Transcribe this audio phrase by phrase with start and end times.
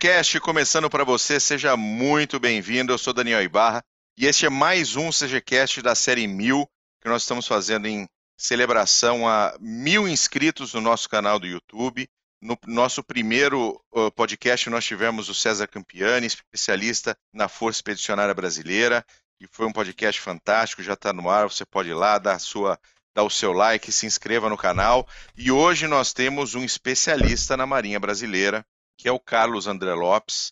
[0.00, 2.90] CGCast começando para você, seja muito bem-vindo.
[2.90, 3.84] Eu sou Daniel Ibarra
[4.16, 6.66] e este é mais um CGCast da série 1000
[7.02, 12.08] que nós estamos fazendo em celebração a mil inscritos no nosso canal do YouTube.
[12.40, 13.78] No nosso primeiro
[14.16, 19.04] podcast, nós tivemos o César Campiani, especialista na Força Expedicionária Brasileira,
[19.38, 22.80] e foi um podcast fantástico, já está no ar, você pode ir lá, dar, sua,
[23.14, 25.06] dar o seu like, se inscreva no canal.
[25.36, 28.64] E hoje nós temos um especialista na Marinha Brasileira,
[29.00, 30.50] que é o Carlos André Lopes.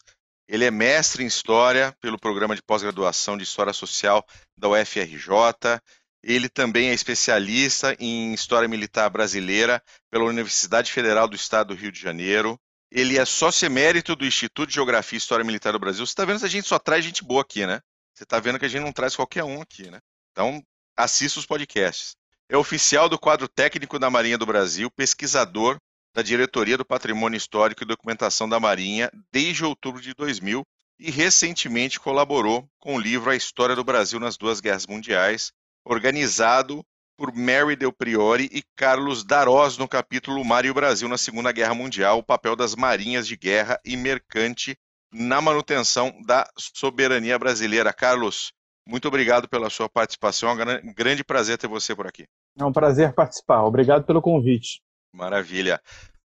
[0.48, 5.78] Ele é mestre em História pelo programa de pós-graduação de História Social da UFRJ.
[6.22, 11.92] Ele também é especialista em História Militar Brasileira pela Universidade Federal do Estado do Rio
[11.92, 12.58] de Janeiro.
[12.90, 16.06] Ele é sócio emérito do Instituto de Geografia e História Militar do Brasil.
[16.06, 17.82] Você está vendo que a gente só traz gente boa aqui, né?
[18.14, 20.00] Você está vendo que a gente não traz qualquer um aqui, né?
[20.32, 20.62] Então,
[20.96, 22.16] assista os podcasts.
[22.48, 25.78] É oficial do quadro técnico da Marinha do Brasil, pesquisador
[26.14, 30.64] da Diretoria do Patrimônio Histórico e Documentação da Marinha desde outubro de 2000
[30.98, 35.52] e recentemente colaborou com o livro A História do Brasil nas Duas Guerras Mundiais,
[35.84, 36.84] organizado
[37.16, 41.52] por Mary Del Priori e Carlos Darós no capítulo Mar e o Brasil na Segunda
[41.52, 44.76] Guerra Mundial, o papel das marinhas de guerra e mercante
[45.12, 47.92] na manutenção da soberania brasileira.
[47.92, 48.52] Carlos,
[48.86, 52.24] muito obrigado pela sua participação, é um grande prazer ter você por aqui.
[52.58, 54.80] É um prazer participar, obrigado pelo convite.
[55.12, 55.80] Maravilha.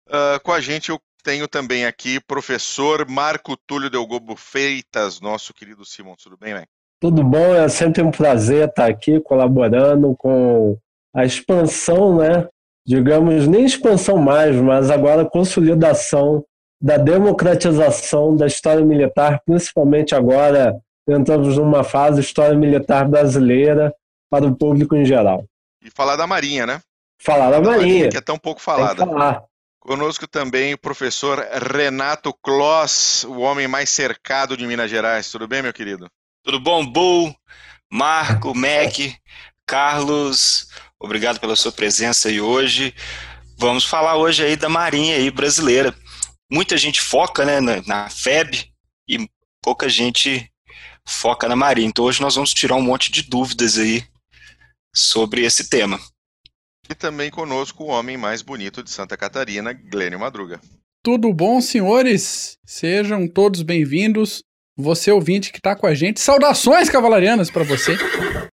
[0.08, 5.86] Uh, com a gente eu tenho também aqui professor Marco Túlio Delgobo Freitas, nosso querido
[5.86, 6.16] Simon.
[6.22, 6.68] Tudo bem, velho?
[7.00, 10.78] Tudo bom, é sempre um prazer estar aqui colaborando com
[11.14, 12.48] a expansão, né?
[12.86, 16.44] Digamos, nem expansão mais, mas agora consolidação
[16.82, 20.76] da democratização da história militar, principalmente agora
[21.08, 23.94] entramos numa fase história militar brasileira
[24.30, 25.46] para o público em geral.
[25.82, 26.82] E falar da Marinha, né?
[27.22, 27.62] Falar da.
[27.62, 28.10] Marinha.
[28.10, 29.06] Que é tão pouco falada.
[29.80, 31.40] Conosco também o professor
[31.74, 35.32] Renato Kloss, o homem mais cercado de Minas Gerais.
[35.32, 36.10] Tudo bem, meu querido?
[36.44, 37.36] Tudo bom, Bull,
[37.92, 38.98] Marco, Mac,
[39.66, 40.68] Carlos,
[41.00, 42.94] obrigado pela sua presença aí hoje.
[43.58, 45.94] Vamos falar hoje aí da Marinha aí brasileira.
[46.52, 48.72] Muita gente foca né, na, na FEB
[49.08, 49.30] e
[49.62, 50.52] pouca gente
[51.08, 51.88] foca na Marinha.
[51.88, 54.04] Então hoje nós vamos tirar um monte de dúvidas aí
[54.94, 56.00] sobre esse tema.
[56.90, 60.60] E também conosco o homem mais bonito de Santa Catarina, Glênio Madruga.
[61.04, 62.58] Tudo bom, senhores?
[62.66, 64.44] Sejam todos bem-vindos.
[64.76, 67.96] Você ouvinte que está com a gente, saudações cavalarianas para você.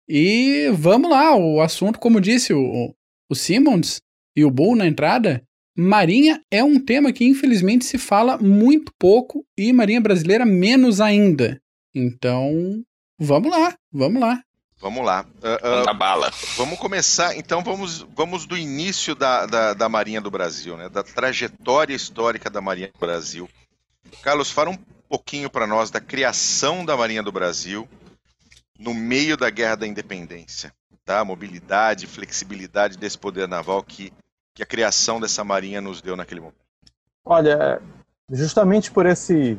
[0.10, 2.94] E vamos lá, o assunto, como disse o,
[3.30, 4.02] o Simmons
[4.36, 5.42] e o Bull na entrada,
[5.78, 11.62] Marinha é um tema que infelizmente se fala muito pouco e Marinha brasileira menos ainda.
[11.94, 12.84] Então,
[13.18, 14.42] vamos lá, vamos lá.
[14.86, 15.26] Vamos lá.
[15.42, 16.30] Uh, uh, bala.
[16.58, 20.88] Vamos começar, então vamos, vamos do início da, da, da, Marinha do Brasil, né?
[20.90, 23.50] da trajetória histórica da Marinha do Brasil.
[24.22, 24.78] Carlos, fala um
[25.10, 27.90] pouquinho para nós da criação da Marinha do Brasil
[28.78, 30.72] no meio da Guerra da Independência.
[31.04, 31.26] Tá?
[31.26, 34.14] Mobilidade, flexibilidade desse poder naval que,
[34.54, 36.62] que a criação dessa Marinha nos deu naquele momento.
[37.26, 37.82] Olha,
[38.30, 39.58] justamente por, esse,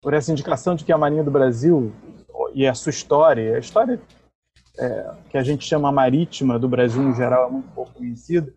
[0.00, 1.92] por essa indicação de que a Marinha do Brasil
[2.54, 4.00] e a sua história, a história
[4.78, 8.52] é, que a gente chama marítima do Brasil em geral é muito pouco conhecida,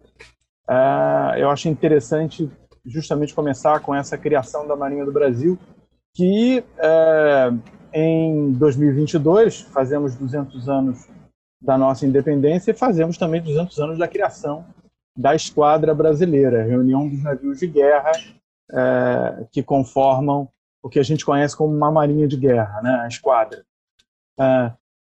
[0.70, 2.50] é, eu acho interessante
[2.86, 5.58] justamente começar com essa criação da Marinha do Brasil,
[6.14, 7.52] que é,
[7.94, 11.08] em 2022 fazemos 200 anos
[11.62, 14.66] da nossa independência e fazemos também 200 anos da criação
[15.16, 18.12] da Esquadra Brasileira, reunião dos navios de guerra
[18.72, 20.50] é, que conformam
[20.82, 23.64] o que a gente conhece como uma marinha de guerra, né, a esquadra.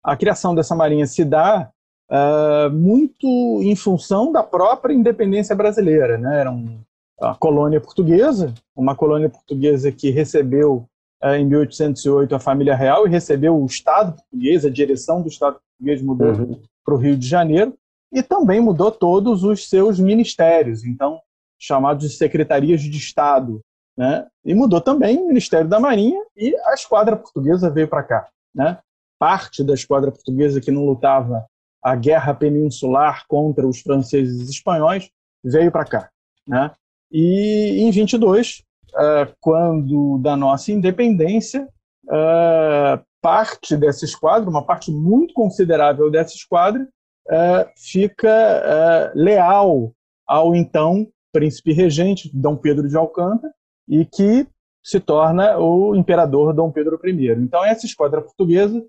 [0.04, 1.70] A criação dessa marinha se dá
[2.10, 3.26] uh, muito
[3.62, 6.19] em função da própria independência brasileira.
[6.19, 6.41] Né?
[6.41, 6.78] Era um,
[7.19, 10.87] uma colônia portuguesa, uma colônia portuguesa que recebeu
[11.22, 15.58] uh, em 1808 a família real e recebeu o Estado português, a direção do Estado
[15.79, 16.61] português mudou uhum.
[16.84, 17.75] para o Rio de Janeiro
[18.12, 21.19] e também mudou todos os seus ministérios, então
[21.58, 23.61] chamados de secretarias de Estado.
[23.96, 24.26] Né?
[24.44, 28.29] E mudou também o Ministério da Marinha e a esquadra portuguesa veio para cá.
[28.55, 28.79] Né?
[29.19, 31.44] Parte da esquadra portuguesa que não lutava
[31.82, 35.11] a guerra peninsular contra os franceses e espanhóis
[35.44, 36.11] veio para cá,
[36.46, 36.70] né?
[37.12, 38.64] E em 22,
[38.94, 41.69] uh, quando da nossa independência,
[42.06, 46.88] uh, parte dessa esquadra, uma parte muito considerável dessa esquadra,
[47.28, 49.93] uh, fica leal
[50.26, 53.52] ao então príncipe regente Dom Pedro de Alcântara
[53.88, 54.46] e que
[54.82, 57.31] se torna o imperador Dom Pedro I.
[57.31, 58.84] Então essa esquadra portuguesa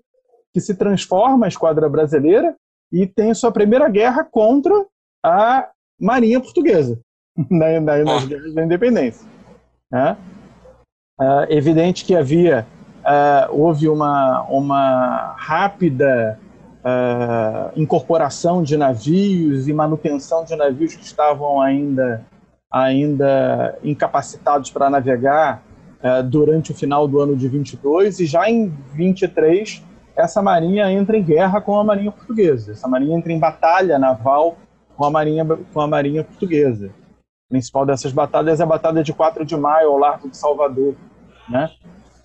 [0.56, 2.56] que se transforma a esquadra brasileira
[2.90, 4.86] e tem sua primeira guerra contra
[5.22, 5.68] a
[6.00, 6.98] Marinha Portuguesa
[7.50, 9.28] na, na, nas guerras da independência.
[9.92, 10.16] Né?
[11.20, 12.66] Uh, evidente que havia,
[13.00, 16.40] uh, houve uma, uma rápida
[16.78, 22.24] uh, incorporação de navios e manutenção de navios que estavam ainda,
[22.72, 25.62] ainda incapacitados para navegar
[26.30, 29.82] durante o final do ano de 22 e já em 23
[30.16, 32.72] essa marinha entra em guerra com a marinha portuguesa.
[32.72, 34.56] Essa marinha entra em batalha naval
[34.96, 36.86] com a marinha, com a marinha portuguesa.
[36.86, 40.96] A principal dessas batalhas é a Batalha de 4 de Maio, ao largo de Salvador.
[41.48, 41.70] Né?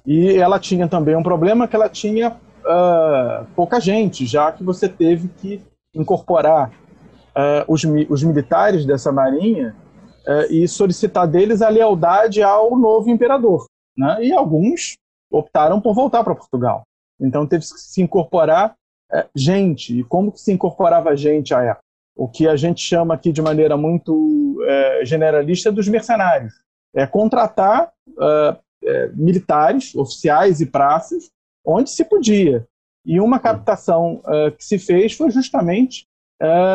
[0.06, 4.90] E ela tinha também um problema que ela tinha uh, pouca gente, já que você
[4.90, 5.62] teve que
[5.94, 9.76] incorporar uh, os, os militares dessa marinha
[10.28, 13.66] uh, e solicitar deles a lealdade ao novo imperador.
[13.96, 14.26] Né?
[14.26, 14.96] E alguns
[15.32, 16.84] optaram por voltar para Portugal.
[17.22, 18.76] Então teve que se incorporar
[19.36, 20.00] gente.
[20.00, 21.84] E como que se incorporava gente a época?
[22.16, 24.58] O que a gente chama aqui de maneira muito
[25.04, 26.54] generalista dos mercenários.
[26.94, 27.92] É contratar
[28.84, 31.30] é, militares, oficiais e praças,
[31.66, 32.66] onde se podia.
[33.06, 34.22] E uma captação
[34.58, 36.06] que se fez foi justamente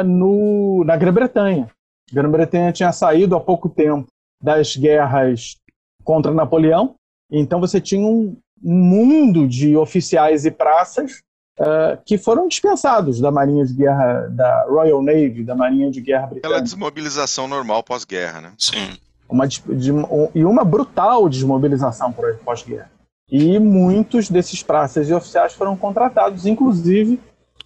[0.04, 1.70] no, na Grã-Bretanha.
[2.10, 4.06] A Grã-Bretanha tinha saído há pouco tempo
[4.42, 5.56] das guerras
[6.04, 6.94] contra Napoleão,
[7.30, 11.22] então você tinha um, mundo de oficiais e praças
[11.60, 16.26] uh, que foram dispensados da Marinha de Guerra, da Royal Navy, da Marinha de Guerra
[16.26, 16.48] Britânica.
[16.48, 18.52] Pela desmobilização normal pós-guerra, né?
[18.58, 18.96] Sim.
[19.28, 22.14] Uma, de, um, e uma brutal desmobilização
[22.44, 22.90] pós-guerra.
[23.28, 27.20] E muitos desses praças e oficiais foram contratados, inclusive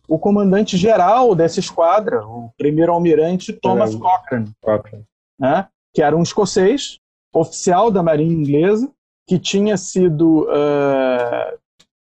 [0.08, 5.04] o comandante-geral dessa esquadra, o primeiro-almirante Thomas Cochrane, Cochrane.
[5.38, 6.98] Né, que era um escocês,
[7.32, 8.90] oficial da Marinha Inglesa,
[9.26, 11.58] que tinha sido uh,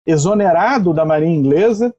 [0.06, 1.94] exonerado da Marinha Inglesa.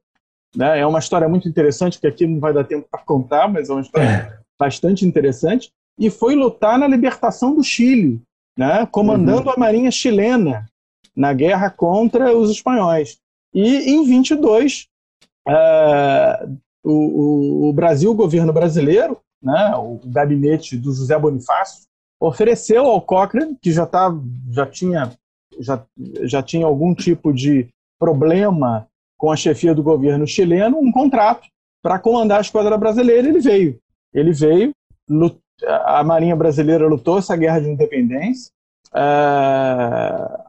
[0.54, 3.68] Né, é uma história muito interessante, que aqui não vai dar tempo para contar, mas
[3.68, 4.38] é uma história é.
[4.58, 8.20] bastante interessante e foi lutar na libertação do Chile,
[8.56, 9.54] né, comandando uhum.
[9.54, 10.68] a marinha chilena
[11.14, 13.18] na guerra contra os espanhóis.
[13.52, 14.88] E em 22,
[15.46, 16.48] uh, é,
[16.82, 21.84] o, o, Brasil, o governo brasileiro, né, o gabinete do José Bonifácio,
[22.26, 24.10] ofereceu ao Cochrane, que já, tá,
[24.50, 25.12] já, tinha,
[25.58, 25.84] já,
[26.22, 27.68] já tinha algum tipo de
[27.98, 28.86] problema
[29.18, 31.46] com a chefia do governo chileno, um contrato
[31.82, 33.28] para comandar a esquadra brasileira.
[33.28, 33.78] Ele veio.
[34.12, 34.72] Ele veio,
[35.66, 38.50] a Marinha Brasileira lutou essa guerra de independência.
[38.94, 40.40] É, a,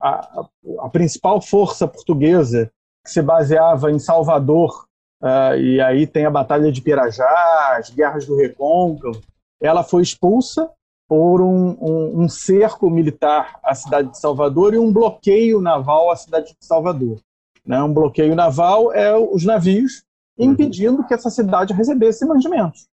[0.00, 0.48] a,
[0.80, 2.70] a, principal força portuguesa,
[3.04, 4.84] que se baseava em Salvador,
[5.20, 9.20] uh, e aí tem a Batalha de Pirajá, as guerras do Recôncavo,
[9.60, 10.70] ela foi expulsa
[11.08, 16.16] por um, um, um, cerco militar à cidade de Salvador e um bloqueio naval à
[16.16, 17.20] cidade de Salvador.
[17.64, 17.82] Né?
[17.82, 20.02] Um bloqueio naval é os navios
[20.38, 22.88] impedindo que essa cidade recebesse mantimentos.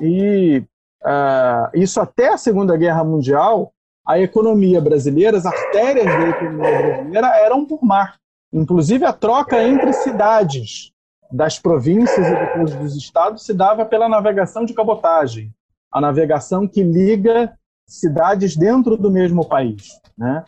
[0.00, 0.64] E
[1.02, 3.72] uh, isso até a Segunda Guerra Mundial,
[4.06, 8.16] a economia brasileira, as artérias da economia brasileira eram por mar.
[8.52, 10.92] Inclusive a troca entre cidades
[11.30, 15.52] das províncias e depois dos estados se dava pela navegação de cabotagem,
[15.92, 17.52] a navegação que liga
[17.86, 20.44] cidades dentro do mesmo país, né?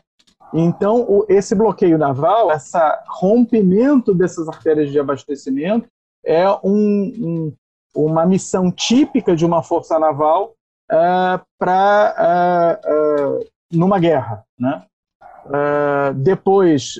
[0.54, 2.78] Então, o, esse bloqueio naval, esse
[3.08, 5.88] rompimento dessas artérias de abastecimento,
[6.24, 7.52] é um, um,
[7.94, 10.54] uma missão típica de uma força naval
[10.90, 14.84] uh, é, para uh, é, uh, é, numa guerra, né?
[16.14, 16.94] depois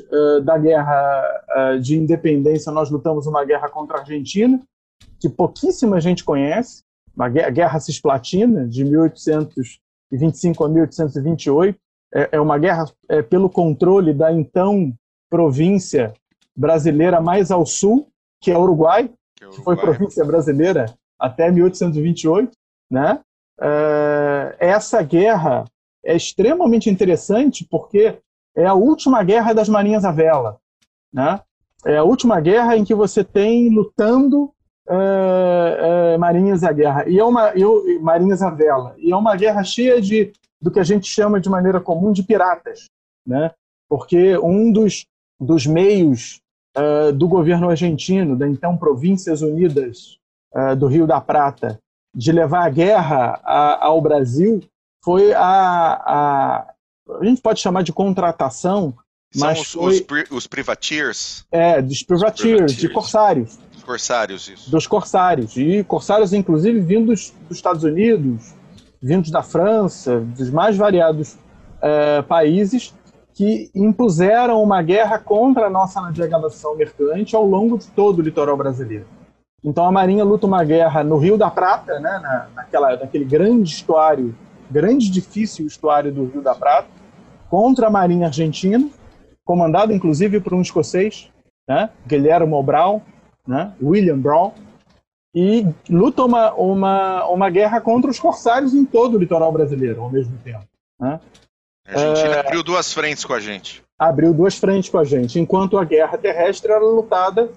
[0.45, 4.61] da guerra de independência, nós lutamos uma guerra contra a Argentina,
[5.21, 6.83] que pouquíssima gente conhece,
[7.19, 11.79] a guerra cisplatina de 1825 a 1828.
[12.15, 14.93] É, é uma guerra é, pelo controle da então
[15.31, 16.13] província
[16.55, 18.09] brasileira mais ao sul,
[18.41, 20.87] que é o Uruguai, que foi província brasileira
[21.19, 22.53] até 1828,
[22.91, 23.21] né?
[24.59, 25.65] Essa guerra
[26.05, 28.19] é extremamente interessante porque
[28.55, 30.59] é a última guerra das marinhas à vela,
[31.13, 31.41] né?
[31.85, 34.53] É a última guerra em que você tem lutando
[34.89, 39.37] uh, uh, marinhas à guerra e é uma eu, marinhas à vela e é uma
[39.37, 42.85] guerra cheia de do que a gente chama de maneira comum de piratas,
[43.27, 43.51] né?
[43.89, 45.05] Porque um dos
[45.41, 46.41] dos meios
[46.77, 50.17] uh, do governo argentino, da então Províncias Unidas
[50.55, 51.79] uh, do Rio da Prata,
[52.15, 54.63] de levar a guerra a, ao Brasil,
[55.05, 56.75] foi a, a,
[57.21, 58.95] a gente pode chamar de contratação,
[59.33, 61.45] São mas os, foi, os, os privateers?
[61.51, 63.59] É, dos privateers, de corsários.
[63.83, 64.71] Dos corsários, isso.
[64.71, 65.57] Dos corsários.
[65.57, 68.55] E corsários, inclusive, vindos dos Estados Unidos,
[69.03, 72.95] vindos da França, dos mais variados uh, países,
[73.35, 78.57] que impuseram uma guerra contra a nossa navegação mercante ao longo de todo o litoral
[78.57, 79.07] brasileiro.
[79.65, 83.75] Então a Marinha luta uma guerra no Rio da Prata, né, na, naquela, naquele grande
[83.75, 84.35] estuário,
[84.71, 86.89] grande difícil estuário do Rio da Prata,
[87.51, 88.89] contra a Marinha Argentina,
[89.45, 91.31] comandada inclusive por um escocês,
[91.69, 93.01] né, Guilherme Brown,
[93.47, 94.53] né, William Brown,
[95.35, 100.11] e luta uma, uma, uma guerra contra os corsários em todo o litoral brasileiro ao
[100.11, 100.67] mesmo tempo.
[101.01, 101.21] Né?
[101.87, 102.41] A Argentina é...
[102.41, 103.83] abriu duas frentes com a gente.
[103.99, 107.51] Abriu duas frentes com a gente, enquanto a guerra terrestre era lutada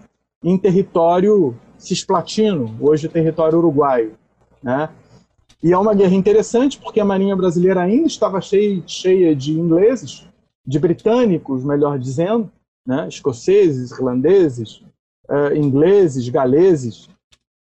[0.43, 4.15] em território cisplatino, hoje território uruguaio.
[4.61, 4.89] Né?
[5.61, 10.27] E é uma guerra interessante porque a Marinha Brasileira ainda estava cheia, cheia de ingleses,
[10.65, 12.51] de britânicos, melhor dizendo,
[12.85, 13.07] né?
[13.07, 14.83] escoceses, irlandeses,
[15.29, 17.07] uh, ingleses, galeses,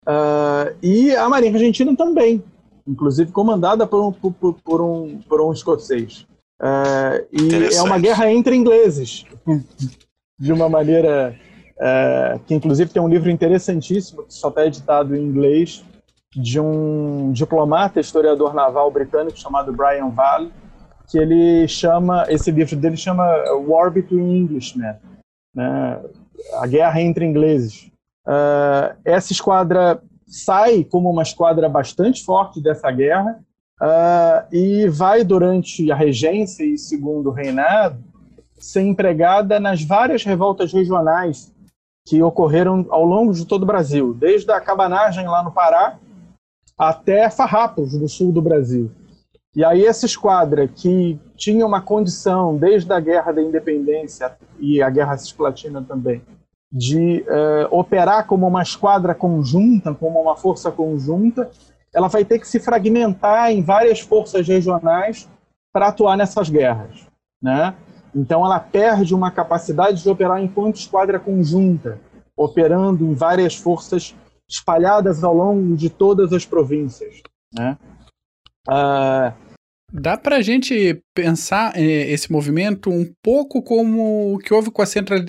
[0.07, 2.43] uh, e a Marinha Argentina também,
[2.87, 6.25] inclusive comandada por um, por, por um, por um escocês.
[6.61, 9.25] Uh, e é uma guerra entre ingleses,
[10.39, 11.35] de uma maneira
[12.45, 15.81] que, inclusive, tem um livro interessantíssimo que só está editado em inglês,
[16.35, 20.51] de um diplomata, historiador naval britânico chamado Brian Valley,
[21.09, 23.25] que ele chama, esse livro dele chama
[23.65, 24.93] War Between Englishmen,
[25.55, 26.01] né?
[26.53, 27.91] A guerra entre ingleses.
[28.27, 33.39] Uh, essa esquadra sai como uma esquadra bastante forte dessa guerra
[33.81, 38.03] uh, e vai durante a regência e segundo reinado
[38.59, 41.51] ser empregada nas várias revoltas regionais
[42.05, 45.97] que ocorreram ao longo de todo o Brasil, desde a cabanagem lá no Pará
[46.77, 48.91] até Farrapos, no sul do Brasil.
[49.55, 54.89] E aí essa esquadra que tinha uma condição desde a Guerra da Independência e a
[54.89, 56.21] Guerra Cisplatina também,
[56.71, 61.49] de uh, operar como uma esquadra conjunta, como uma força conjunta,
[61.93, 65.27] ela vai ter que se fragmentar em várias forças regionais
[65.73, 67.07] para atuar nessas guerras,
[67.41, 67.73] né?
[68.13, 71.99] Então ela perde uma capacidade de operar enquanto esquadra conjunta,
[72.35, 74.13] operando em várias forças
[74.47, 77.21] espalhadas ao longo de todas as províncias,
[77.55, 77.77] né?
[78.67, 79.48] Uh,
[79.91, 84.81] Dá para a gente pensar eh, esse movimento um pouco como o que houve com
[84.81, 84.85] a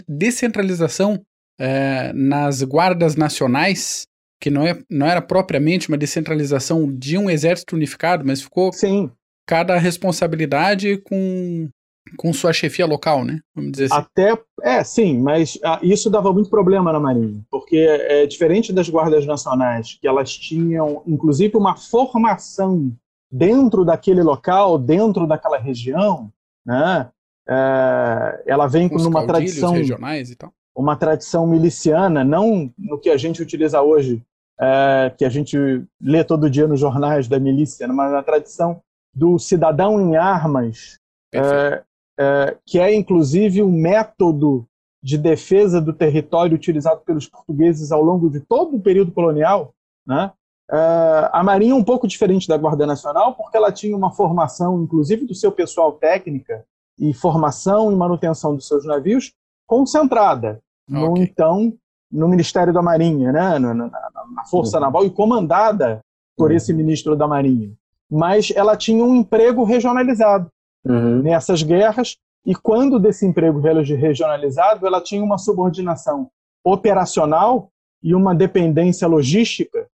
[0.07, 1.21] descentralização
[1.59, 4.07] eh, nas guardas nacionais,
[4.41, 9.11] que não, é, não era propriamente uma descentralização de um exército unificado, mas ficou Sim.
[9.47, 11.69] cada responsabilidade com,
[12.17, 13.41] com sua chefia local, né?
[13.55, 13.95] Vamos dizer assim.
[13.95, 18.89] Até, é, sim, mas ah, isso dava muito problema na Marinha, porque é diferente das
[18.89, 22.93] guardas nacionais, que elas tinham, inclusive, uma formação
[23.31, 26.33] dentro daquele local, dentro daquela região,
[26.65, 27.11] né?
[27.49, 30.53] É, ela vem com uma tradição regionais e tal.
[30.75, 34.23] uma tradição miliciana, não no que a gente utiliza hoje,
[34.61, 35.57] é, que a gente
[36.01, 38.81] lê todo dia nos jornais da milícia, mas na tradição
[39.13, 40.99] do cidadão em armas,
[41.35, 41.83] é,
[42.19, 44.67] é, que é inclusive um método
[45.03, 49.75] de defesa do território utilizado pelos portugueses ao longo de todo o período colonial,
[50.07, 50.31] né?
[50.71, 54.81] Uh, a Marinha é um pouco diferente da Guarda Nacional, porque ela tinha uma formação,
[54.81, 56.65] inclusive do seu pessoal técnica,
[57.01, 59.33] e formação e manutenção dos seus navios
[59.67, 61.01] concentrada okay.
[61.01, 61.73] no então
[62.13, 64.83] no Ministério da Marinha, né, na, na, na Força uhum.
[64.83, 66.01] Naval e comandada
[66.37, 66.57] por uhum.
[66.57, 67.73] esse ministro da Marinha.
[68.11, 70.51] Mas ela tinha um emprego regionalizado
[70.85, 71.23] uhum.
[71.23, 76.29] nessas guerras e quando desse emprego regionalizado, ela tinha uma subordinação
[76.65, 77.71] operacional
[78.03, 79.87] e uma dependência logística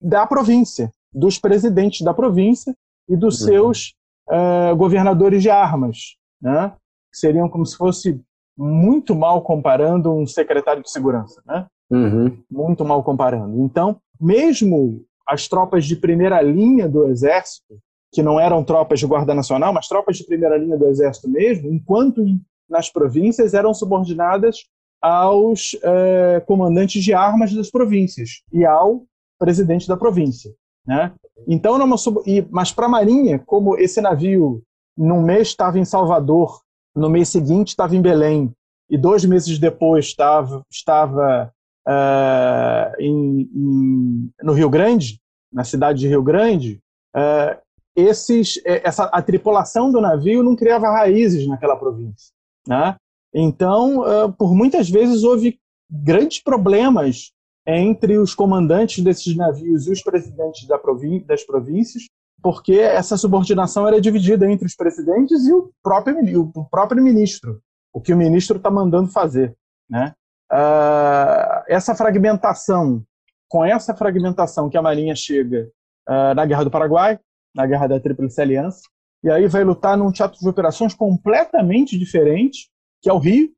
[0.00, 2.74] da província, dos presidentes da província
[3.08, 3.46] e dos uhum.
[3.46, 3.94] seus
[4.28, 6.72] uh, governadores de armas, né?
[7.12, 8.20] seriam como se fosse
[8.56, 11.66] muito mal comparando um secretário de segurança, né?
[11.90, 12.36] Uhum.
[12.50, 13.62] Muito mal comparando.
[13.62, 17.78] Então, mesmo as tropas de primeira linha do exército,
[18.12, 21.70] que não eram tropas de guarda nacional, mas tropas de primeira linha do exército mesmo,
[21.70, 22.24] enquanto
[22.68, 24.64] nas províncias eram subordinadas
[25.00, 29.04] aos uh, comandantes de armas das províncias e ao
[29.38, 30.52] presidente da província.
[30.86, 31.12] Né?
[31.46, 32.20] Então, numa sub...
[32.50, 34.62] mas para a Marinha, como esse navio,
[34.96, 36.60] num mês estava em Salvador,
[36.94, 38.52] no mês seguinte estava em Belém,
[38.88, 41.52] e dois meses depois estava, estava
[41.86, 45.20] uh, em, em, no Rio Grande,
[45.52, 46.80] na cidade de Rio Grande,
[47.16, 47.60] uh,
[47.96, 52.32] esses, essa, a tripulação do navio não criava raízes naquela província.
[52.66, 52.94] Né?
[53.34, 55.58] Então, uh, por muitas vezes houve
[55.90, 57.32] grandes problemas
[57.66, 60.80] entre os comandantes desses navios e os presidentes da
[61.26, 62.04] das províncias,
[62.40, 67.60] porque essa subordinação era dividida entre os presidentes e o próprio, o próprio ministro,
[67.92, 69.56] o que o ministro está mandando fazer.
[69.90, 70.14] Né?
[70.52, 73.02] Uh, essa fragmentação,
[73.48, 75.68] com essa fragmentação que a Marinha chega
[76.08, 77.18] uh, na Guerra do Paraguai,
[77.54, 78.82] na Guerra da Tríplice Aliança,
[79.24, 82.68] e aí vai lutar num teatro de operações completamente diferente,
[83.02, 83.50] que é o Rio,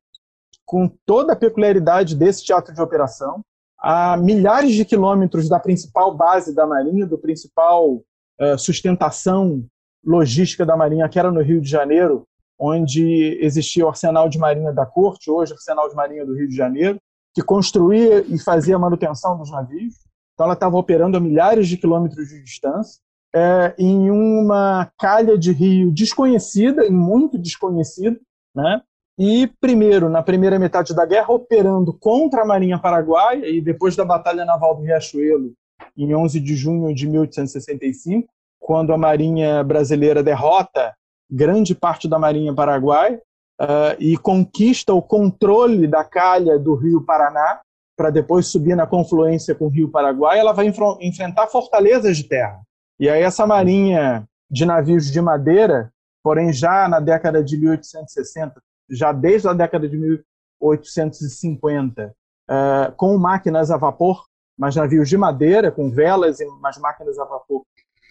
[0.65, 3.43] com toda a peculiaridade desse teatro de operação,
[3.81, 8.03] a milhares de quilômetros da principal base da Marinha, do principal
[8.41, 9.65] uh, sustentação
[10.05, 12.27] logística da Marinha, que era no Rio de Janeiro,
[12.59, 16.57] onde existia o Arsenal de Marinha da Corte, hoje Arsenal de Marinha do Rio de
[16.57, 16.99] Janeiro,
[17.35, 19.95] que construía e fazia a manutenção dos navios.
[20.35, 23.01] Então ela estava operando a milhares de quilômetros de distância,
[23.35, 28.19] é, em uma calha de rio desconhecida, e muito desconhecida,
[28.55, 28.83] né?
[29.19, 34.05] E primeiro, na primeira metade da guerra, operando contra a Marinha Paraguaia e depois da
[34.05, 35.53] Batalha Naval do Riachuelo,
[35.97, 38.29] em 11 de junho de 1865,
[38.61, 40.95] quando a Marinha brasileira derrota
[41.31, 43.21] grande parte da Marinha Paraguaia
[43.61, 47.61] uh, e conquista o controle da calha do Rio Paraná
[47.97, 52.61] para depois subir na confluência com o Rio Paraguai, ela vai enfrentar fortalezas de terra.
[52.99, 59.13] E aí essa marinha de navios de madeira, porém já na década de 1860, já
[59.13, 62.15] desde a década de 1850,
[62.51, 64.27] uh, com máquinas a vapor,
[64.57, 67.65] mas navios de madeira, com velas e mais máquinas a vapor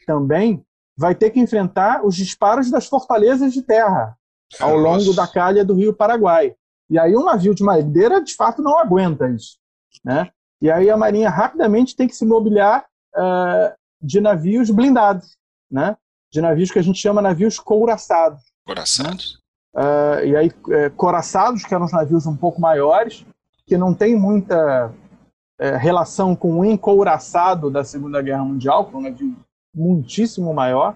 [0.05, 0.63] também,
[0.95, 4.17] vai ter que enfrentar os disparos das fortalezas de terra
[4.59, 6.55] ao longo da calha do rio Paraguai.
[6.89, 9.57] E aí um navio de madeira, de fato, não aguenta isso.
[10.03, 10.31] Né?
[10.61, 15.37] E aí a Marinha rapidamente tem que se mobiliar uh, de navios blindados,
[15.69, 15.97] né?
[16.31, 18.41] de navios que a gente chama navios couraçados.
[18.65, 19.41] Couraçados.
[19.75, 23.25] Uh, e aí, uh, couraçados, que eram os navios um pouco maiores,
[23.65, 28.97] que não tem muita uh, relação com o encouraçado da Segunda Guerra Mundial, que é
[28.97, 29.35] um navio
[29.75, 30.95] muitíssimo maior,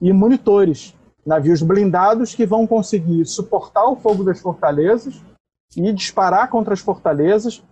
[0.00, 0.94] e monitores,
[1.24, 5.22] navios blindados que vão conseguir suportar o fogo das fortalezas
[5.76, 7.62] e disparar contra as fortalezas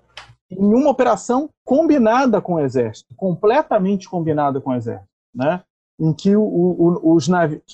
[0.50, 5.62] em uma operação combinada com o exército, completamente combinada com o exército, né?
[6.00, 7.28] Em que o, o, os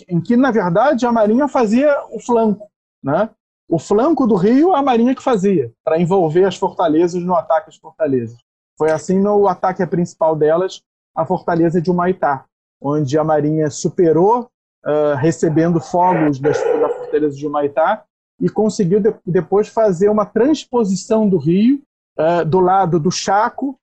[0.09, 2.68] em que na verdade a marinha fazia o flanco,
[3.02, 3.30] né?
[3.68, 7.76] O flanco do rio a marinha que fazia para envolver as fortalezas no ataque às
[7.76, 8.37] fortalezas.
[8.76, 10.82] Foi assim no ataque principal delas,
[11.15, 12.45] a fortaleza de Humaitá,
[12.80, 14.50] onde a marinha superou
[14.84, 18.04] uh, recebendo fogos das, da fortaleza de Humaitá
[18.41, 21.80] e conseguiu de, depois fazer uma transposição do rio
[22.19, 23.78] uh, do lado do Chaco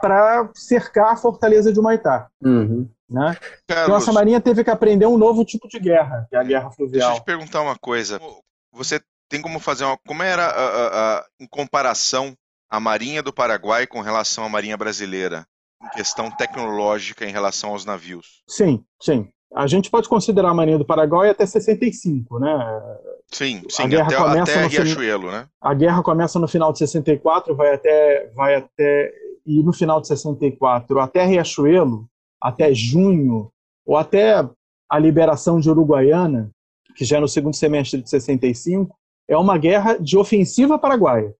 [0.00, 2.28] para cercar a fortaleza de Humaitá.
[2.42, 2.88] Uhum.
[3.08, 3.36] Né?
[3.64, 6.70] Então essa marinha teve que aprender um novo tipo de guerra, que é a guerra
[6.70, 7.08] fluvial.
[7.08, 8.20] Deixa eu te perguntar uma coisa.
[8.72, 9.96] Você tem como fazer uma.
[10.06, 12.34] Como era a, a, a, em comparação
[12.70, 15.46] a Marinha do Paraguai com relação à Marinha brasileira?
[15.82, 18.42] Em questão tecnológica em relação aos navios?
[18.48, 19.28] Sim, sim.
[19.54, 22.82] A gente pode considerar a Marinha do Paraguai até 65, né?
[23.32, 25.46] Sim, sim, a guerra até, começa até Riachuelo, né?
[25.60, 29.12] A guerra começa no final de 64, vai até, vai até
[29.48, 32.06] e no final de 64 até Riachuelo,
[32.38, 33.50] até junho,
[33.86, 34.46] ou até
[34.90, 36.50] a liberação de Uruguaiana,
[36.94, 38.94] que já é no segundo semestre de 65,
[39.26, 41.34] é uma guerra de ofensiva paraguaia.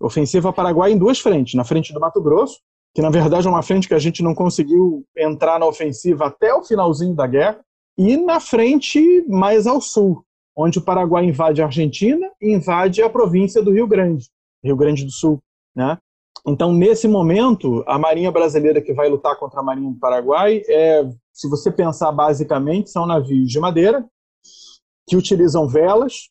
[0.00, 2.58] Ofensiva paraguaia em duas frentes, na frente do Mato Grosso,
[2.94, 6.54] que na verdade é uma frente que a gente não conseguiu entrar na ofensiva até
[6.54, 7.60] o finalzinho da guerra,
[7.98, 10.24] e na frente mais ao sul,
[10.56, 14.26] onde o Paraguai invade a Argentina e invade a província do Rio Grande,
[14.64, 15.38] Rio Grande do Sul.
[15.74, 15.98] Né?
[16.46, 21.08] Então, nesse momento, a Marinha Brasileira que vai lutar contra a Marinha do Paraguai, é,
[21.32, 24.04] se você pensar basicamente, são navios de madeira
[25.08, 26.28] que utilizam velas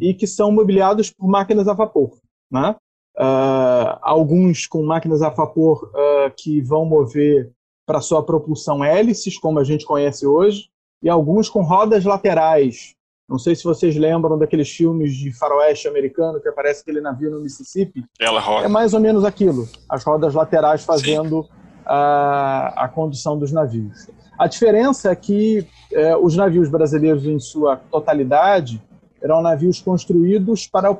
[0.00, 2.18] e que são mobiliados por máquinas a vapor.
[2.50, 2.74] Né?
[3.16, 7.52] Uh, alguns com máquinas a vapor uh, que vão mover
[7.86, 10.68] para sua propulsão hélices, como a gente conhece hoje,
[11.02, 12.94] e alguns com rodas laterais,
[13.28, 17.40] não sei se vocês lembram daqueles filmes de faroeste americano que aparece aquele navio no
[17.40, 18.04] Mississippi.
[18.20, 18.66] Ela roda.
[18.66, 19.66] É mais ou menos aquilo.
[19.88, 21.48] As rodas laterais fazendo
[21.86, 24.08] a, a condução dos navios.
[24.38, 28.82] A diferença é que é, os navios brasileiros, em sua totalidade,
[29.22, 30.94] eram navios construídos para,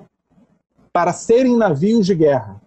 [0.93, 2.61] para serem navios de guerra.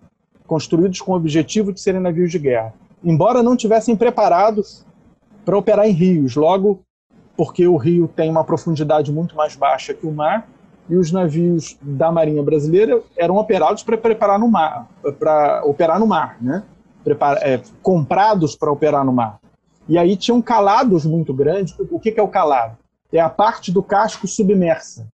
[0.46, 2.74] Construídos com o objetivo de serem navios de guerra.
[3.04, 4.86] Embora não tivessem preparados
[5.43, 6.36] para operar em rios.
[6.36, 6.84] Logo,
[7.38, 10.50] porque o rio tem uma profundidade muito mais baixa que o mar,
[10.89, 16.08] e os navios da Marinha Brasileira eram operados para preparar no mar, para operar no
[16.08, 16.63] mar, né?
[17.41, 19.39] É, comprados para operar no mar.
[19.88, 21.73] E aí tinham calados muito grandes.
[21.89, 22.78] O que, que é o calado?
[23.12, 25.08] É a parte do casco submersa.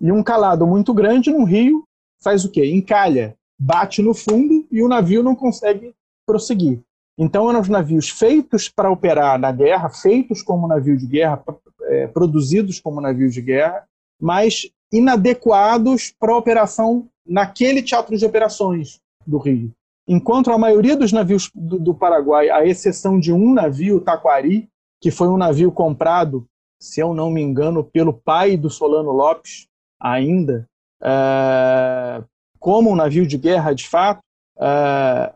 [0.00, 1.84] E um calado muito grande no rio
[2.22, 2.72] faz o quê?
[2.72, 5.92] Encalha, bate no fundo e o navio não consegue
[6.24, 6.80] prosseguir.
[7.18, 11.42] Então eram os navios feitos para operar na guerra, feitos como navio de guerra,
[11.82, 13.84] é, produzidos como navios de guerra,
[14.20, 19.72] mas inadequados para a operação naquele teatro de operações do Rio.
[20.06, 24.68] Enquanto a maioria dos navios do, do Paraguai, à exceção de um navio, Taquari,
[25.00, 26.46] que foi um navio comprado,
[26.80, 29.68] se eu não me engano, pelo pai do Solano Lopes,
[30.00, 30.66] ainda,
[31.02, 32.22] é,
[32.58, 34.20] como um navio de guerra de fato,
[34.58, 35.32] é,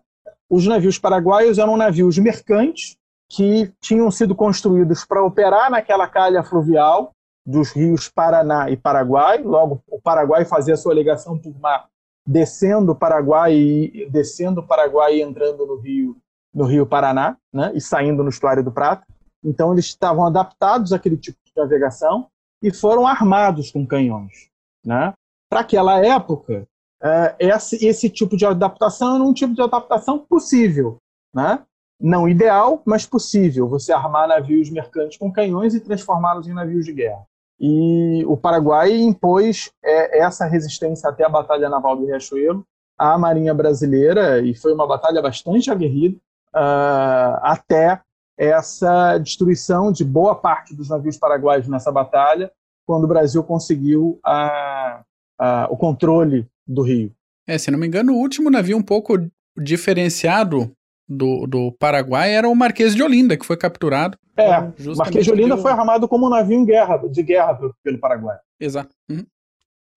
[0.49, 2.97] os navios paraguaios eram navios mercantes
[3.29, 7.13] que tinham sido construídos para operar naquela calha fluvial
[7.45, 9.43] dos rios Paraná e Paraguai.
[9.43, 11.89] Logo, o Paraguai fazia sua ligação por mar,
[12.27, 16.17] descendo o Paraguai e descendo o Paraguai e entrando no rio
[16.55, 19.07] no rio Paraná, né, e saindo no estuário do Prata.
[19.45, 22.29] Então eles estavam adaptados àquele tipo de navegação
[22.63, 24.49] e foram armados com canhões,
[24.83, 25.13] né?
[25.51, 26.67] Para aquela época,
[27.03, 30.99] é, esse, esse tipo de adaptação era um tipo de adaptação possível,
[31.35, 31.63] né?
[32.01, 33.69] Não ideal, mas possível.
[33.69, 37.25] Você armar navios mercantes com canhões e transformá-los em navios de guerra.
[37.59, 42.65] E o Paraguai impôs é, essa resistência até a Batalha Naval do Riachuelo
[42.99, 46.17] à Marinha Brasileira, e foi uma batalha bastante aguerrida,
[46.55, 48.01] uh, até
[48.39, 52.51] essa destruição de boa parte dos navios paraguaios nessa batalha,
[52.87, 55.03] quando o Brasil conseguiu a,
[55.39, 57.13] a, o controle do rio.
[57.47, 59.19] É, se não me engano, o último navio um pouco
[59.57, 60.73] diferenciado
[61.09, 64.19] do, do Paraguai era o Marquês de Olinda, que foi capturado.
[64.37, 65.63] É, o Marquês de Olinda deu...
[65.63, 68.37] foi armado como um navio em guerra, de guerra pelo Paraguai.
[68.61, 68.95] Exato.
[69.09, 69.25] Uhum.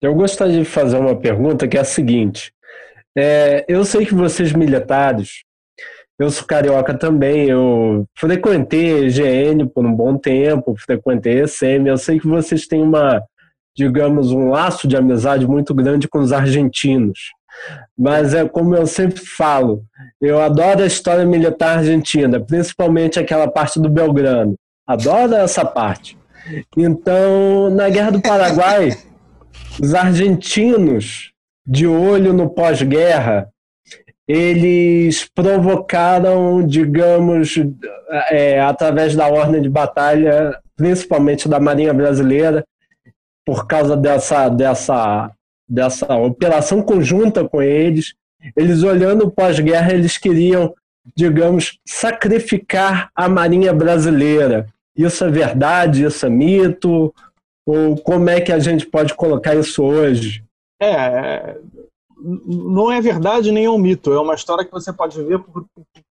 [0.00, 2.52] Eu gostaria de fazer uma pergunta que é a seguinte.
[3.16, 5.42] É, eu sei que vocês militares,
[6.18, 12.20] eu sou carioca também, eu frequentei GN por um bom tempo, frequentei ECM, eu sei
[12.20, 13.22] que vocês têm uma,
[13.76, 17.18] digamos, um laço de amizade muito grande com os argentinos.
[17.98, 19.82] Mas é como eu sempre falo,
[20.20, 24.54] eu adoro a história militar argentina, principalmente aquela parte do Belgrano.
[24.86, 26.18] Adoro essa parte.
[26.76, 28.96] Então, na Guerra do Paraguai,
[29.80, 31.30] os argentinos,
[31.66, 33.48] de olho no pós-guerra,
[34.26, 37.54] eles provocaram, digamos,
[38.30, 42.64] é, através da ordem de batalha, principalmente da Marinha Brasileira,
[43.44, 45.34] por causa dessa, dessa
[45.70, 48.14] dessa operação conjunta com eles.
[48.56, 50.74] Eles olhando pós-guerra, eles queriam,
[51.14, 54.66] digamos, sacrificar a Marinha brasileira.
[54.96, 56.04] Isso é verdade?
[56.04, 57.14] Isso é mito?
[57.64, 60.42] Ou como é que a gente pode colocar isso hoje?
[60.82, 61.56] É,
[62.18, 64.12] não é verdade nem é um mito.
[64.12, 65.66] É uma história que você pode ver por,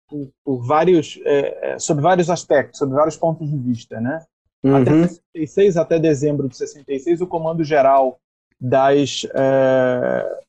[0.08, 4.22] por, por vários, é, é sob vários aspectos, sob vários pontos de vista, né?
[4.64, 4.76] Uhum.
[4.76, 8.18] Até 66, até dezembro de 66, o Comando Geral
[8.60, 10.40] das é,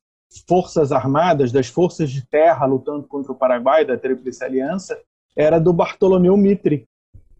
[0.47, 4.99] forças armadas, das forças de terra lutando contra o Paraguai, da Tríplice Aliança,
[5.35, 6.87] era do Bartolomeu Mitre,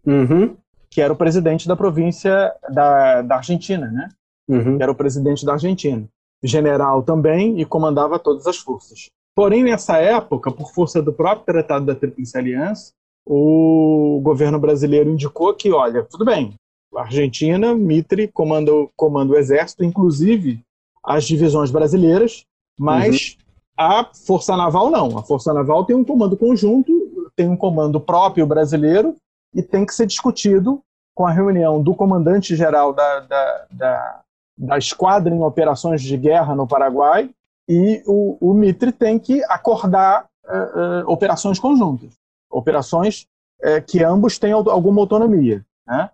[0.06, 0.56] uhum.
[0.90, 4.08] que era o presidente da província da, da Argentina, né?
[4.48, 4.78] Uhum.
[4.80, 6.06] Era o presidente da Argentina.
[6.42, 9.08] General também e comandava todas as forças.
[9.34, 12.92] Porém, nessa época, por força do próprio Tratado da Tríplice Aliança,
[13.30, 16.54] o governo brasileiro indicou que, olha, tudo bem,
[16.96, 20.60] Argentina, Mitre comanda, comanda o exército, inclusive
[21.04, 22.44] as divisões brasileiras,
[22.78, 23.86] mas uhum.
[23.86, 25.18] a Força Naval não.
[25.18, 26.90] A Força Naval tem um comando conjunto,
[27.36, 29.14] tem um comando próprio brasileiro
[29.54, 30.80] e tem que ser discutido
[31.14, 34.20] com a reunião do comandante-geral da, da, da,
[34.56, 37.28] da esquadra em operações de guerra no Paraguai
[37.68, 42.14] e o, o Mitre tem que acordar uh, uh, operações conjuntas,
[42.50, 43.26] operações
[43.62, 45.64] uh, que ambos têm alguma autonomia.
[45.86, 46.10] Né?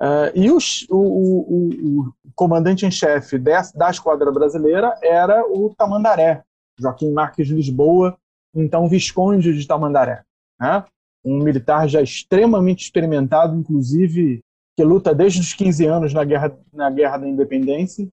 [0.00, 6.42] Uh, e os, o, o, o comandante em chefe da esquadra brasileira era o Tamandaré,
[6.78, 8.16] Joaquim Marques Lisboa,
[8.54, 10.22] então Visconde de Tamandaré.
[10.60, 10.84] Né?
[11.24, 14.40] Um militar já extremamente experimentado, inclusive,
[14.76, 18.06] que luta desde os 15 anos na guerra, na guerra da independência,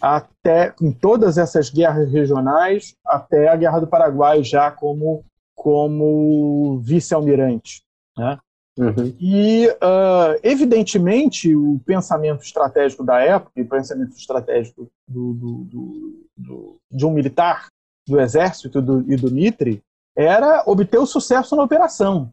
[0.00, 5.24] até em todas essas guerras regionais, até a Guerra do Paraguai, já como,
[5.58, 7.82] como vice-almirante.
[8.16, 8.38] Né?
[8.78, 9.12] Uhum.
[9.18, 16.76] E, uh, evidentemente, o pensamento estratégico da época, e o pensamento estratégico do, do, do,
[16.88, 17.66] de um militar
[18.06, 19.82] do Exército e do Mitre,
[20.16, 22.32] era obter o sucesso na operação,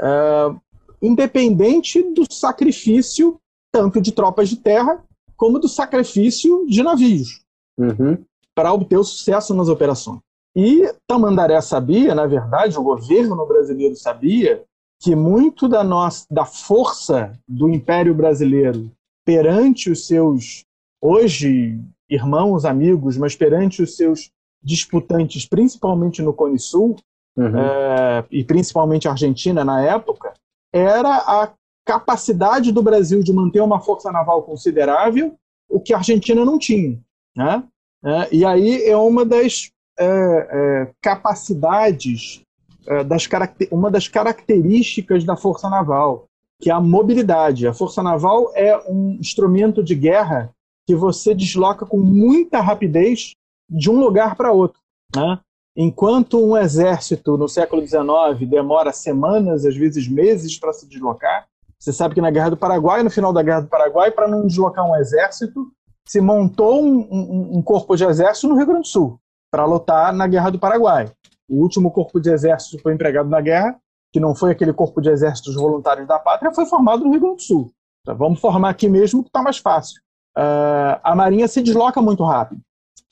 [0.00, 0.60] uh,
[1.00, 3.40] independente do sacrifício
[3.72, 5.02] tanto de tropas de terra
[5.34, 7.42] como do sacrifício de navios,
[7.78, 8.22] uhum.
[8.54, 10.20] para obter o sucesso nas operações.
[10.56, 14.64] E Tamandaré sabia, na verdade, o governo brasileiro sabia
[14.98, 18.90] que muito da nossa da força do Império Brasileiro
[19.22, 20.64] perante os seus
[20.98, 24.30] hoje irmãos, amigos, mas perante os seus
[24.62, 26.96] disputantes, principalmente no Cone Sul
[27.36, 27.58] uhum.
[27.58, 30.32] é, e principalmente a Argentina na época,
[30.72, 31.52] era a
[31.84, 35.36] capacidade do Brasil de manter uma força naval considerável,
[35.68, 36.98] o que a Argentina não tinha,
[37.36, 37.62] né?
[38.04, 42.42] É, e aí é uma das é, é capacidades
[42.86, 43.28] é, das
[43.70, 46.26] uma das características da Força Naval,
[46.60, 47.66] que é a mobilidade.
[47.66, 50.50] A Força Naval é um instrumento de guerra
[50.86, 53.32] que você desloca com muita rapidez
[53.68, 54.80] de um lugar para outro.
[55.14, 55.38] Né?
[55.76, 61.46] Enquanto um exército no século XIX demora semanas, às vezes meses, para se deslocar,
[61.78, 64.46] Você sabe que na Guerra do Paraguai, no final da Guerra do Paraguai, para não
[64.46, 65.70] deslocar um exército,
[66.06, 70.12] se montou um, um, um corpo de exército no Rio Grande do Sul para lutar
[70.12, 71.10] na Guerra do Paraguai.
[71.48, 73.78] O último corpo de exército foi empregado na guerra,
[74.12, 77.36] que não foi aquele corpo de exércitos voluntários da pátria, foi formado no Rio Grande
[77.36, 77.72] do Sul.
[78.02, 80.00] Então, vamos formar aqui mesmo, que está mais fácil.
[80.36, 82.60] Uh, a Marinha se desloca muito rápido.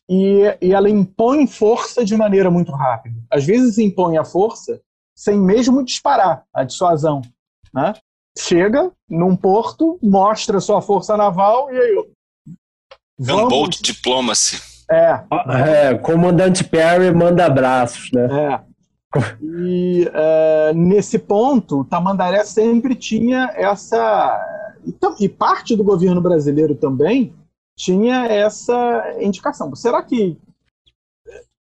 [0.08, 3.16] E, e ela impõe força de maneira muito rápida.
[3.30, 4.80] Às vezes impõe a força
[5.16, 7.22] sem mesmo disparar a dissuasão.
[7.72, 7.94] Né?
[8.36, 12.08] Chega num porto, mostra sua força naval e aí.
[13.18, 14.73] Gunboat Diplomacy.
[14.90, 15.20] É.
[15.90, 15.94] é.
[15.98, 18.54] Comandante Perry manda abraços, né?
[18.54, 18.74] É.
[19.40, 24.40] E uh, nesse ponto, Tamandaré sempre tinha essa.
[25.20, 27.32] E, parte do governo brasileiro também
[27.76, 29.74] tinha essa indicação.
[29.74, 30.36] Será que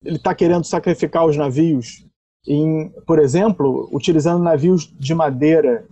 [0.05, 2.05] ele está querendo sacrificar os navios,
[2.47, 5.87] em, por exemplo, utilizando navios de madeira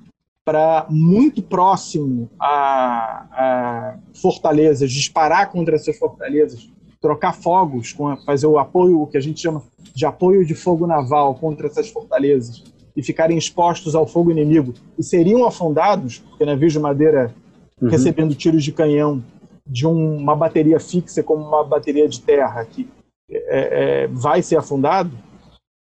[0.45, 6.69] para muito próximo a, a, fortalezas, disparar contra essas fortalezas,
[7.01, 9.63] trocar fogos, com a, fazer o apoio, o que a gente chama
[9.95, 12.63] de apoio de fogo naval contra essas fortalezas
[12.97, 17.35] e ficarem expostos ao fogo inimigo e seriam afundados, porque navios de madeira
[17.81, 17.89] uhum.
[17.89, 19.23] recebendo tiros de canhão
[19.67, 22.89] de um, uma bateria fixa como uma bateria de terra que
[23.31, 25.13] é, é, vai ser afundado,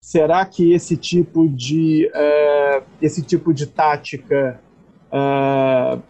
[0.02, 4.60] será que esse tipo de uh, esse tipo de tática
[5.08, 6.02] uh,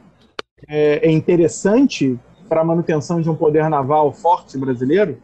[0.69, 5.21] é, é interessante para a manutenção de um poder naval forte brasileiro?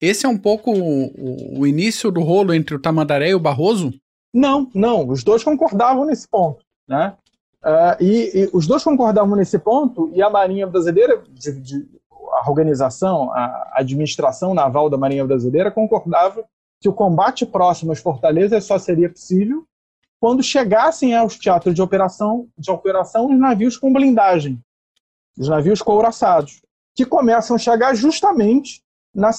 [0.00, 3.92] Esse é um pouco o, o, início do rolo entre o Tamandaré e o Barroso?
[4.32, 5.08] Não, não.
[5.08, 7.14] Os dois concordavam nesse ponto, né?
[7.62, 12.50] Uh, e, e, os dois concordavam nesse ponto, e a Marinha Brasileira, de, de, a
[12.50, 16.44] organização, a administração naval da Marinha Brasileira concordava
[16.80, 19.64] que o combate próximo às fortalezas só seria possível
[20.24, 24.58] quando chegassem aos teatros de operação, de operação os navios com blindagem,
[25.38, 26.62] os navios couraçados,
[26.94, 28.82] que começam a chegar justamente
[29.14, 29.30] na,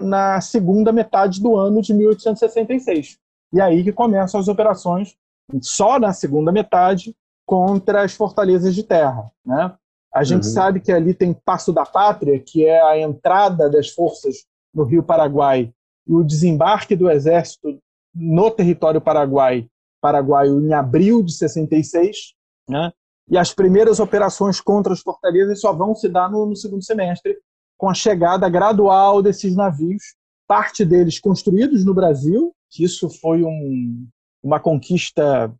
[0.00, 3.18] na, segunda metade do ano de 1866.
[3.52, 5.16] E aí que começam as operações,
[5.60, 7.14] só na segunda metade,
[7.46, 9.30] contra as fortalezas de terra.
[9.44, 9.72] Né?
[10.12, 10.52] A gente uhum.
[10.52, 15.02] sabe que ali tem Passo da Pátria, que é a entrada das forças no Rio
[15.02, 15.72] Paraguai
[16.06, 17.78] e o desembarque do exército
[18.14, 19.68] no território paraguai,
[20.00, 22.34] paraguaio em abril de 66,
[22.68, 22.92] né?
[23.28, 27.38] E as primeiras operações contra as fortalezas só vão se dar no, no segundo semestre,
[27.76, 30.14] com a chegada gradual desses navios,
[30.46, 34.06] parte deles construídos no Brasil, que isso foi um,
[34.42, 35.52] uma conquista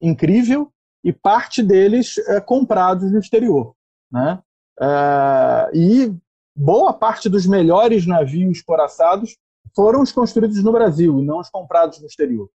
[0.00, 0.70] incrível,
[1.04, 3.74] e parte deles é, comprados no exterior.
[4.10, 4.40] Né?
[4.80, 6.14] É, e
[6.54, 9.36] boa parte dos melhores navios coraçados
[9.74, 12.48] foram os construídos no Brasil e não os comprados no exterior.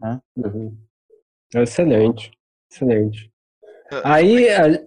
[0.00, 0.20] Né?
[0.36, 0.76] Uhum.
[1.54, 2.30] Excelente,
[2.70, 3.30] excelente.
[4.02, 4.80] Aí, a,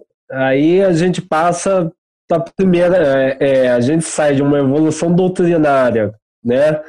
[0.48, 1.90] aí a gente passa
[2.28, 6.80] da primeira, é, é, a gente sai de uma evolução doutrinária, né,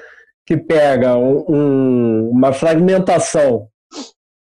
[0.46, 3.68] que pega um, um, uma fragmentação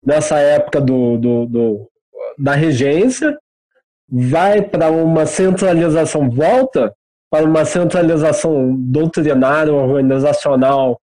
[0.05, 1.89] nessa época do, do, do
[2.37, 3.37] da regência,
[4.09, 6.93] vai para uma centralização, volta
[7.29, 10.99] para uma centralização doutrinária, organizacional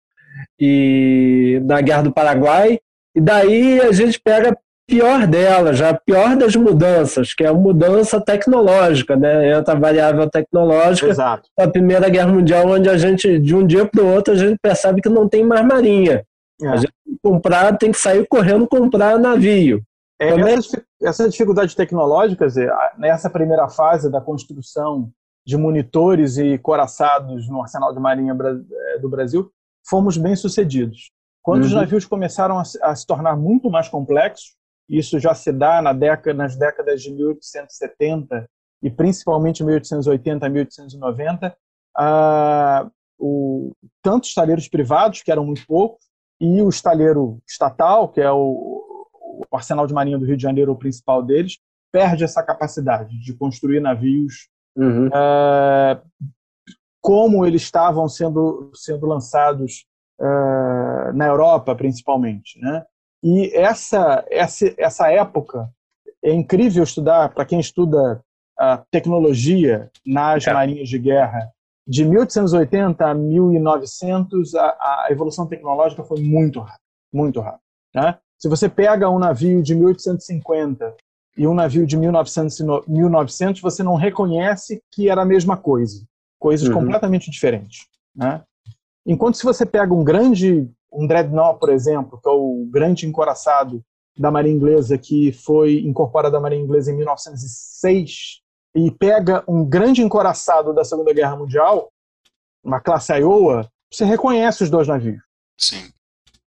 [0.60, 2.80] e na Guerra do Paraguai,
[3.14, 8.22] e daí a gente pega pior dela, já pior das mudanças, que é a mudança
[8.22, 9.58] tecnológica, né?
[9.58, 11.50] Entra a variável tecnológica Exato.
[11.58, 14.58] da Primeira Guerra Mundial, onde a gente, de um dia para o outro, a gente
[14.62, 16.26] percebe que não tem mais marinha.
[16.62, 16.68] É.
[16.68, 19.82] A gente comprar, tem que sair correndo comprar navio.
[20.20, 20.54] É, Também...
[20.54, 22.48] essa, essa dificuldade tecnológica,
[22.98, 25.12] nessa primeira fase da construção
[25.46, 29.52] de monitores e coraçados no arsenal de marinha eh, do Brasil,
[29.88, 31.12] fomos bem sucedidos.
[31.44, 31.68] Quando uhum.
[31.68, 34.56] os navios começaram a, a, se tornar muito mais complexos,
[34.90, 38.48] isso já se dá na década, nas décadas de 1870
[38.84, 41.58] e principalmente 1880 a 1890,
[41.98, 43.72] ah, o,
[44.02, 46.06] tanto os taleiros privados, que eram muito poucos,
[46.40, 49.08] e o estaleiro estatal, que é o,
[49.50, 51.58] o arsenal de marinha do Rio de Janeiro, o principal deles,
[51.92, 55.10] perde essa capacidade de construir navios uhum.
[55.14, 56.02] ah,
[57.02, 59.86] como eles estavam sendo, sendo lançados
[60.20, 62.60] ah, na Europa, principalmente.
[62.60, 62.84] Né?
[63.28, 65.68] E essa, essa, essa época
[66.24, 68.24] é incrível estudar, para quem estuda
[68.56, 70.54] a tecnologia nas é.
[70.54, 71.50] marinhas de guerra.
[71.88, 76.80] De 1880 a 1900, a, a evolução tecnológica foi muito rápida,
[77.12, 77.64] muito rápida.
[77.96, 78.16] Né?
[78.38, 80.96] Se você pega um navio de 1850
[81.36, 86.06] e um navio de 1900, 1900 você não reconhece que era a mesma coisa.
[86.40, 86.76] Coisas uhum.
[86.76, 87.88] completamente diferentes.
[88.16, 88.44] Né?
[89.04, 93.84] Enquanto se você pega um grande um dreadnought, por exemplo, que é o grande encoraçado
[94.18, 98.42] da Marinha Inglesa, que foi incorporada à Marinha Inglesa em 1906,
[98.76, 101.90] e pega um grande encoraçado da Segunda Guerra Mundial,
[102.64, 105.22] uma classe Iowa, você reconhece os dois navios.
[105.58, 105.90] Sim.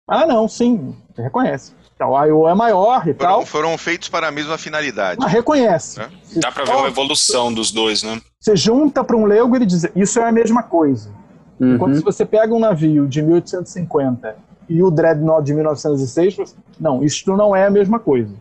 [0.06, 1.72] Ah, não, sim, você reconhece.
[1.94, 5.20] Então, o Iowa é maior e Foram, tal, foram feitos para a mesma finalidade.
[5.20, 6.00] mas reconhece.
[6.00, 6.08] É.
[6.36, 8.20] Dá pra ver uma evolução dos dois, né?
[8.40, 11.12] Você junta para um leigo e ele diz, isso é a mesma coisa.
[11.60, 14.36] Enquanto se você pega um navio de 1850
[14.68, 18.34] e o Dreadnought de 1906, você- não, isso não é a mesma coisa.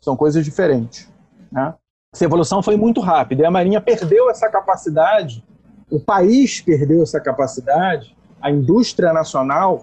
[0.00, 1.08] São coisas diferentes.
[1.52, 1.74] Né?
[2.12, 5.44] Essa evolução foi muito rápida e a Marinha perdeu essa capacidade,
[5.90, 9.82] o país perdeu essa capacidade, a indústria nacional,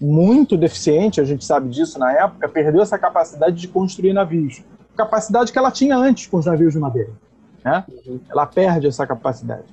[0.00, 4.62] muito deficiente, a gente sabe disso na época, perdeu essa capacidade de construir navios.
[4.96, 7.10] Capacidade que ela tinha antes com os navios de madeira.
[7.64, 7.84] Né?
[8.30, 9.64] Ela perde essa capacidade.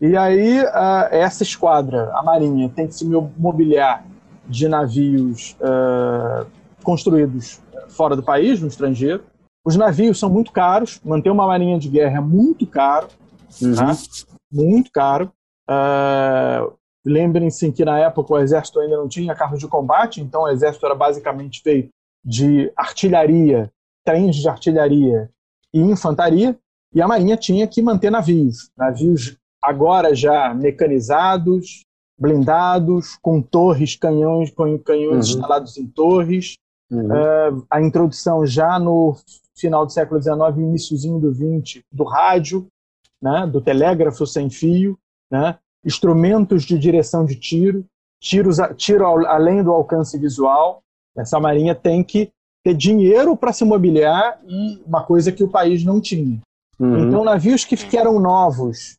[0.00, 3.04] E aí, ah, essa esquadra, a Marinha, tem que se
[3.36, 4.04] mobiliar
[4.46, 6.46] de navios ah,
[6.82, 9.24] construídos fora do país, no estrangeiro.
[9.64, 13.08] Os navios são muito caros, manter uma marinha de guerra é muito caro,
[13.76, 13.92] tá?
[14.52, 15.32] muito caro.
[15.68, 16.66] Ah,
[17.08, 20.84] Lembrem-se que na época o exército ainda não tinha carros de combate, então o exército
[20.84, 21.88] era basicamente feito
[22.22, 23.72] de artilharia,
[24.04, 25.30] trens de artilharia
[25.72, 26.58] e infantaria,
[26.94, 31.82] e a marinha tinha que manter navios, navios agora já mecanizados,
[32.18, 35.36] blindados, com torres, canhões, com canhões Uhum.
[35.36, 36.54] instalados em torres,
[36.90, 37.64] Uhum.
[37.70, 39.14] a introdução já no
[39.56, 42.66] final do século XIX, iníciozinho do XX, do rádio,
[43.22, 44.96] né, do telégrafo sem fio,
[45.30, 47.84] né, instrumentos de direção de tiro,
[48.22, 50.80] tiros a- tiro ao- além do alcance visual.
[51.16, 52.30] Essa marinha tem que
[52.64, 56.40] ter dinheiro para se mobiliar e uma coisa que o país não tinha.
[56.80, 57.08] Uhum.
[57.08, 58.96] Então, navios que, que eram novos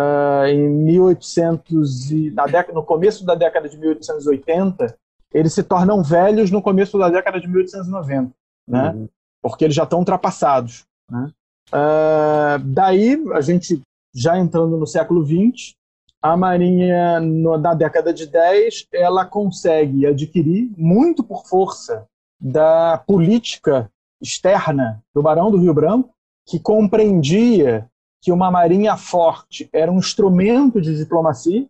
[0.00, 4.96] ah, em 1800 e, na década, no começo da década de 1880,
[5.34, 8.32] eles se tornam velhos no começo da década de 1890,
[8.68, 8.90] né?
[8.90, 9.08] Uhum.
[9.42, 10.84] Porque eles já estão ultrapassados.
[11.10, 11.32] Né?
[11.72, 13.82] Ah, daí, a gente
[14.14, 15.74] já entrando no século XX,
[16.22, 22.06] a Marinha, no, na década de 10, ela consegue adquirir, muito por força
[22.40, 23.90] da política
[24.22, 26.14] externa do Barão do Rio Branco,
[26.46, 27.88] que compreendia
[28.20, 31.66] que uma marinha forte era um instrumento de diplomacia.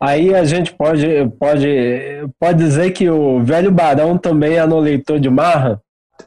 [0.00, 1.06] Aí a gente pode,
[1.38, 1.68] pode,
[2.38, 5.80] pode dizer que o velho barão também é no leitor de marra?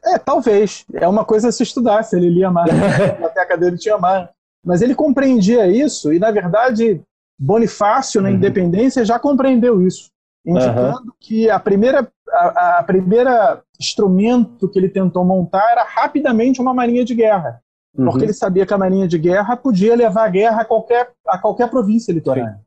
[0.04, 0.86] É, talvez.
[0.94, 2.72] É uma coisa a se estudar, se ele lia mais.
[2.74, 4.30] Na biblioteca dele tinha mais.
[4.64, 7.02] Mas ele compreendia isso, e na verdade,
[7.38, 8.36] Bonifácio, na Uhum.
[8.36, 10.10] Independência, já compreendeu isso,
[10.46, 16.74] indicando que a primeira, a, a primeira instrumento que ele tentou montar era rapidamente uma
[16.74, 17.62] marinha de guerra.
[17.98, 18.06] Uhum.
[18.06, 21.38] porque ele sabia que a marinha de guerra podia levar a guerra a qualquer, a
[21.38, 22.60] qualquer província litorânea.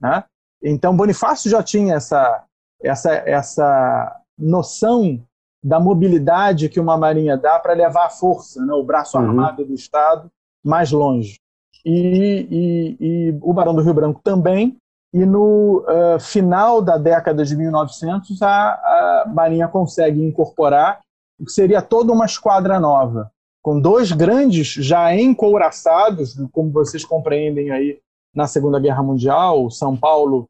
[0.00, 0.24] Né?
[0.62, 2.44] Então, Bonifácio já tinha essa,
[2.82, 5.20] essa, essa noção
[5.62, 9.24] da mobilidade que uma marinha dá para levar a força, né, o braço Uhum.
[9.28, 10.30] armado do Estado,
[10.64, 11.38] mais longe.
[11.84, 14.76] E, e- e o Barão do Rio Branco também.
[15.12, 21.00] E no ah, final da década de 1900, a, a Marinha consegue incorporar
[21.38, 23.30] o que seria toda uma esquadra nova
[23.62, 27.98] com dois grandes já encouraçados, como vocês compreendem aí
[28.34, 30.46] na Segunda Guerra Mundial, São Paulo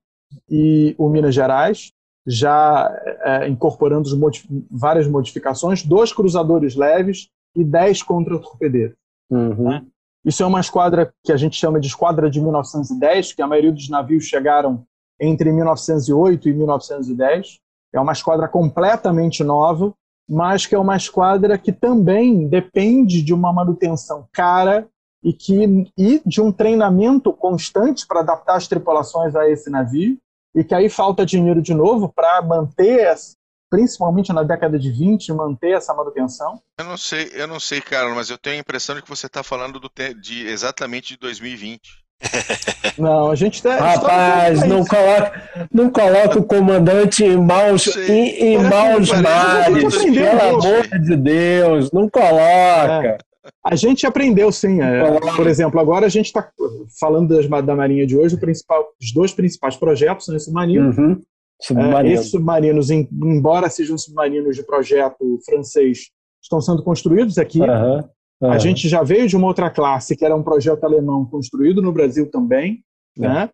[0.49, 1.91] e o Minas Gerais,
[2.27, 2.89] já
[3.23, 8.97] é, incorporando os modi- várias modificações, dois cruzadores leves e dez contra-torpedeiros.
[9.31, 9.85] Uhum.
[10.25, 13.73] Isso é uma esquadra que a gente chama de esquadra de 1910, que a maioria
[13.73, 14.85] dos navios chegaram
[15.19, 17.59] entre 1908 e 1910.
[17.93, 19.93] É uma esquadra completamente nova,
[20.31, 24.87] mas que é uma esquadra que também depende de uma manutenção cara
[25.25, 30.17] e, que, e de um treinamento constante para adaptar as tripulações a esse navio,
[30.55, 33.13] e que aí falta dinheiro de novo para manter,
[33.69, 36.61] principalmente na década de 20, manter essa manutenção.
[36.79, 39.27] Eu não sei, eu não sei, Carlos, mas eu tenho a impressão de que você
[39.27, 39.91] está falando do
[40.21, 41.81] de exatamente de 2020.
[42.99, 45.43] Não, a gente tá, Rapaz, não coloca,
[45.73, 52.09] não coloca o comandante em maus, em, em maus mares, pelo amor de Deus, não
[52.09, 53.19] coloca.
[53.65, 54.81] A gente aprendeu, sim.
[54.83, 55.03] é.
[55.35, 56.49] por exemplo, agora a gente está
[56.99, 60.97] falando das, da Marinha de hoje, o principal, os dois principais projetos são submarinos.
[60.99, 61.13] Uhum.
[61.63, 62.15] É, Submarino.
[62.15, 66.11] esses submarinos, em- embora sejam submarinos de projeto francês,
[66.43, 67.61] estão sendo construídos aqui.
[68.43, 68.59] Aham, A aham.
[68.61, 72.31] gente já veio de uma outra classe, que era um projeto alemão construído no Brasil
[72.31, 72.83] também.
[73.19, 73.21] É.
[73.21, 73.51] Né?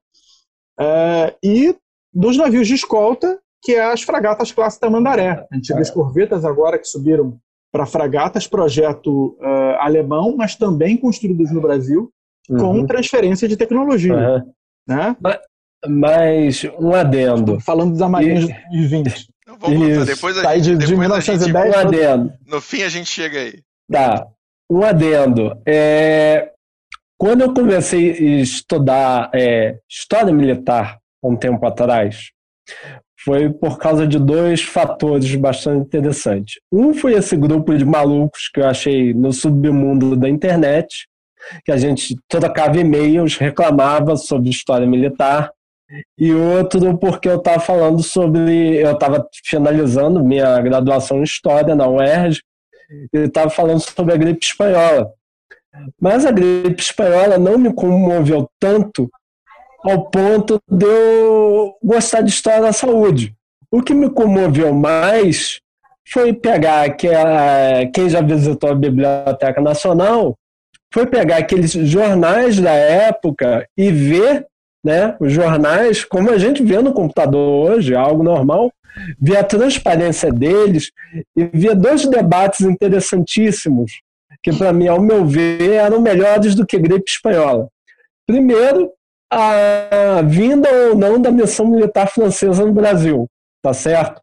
[0.78, 1.74] É, e
[2.12, 5.46] dos navios de escolta, que é as fragatas classe Tamandaré.
[5.52, 5.92] Antigas É.
[5.92, 7.38] corvetas agora que subiram
[7.72, 12.10] para fragatas, projeto eh, alemão, mas também construídos no Brasil,
[12.48, 12.86] com Uhum.
[12.86, 14.44] transferência de tecnologia.
[14.88, 15.16] Né?
[15.88, 17.60] Mas um adendo.
[17.60, 19.28] Falando da Marinha de 2020.
[19.46, 20.04] Não, vamos Isso.
[20.06, 22.32] depois a Tá aí gente, de, de depois a gente- 1910 Um adendo.
[22.46, 23.60] no fim a gente chega aí.
[23.90, 24.26] Tá.
[24.70, 25.60] Um adendo.
[25.66, 26.50] É,
[27.18, 32.30] quando eu comecei a estudar é, história militar há um tempo atrás,
[33.24, 36.60] foi por causa de dois fatores bastante interessantes.
[36.70, 41.08] Um foi esse grupo de malucos que eu achei no submundo da internet,
[41.64, 45.50] que a gente trocava e-mails, reclamava sobre história militar,
[46.18, 48.76] e outro porque eu estava falando sobre.
[48.76, 52.42] Eu estava finalizando minha graduação em História na UERJ,
[53.12, 55.10] e estava falando sobre a gripe espanhola.
[56.00, 59.10] Mas a gripe espanhola não me comoveu tanto
[59.84, 63.34] ao ponto de eu gostar de história da saúde.
[63.70, 65.60] O que me comoveu mais
[66.08, 70.36] foi pegar que a- quem já visitou a Biblioteca Nacional
[70.92, 74.46] foi pegar aqueles jornais da época e ver
[74.84, 78.70] né, os jornais, como a gente vê no computador hoje, algo normal,
[79.20, 80.90] ver a transparência deles
[81.36, 84.00] e ver dois debates interessantíssimos,
[84.42, 87.68] que para mim, ao meu ver, eram melhores do que gripe espanhola.
[88.26, 88.90] Primeiro,
[89.30, 93.28] a vinda ou não da missão militar francesa no Brasil,
[93.62, 94.20] tá certo?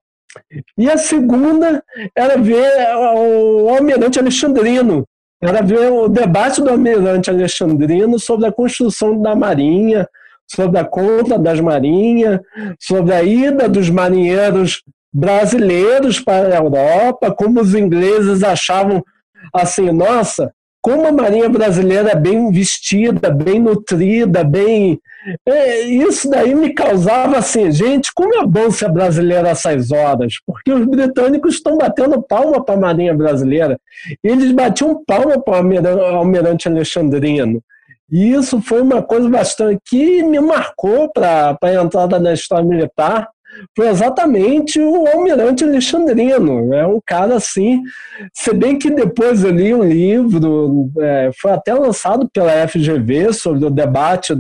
[0.78, 1.84] E a segunda
[2.16, 5.06] era ver o almirante Alexandrino,
[5.42, 10.08] era ver o debate do almirante Alexandrino sobre a construção da marinha,
[10.48, 12.40] sobre a compra das marinhas,
[12.80, 14.84] sobre a ida dos marinheiros
[15.14, 19.04] brasileiros para a Europa, como os ingleses achavam
[19.54, 25.00] assim, nossa, como a marinha brasileira é bem vestida, bem nutrida, bem
[25.48, 30.74] é, isso daí me causava assim, gente, como é bom ser brasileiro essas horas, porque
[30.74, 33.80] os britânicos estão batendo palma para a marinha brasileira,
[34.22, 37.64] eles batiam palma para o almirante Alexandrino.
[38.14, 43.28] E isso foi uma coisa bastante que me marcou para a entrada na história militar.
[43.76, 46.74] Foi exatamente o Almirante Alexandrino.
[46.74, 47.82] É um cara assim.
[48.34, 53.66] Se bem que depois eu li um livro, é, foi até lançado pela FGV sobre
[53.66, 54.34] o debate,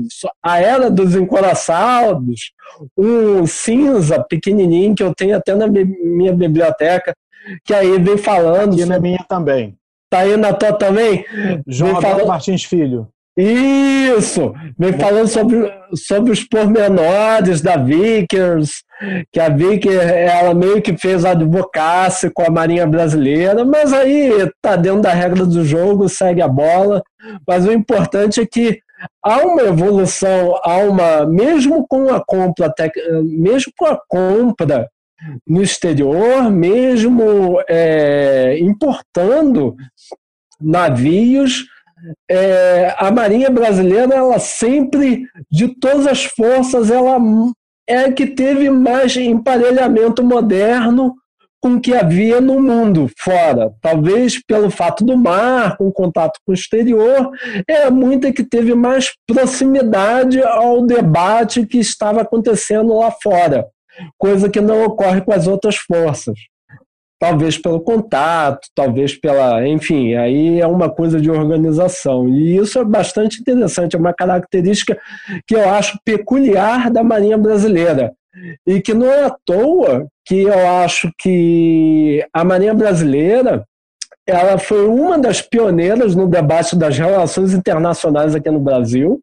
[0.44, 2.52] a Era dos Encoraçados,
[2.98, 7.14] um cinza pequenininho que eu tenho até na minha biblioteca,
[7.66, 8.80] que aí vem falando.
[8.80, 9.76] E na minha também.
[10.12, 11.26] Tá aí na tua também?
[11.68, 13.08] João Alberto falando- Martins Filho.
[13.36, 14.54] Isso!
[14.78, 18.84] Vem falando sobre, sobre os pormenores da Vickers,
[19.32, 24.32] que a Vickers, ela meio que fez advocacy com a Marinha Brasileira, mas aí
[24.62, 27.02] tá dentro da regra do jogo, segue a bola.
[27.48, 28.80] Mas o importante é que
[29.24, 32.72] há uma evolução, há uma, mesmo com a compra,
[33.24, 34.88] mesmo com a compra
[35.48, 39.76] no exterior, mesmo é, importando
[40.62, 41.66] navios,
[42.30, 47.18] é, a Marinha Brasileira, ela sempre, de todas as forças, ela
[47.88, 51.16] é que teve mais emparelhamento moderno
[51.62, 53.72] com o que havia no mundo fora.
[53.82, 57.32] Talvez pelo fato do mar, com contato com o exterior,
[57.68, 63.66] é muita que teve mais proximidade ao debate que estava acontecendo lá fora,
[64.18, 66.38] coisa que não ocorre com as outras forças
[67.24, 72.28] talvez pelo contato, talvez pela, enfim, aí é uma coisa de organização.
[72.28, 75.00] E isso é bastante interessante, é uma característica
[75.48, 78.12] que eu acho peculiar da Marinha Brasileira.
[78.68, 83.64] E que não é à toa que eu acho que a Marinha Brasileira
[84.28, 89.22] ela foi uma das pioneiras no debate das relações internacionais aqui no Brasil.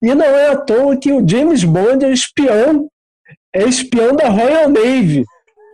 [0.00, 2.86] E não é à toa que o James Bond é espião,
[3.52, 5.24] é espião da Royal Navy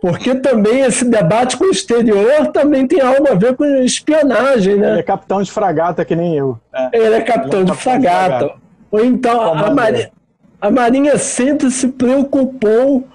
[0.03, 4.81] porque também esse debate com o exterior também tem algo a ver com espionagem, Ele
[4.81, 4.99] né?
[4.99, 6.59] é capitão de fragata que nem eu.
[6.75, 6.89] É.
[6.91, 8.37] Ele é capitão Ele de é capitão de fragata.
[8.39, 8.55] fragata.
[8.91, 9.71] Ou então a.
[9.71, 10.11] Marinha,
[10.59, 13.07] a Marinha sempre se preocupou,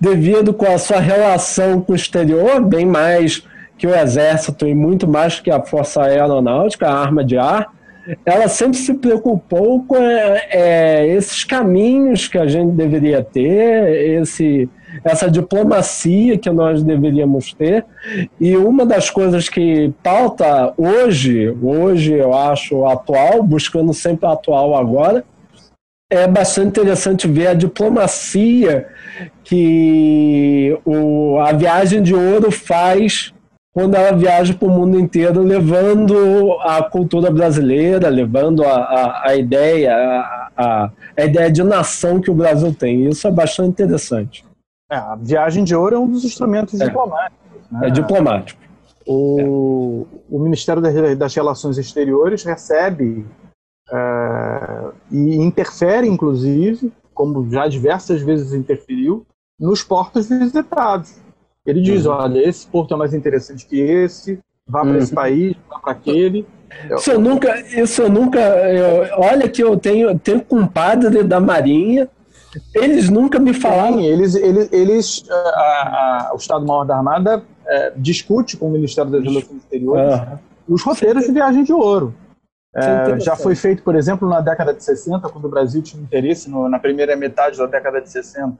[0.00, 3.46] devido com a sua relação com o exterior, bem mais
[3.78, 7.68] que o Exército e muito mais que a Força Aeronáutica, a arma de ar,
[8.26, 14.68] ela sempre se preocupou com é, é, esses caminhos que a gente deveria ter, esse,
[15.04, 17.84] essa diplomacia que nós deveríamos ter.
[18.40, 25.24] E uma das coisas que pauta hoje, hoje eu acho atual, buscando sempre atual agora,
[26.10, 28.86] é bastante interessante ver a diplomacia
[29.42, 33.32] que o, a viagem de ouro faz
[33.72, 39.36] quando ela viaja para o mundo inteiro, levando a cultura brasileira, levando a, a, a
[39.36, 43.06] ideia, a, a, a ideia de nação que o Brasil tem.
[43.08, 44.44] Isso é bastante interessante.
[44.92, 46.84] É, a viagem de ouro é um dos instrumentos É.
[46.84, 47.40] diplomáticos.
[47.70, 47.88] né?
[47.88, 48.60] É diplomático.
[49.06, 53.24] O, o Ministério das- das Relações Exteriores recebe
[53.90, 59.26] é, e interfere, inclusive, como já diversas vezes interferiu,
[59.58, 61.14] nos portos visitados.
[61.64, 62.12] Ele diz, uhum.
[62.12, 64.98] olha, esse porto é mais interessante que esse, vá para uhum.
[64.98, 66.46] esse país, vá para aquele.
[66.90, 72.08] Isso eu nunca, isso eu nunca, eu, olha que eu tenho, tenho compadre da Marinha,
[72.74, 73.98] eles nunca me falaram.
[73.98, 79.10] Sim, eles, eles, eles a, a, o Estado-Maior da Armada é, discute com o Ministério
[79.10, 80.38] das Relações Exteriores uhum.
[80.68, 82.14] os roteiros de viagem de ouro.
[82.74, 86.48] É, já foi feito, por exemplo, na década de 60, quando o Brasil tinha interesse,
[86.48, 88.56] no, na primeira metade da década de 60,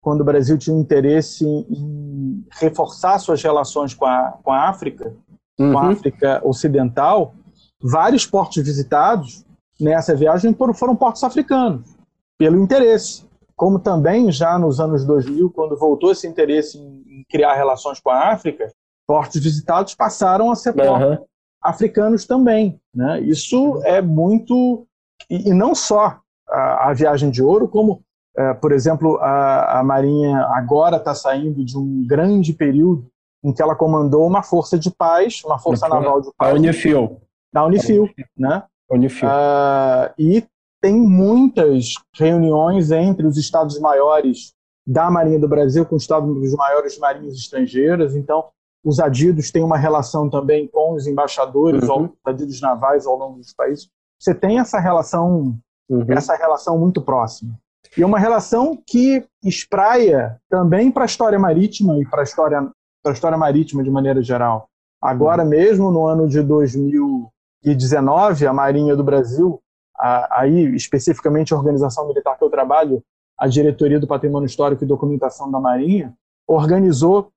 [0.00, 5.12] quando o Brasil tinha interesse em, reforçar suas relações com a, com a África,
[5.58, 5.72] uhum.
[5.72, 5.90] com a uhum.
[5.90, 7.34] África Ocidental,
[7.82, 9.44] vários portos visitados
[9.80, 11.96] nessa viagem foram, foram portos africanos,
[12.38, 13.26] pelo interesse.
[13.56, 18.30] Como também já nos anos 2000, quando voltou esse interesse em, criar relações com a
[18.30, 18.70] África,
[19.06, 21.26] portos visitados passaram a ser portos uhum
[21.66, 22.80] africanos também.
[22.94, 23.20] Né?
[23.20, 24.86] Isso é muito.
[25.28, 28.02] E, e não só a, a, viagem de ouro, como,
[28.36, 33.06] é, por exemplo, a, a Marinha agora está saindo de um grande período
[33.44, 36.52] em que ela comandou uma força de paz, uma força naval de paz.
[36.52, 37.20] A Unifil.
[37.52, 38.62] Da Unifil, né?
[38.90, 39.28] Unifil.
[39.28, 40.44] Uh, e
[40.80, 44.56] tem muitas reuniões entre os estados maiores
[44.86, 48.14] da Marinha do Brasil com os estados maiores marinhas estrangeiras.
[48.14, 48.44] Então,
[48.84, 52.04] os adidos têm uma relação também com os embaixadores, uhum.
[52.04, 53.88] os adidos navais ao longo dos países.
[54.18, 55.58] Você tem essa relação,
[55.88, 56.04] uhum.
[56.08, 57.58] essa relação muito próxima.
[57.96, 62.60] E é uma relação que espraia também para a história marítima e para a história,
[63.02, 64.68] para a história marítima de maneira geral.
[65.02, 65.48] Agora uhum.
[65.48, 69.60] mesmo, no ano de 2019, a Marinha do Brasil,
[69.98, 73.02] aí especificamente a organização militar que eu trabalho,
[73.38, 76.14] a Diretoria do Patrimônio Histórico e Documentação da Marinha,
[76.48, 77.30] organizou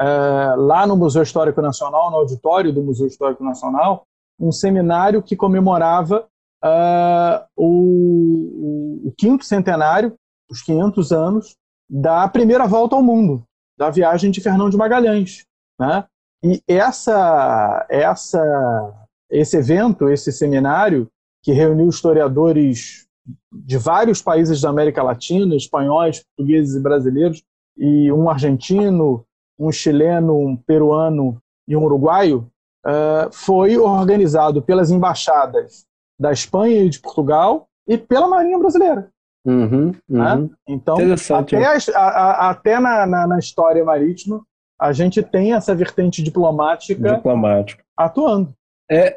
[0.00, 4.04] é, lá no Museu Histórico Nacional, no auditório do Museu Histórico Nacional,
[4.38, 6.26] um seminário que comemorava
[6.64, 10.14] uh, o, o, quinto centenário,
[10.48, 11.56] os 500 anos,
[11.90, 13.42] da primeira volta ao mundo,
[13.76, 15.44] da viagem de Fernão de Magalhães.
[15.80, 16.04] Né?
[16.44, 21.08] E essa, essa, esse evento, esse seminário,
[21.42, 23.06] que reuniu historiadores
[23.52, 27.42] de vários países da América Latina, espanhóis, portugueses e brasileiros,
[27.76, 29.24] e um argentino,
[29.58, 32.50] um chileno, um peruano e um uruguaio,
[32.86, 35.86] uh, foi organizado pelas embaixadas
[36.18, 39.10] da Espanha e de Portugal e pela Marinha Brasileira.
[39.44, 40.34] Uhum, né?
[40.34, 40.50] uhum.
[40.68, 40.96] Então,
[41.36, 44.42] até, a, a, até na, na, na, história marítima,
[44.78, 47.82] a gente tem essa vertente diplomática Diplomático.
[47.96, 48.52] atuando.
[48.90, 49.16] É,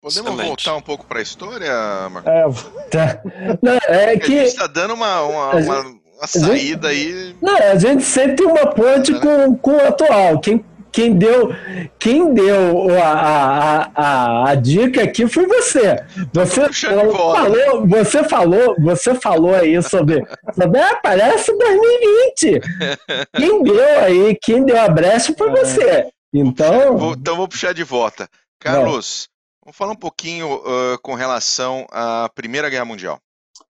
[0.00, 1.72] podemos, podemos voltar um pouco para a história,
[2.10, 2.66] Marcos?
[2.66, 3.22] É, tá.
[3.62, 4.32] Não, é que...
[4.32, 7.36] A gente está dando uma, uma, uma a saída gente, aí.
[7.42, 10.40] Não, a gente sempre tem uma ponte é, com, com o atual.
[10.40, 10.64] Quem,
[10.96, 11.50] quem deu,
[11.98, 16.02] quem deu a, a, a, a dica aqui foi você.
[16.32, 20.24] Você falou, você falou, você falou aí sobre,
[20.54, 22.60] sobre ah, parece 2020.
[23.36, 25.52] Quem deu aí, quem deu a brecha foi é.
[25.52, 26.06] você.
[26.32, 28.28] Então, vou, então vou puxar de volta.
[28.58, 29.28] Carlos,
[29.66, 33.18] vamos falar um pouquinho uh, com relação à Primeira Guerra Mundial.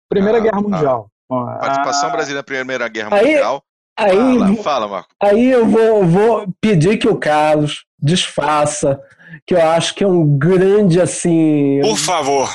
[0.09, 1.09] Primeira ah, Guerra Mundial.
[1.29, 3.63] Participação ah, brasileira na Primeira Guerra aí, Mundial.
[3.97, 5.15] Aí, fala, fala, Marco.
[5.23, 9.01] Aí eu vou, vou pedir que o Carlos desfaça,
[9.47, 11.81] que eu acho que é um grande, assim.
[11.81, 12.53] Por favor.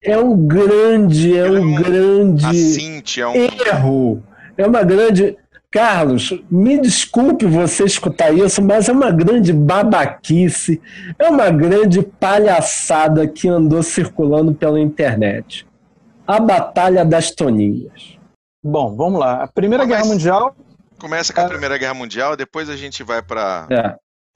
[0.00, 3.34] É um grande, é um, um grande assinte, é um...
[3.34, 4.22] erro.
[4.56, 5.36] É uma grande.
[5.74, 10.80] Carlos, me desculpe você escutar isso, mas é uma grande babaquice,
[11.18, 15.66] é uma grande palhaçada que andou circulando pela internet
[16.24, 18.16] a Batalha das Toninhas.
[18.62, 19.42] Bom, vamos lá.
[19.42, 20.54] A Primeira Guerra Mundial.
[20.96, 21.48] Começa com a é.
[21.48, 23.66] Primeira Guerra Mundial, depois a gente vai para.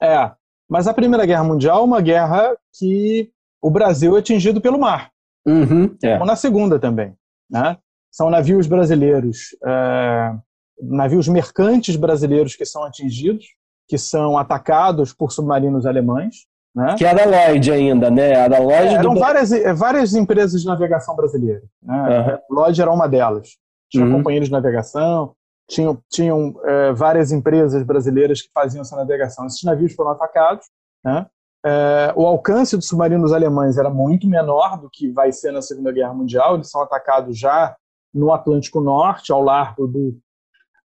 [0.01, 0.05] É.
[0.05, 0.31] é.
[0.69, 3.31] Mas a Primeira Guerra Mundial é uma guerra que
[3.61, 5.09] o Brasil é atingido pelo mar.
[5.47, 6.13] Uhum, é.
[6.13, 7.15] Como na Segunda também.
[7.49, 7.77] Né?
[8.11, 10.33] São navios brasileiros, é,
[10.81, 13.45] navios mercantes brasileiros que são atingidos,
[13.87, 16.47] que são atacados por submarinos alemães.
[16.75, 16.95] Né?
[16.95, 18.31] Que era a Lloyd ainda, né?
[18.31, 19.19] Era a Lloyd é, eram do...
[19.19, 21.63] várias, é, várias empresas de navegação brasileira.
[21.81, 22.39] Né?
[22.49, 22.57] Uhum.
[22.57, 23.49] Lloyd era uma delas.
[23.89, 24.13] Tinha uhum.
[24.13, 25.33] companheiros de navegação,
[25.67, 29.45] tinham, tinham é, várias empresas brasileiras que faziam essa navegação.
[29.47, 30.65] Esses navios foram atacados.
[31.03, 31.25] Né?
[31.65, 35.91] É, o alcance dos submarinos alemães era muito menor do que vai ser na Segunda
[35.91, 36.55] Guerra Mundial.
[36.55, 37.75] Eles são atacados já
[38.13, 40.17] no Atlântico Norte, ao largo do,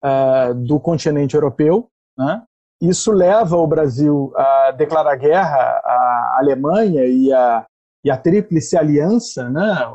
[0.03, 1.89] uh, do continente europeu.
[2.17, 2.43] Né?
[2.81, 7.65] Isso leva o Brasil a declarar guerra à Alemanha e à,
[8.03, 9.87] e à Tríplice Aliança, né?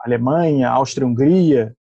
[0.00, 1.74] Alemanha, Áustria-Hungria.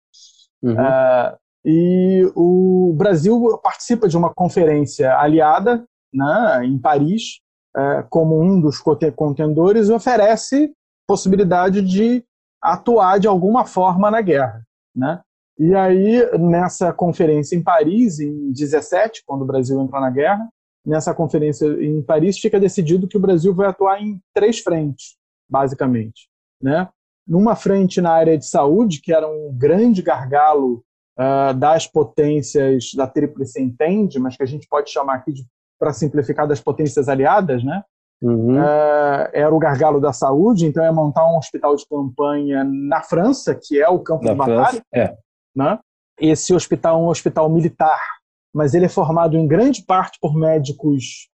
[0.62, 0.74] Uhum.
[0.74, 5.84] Uh, e o Brasil participa de uma conferência aliada
[6.14, 7.40] né, em Paris,
[7.76, 8.82] uh, como um dos
[9.16, 10.74] contendores, e oferece
[11.08, 12.24] possibilidade de
[12.62, 14.64] atuar de alguma forma na guerra.
[14.96, 15.22] Né?
[15.58, 20.50] E aí, nessa conferência em Paris, em 17, quando o Brasil entrou na guerra,
[20.86, 25.16] nessa conferência em Paris, fica decidido que o Brasil vai atuar em três frentes,
[25.50, 26.28] basicamente.
[26.62, 26.88] Né?
[27.28, 30.84] Numa frente na área de saúde, que era um grande gargalo
[31.18, 35.34] uh, das potências da Tríplice Entende, mas que a gente pode chamar aqui,
[35.80, 37.84] para simplificar, das potências aliadas, né?
[38.22, 38.58] Uhum.
[38.58, 43.54] Uh, era o gargalo da saúde, então é montar um hospital de campanha na França,
[43.54, 44.82] que é o campo na de batalha.
[44.94, 45.18] É.
[45.56, 45.80] Né?
[46.20, 48.00] Esse hospital é um hospital militar,
[48.54, 51.30] mas ele é formado em grande parte por médicos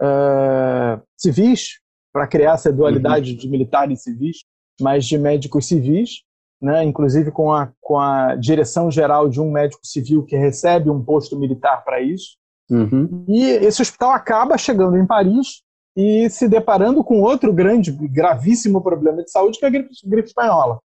[0.00, 1.80] uh, civis,
[2.12, 3.36] para criar essa dualidade uhum.
[3.36, 4.38] de militar e civis,
[4.80, 6.22] mas de médicos civis,
[6.62, 6.84] né?
[6.84, 11.38] inclusive com a, com a direção geral de um médico civil que recebe um posto
[11.38, 12.36] militar para isso.
[12.70, 13.24] Uhum.
[13.28, 15.62] E esse hospital acaba chegando em Paris
[15.96, 20.28] e se deparando com outro grande, gravíssimo problema de saúde, que é a gripe, gripe
[20.28, 20.80] espanhola.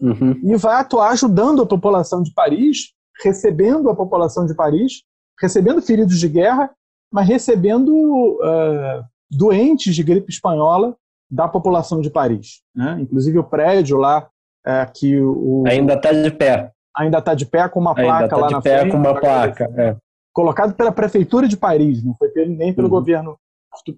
[0.00, 0.38] Uhum.
[0.42, 2.92] E vai atuar ajudando a população de Paris,
[3.22, 5.02] recebendo a população de Paris,
[5.40, 6.70] recebendo feridos de guerra,
[7.12, 10.96] mas recebendo uh, doentes de gripe espanhola
[11.30, 12.62] da população de Paris.
[12.74, 12.98] Né?
[13.00, 14.28] Inclusive o prédio lá
[14.66, 18.36] uh, que o ainda está de pé, ainda está de pé com uma placa tá
[18.36, 19.96] lá de na pé frente, com uma placa, é.
[20.32, 22.94] colocado pela prefeitura de Paris, não foi nem pelo uhum.
[22.94, 23.38] governo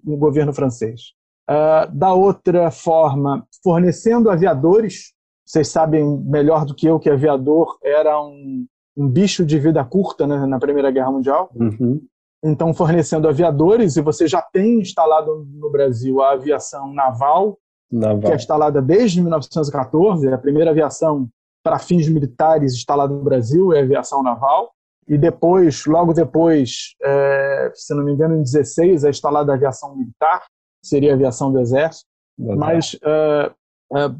[0.03, 1.13] no governo francês.
[1.49, 5.13] Uh, da outra forma, fornecendo aviadores.
[5.49, 10.27] Vocês sabem melhor do que eu que aviador era um, um bicho de vida curta
[10.27, 11.49] né, na Primeira Guerra Mundial.
[11.55, 11.99] Uhum.
[12.43, 17.57] Então, fornecendo aviadores, e você já tem instalado no Brasil a aviação naval,
[17.91, 18.19] naval.
[18.19, 21.27] que é instalada desde 1914, é a primeira aviação
[21.63, 24.71] para fins militares instalada no Brasil é a aviação naval
[25.07, 29.95] e depois, logo depois, é, se não me engano, em 16, é instalada a aviação
[29.95, 30.45] militar,
[30.85, 32.05] seria a aviação do Exército,
[32.37, 33.51] mas é,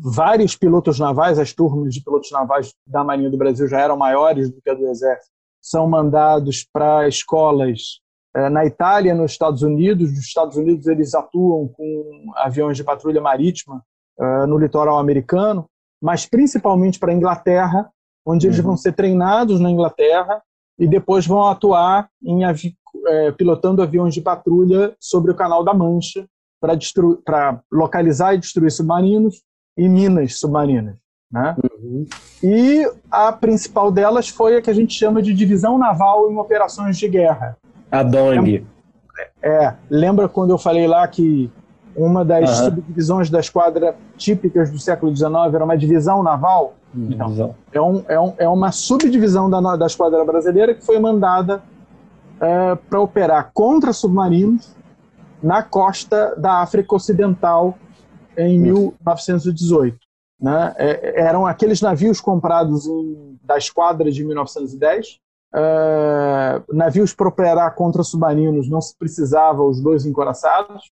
[0.01, 4.49] vários pilotos navais, as turmas de pilotos navais da Marinha do Brasil já eram maiores
[4.49, 7.99] do que a do Exército, são mandados para escolas
[8.35, 10.11] é, na Itália, nos Estados Unidos.
[10.11, 13.83] Nos Estados Unidos, eles atuam com aviões de patrulha marítima
[14.19, 15.65] é, no litoral americano,
[16.01, 17.89] mas principalmente para a Inglaterra,
[18.25, 18.65] onde eles uhum.
[18.65, 20.41] vão ser treinados na Inglaterra
[20.77, 22.75] e depois vão atuar em avi
[23.07, 26.27] é, pilotando aviões de patrulha sobre o Canal da Mancha
[26.61, 29.41] para localizar e destruir submarinos
[29.79, 30.95] e minas submarinas.
[31.31, 31.55] Né?
[31.81, 32.05] Uhum.
[32.43, 36.97] E a principal delas foi a que a gente chama de divisão naval em operações
[36.97, 37.57] de guerra.
[37.89, 38.65] A DONG.
[39.41, 41.49] É, lembra quando eu falei lá que
[41.95, 42.65] uma das uhum.
[42.65, 46.75] subdivisões da esquadra típicas do século XIX era uma divisão naval?
[46.93, 51.61] Então, é, um, é, um, é uma subdivisão da, da esquadra brasileira que foi mandada
[52.41, 54.75] é, para operar contra submarinos
[55.41, 57.77] na costa da África Ocidental
[58.37, 59.97] em 1918.
[60.39, 60.75] Né?
[60.77, 65.19] É, eram aqueles navios comprados em, da esquadra de 1910.
[65.53, 70.91] É, navios para operar contra submarinos não se precisava os dois encoraçados,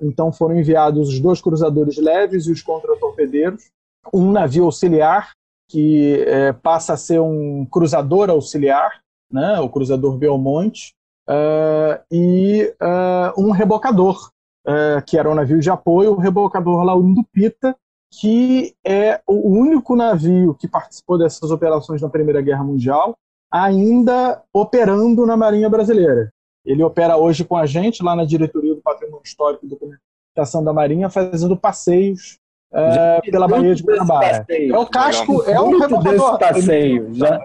[0.00, 3.70] então foram enviados os dois cruzadores leves e os contra-torpedeiros
[4.12, 5.32] um navio auxiliar
[5.68, 9.00] que é, passa a ser um cruzador auxiliar,
[9.30, 10.94] né, o cruzador Belmonte,
[11.28, 14.32] uh, e uh, um rebocador,
[14.70, 17.76] uh, que era um navio de apoio, o rebocador Laurindo Pita,
[18.12, 23.16] que é o único navio que participou dessas operações na Primeira Guerra Mundial,
[23.52, 26.30] ainda operando na Marinha Brasileira.
[26.64, 30.72] Ele opera hoje com a gente lá na diretoria do Patrimônio Histórico e Documentação da
[30.72, 32.38] Marinha, fazendo passeios
[32.72, 34.46] é, pela Baía de Guanabara.
[34.48, 37.14] É o casco, é um muito desse passeio.
[37.14, 37.38] Já,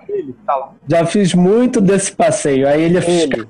[0.45, 2.67] tá já fiz muito desse passeio.
[2.67, 3.47] Aí ele, ele.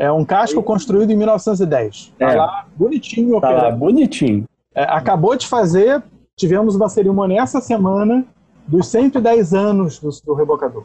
[0.00, 2.14] É um casco construído em 1910.
[2.18, 2.34] Tá é.
[2.34, 3.38] lá bonitinho.
[3.38, 4.46] Tá lá bonitinho.
[4.74, 6.02] É, acabou de fazer,
[6.34, 8.24] tivemos uma cerimônia essa semana
[8.66, 10.84] dos 110 anos do, do rebocador.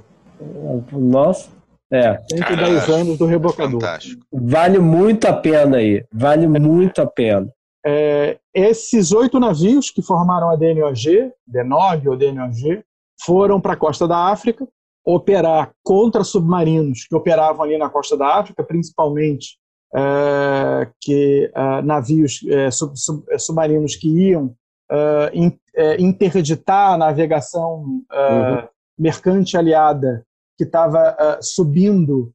[0.92, 1.48] Nossa.
[1.90, 2.20] É.
[2.30, 3.80] 110 Caraca, anos do rebocador.
[3.80, 4.26] Fantástico.
[4.34, 6.04] Vale muito a pena aí.
[6.12, 7.48] Vale muito a pena.
[7.86, 12.84] É, esses oito navios que formaram a DNOG, DNOG ou DNOG,
[13.24, 14.68] foram para a costa da África
[15.06, 19.58] operar contra submarinos que operavam ali na costa da África, principalmente
[19.96, 24.54] é, que é, navios é, sub, sub, é, submarinos que iam
[24.92, 25.58] é, in,
[26.00, 28.68] interditar a navegação uhum.
[28.98, 30.26] mercante aliada
[30.58, 32.32] que estava subindo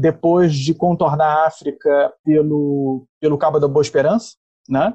[0.00, 4.36] depois de contornar a África pelo, pelo Cabo da Boa Esperança
[4.68, 4.94] né?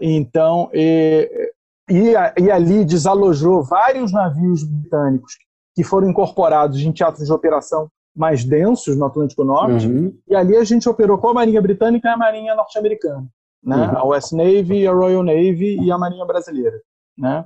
[0.00, 1.52] Então, e,
[1.90, 5.44] e, e, ali desalojou vários navios britânicos que
[5.82, 10.14] foram incorporados em teatros de operação mais densos no Atlântico Norte, uhum.
[10.28, 13.26] e ali a gente operou com a Marinha Britânica e a Marinha Norte-Americana,
[13.64, 13.76] né?
[13.76, 13.98] Uhum.
[13.98, 16.78] a West Navy, a Royal Navy e a Marinha Brasileira.
[17.16, 17.44] Né?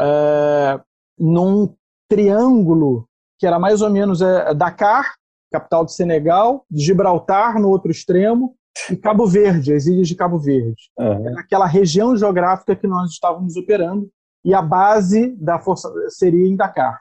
[0.00, 0.80] Uh,
[1.18, 1.74] num
[2.08, 3.06] triângulo
[3.38, 5.14] que era mais ou menos é, Dakar,
[5.52, 8.54] capital do Senegal, Gibraltar no outro extremo
[8.90, 10.90] e Cabo Verde, as ilhas de Cabo Verde.
[10.98, 11.28] Uhum.
[11.28, 14.08] Era aquela região geográfica que nós estávamos operando
[14.44, 17.00] e a base da força seria em Dakar.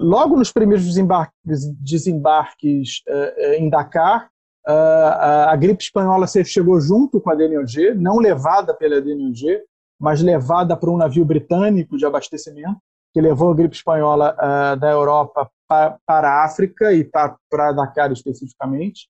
[0.00, 4.30] Logo nos primeiros desembarques, desembarques uh, em Dakar,
[4.66, 9.60] uh, a gripe espanhola chegou junto com a DNOG, não levada pela DNOG,
[10.00, 12.78] mas levada por um navio britânico de abastecimento,
[13.12, 17.36] que levou a gripe espanhola uh, da Europa pa, para a África e para,
[17.72, 19.06] Dakar especificamente.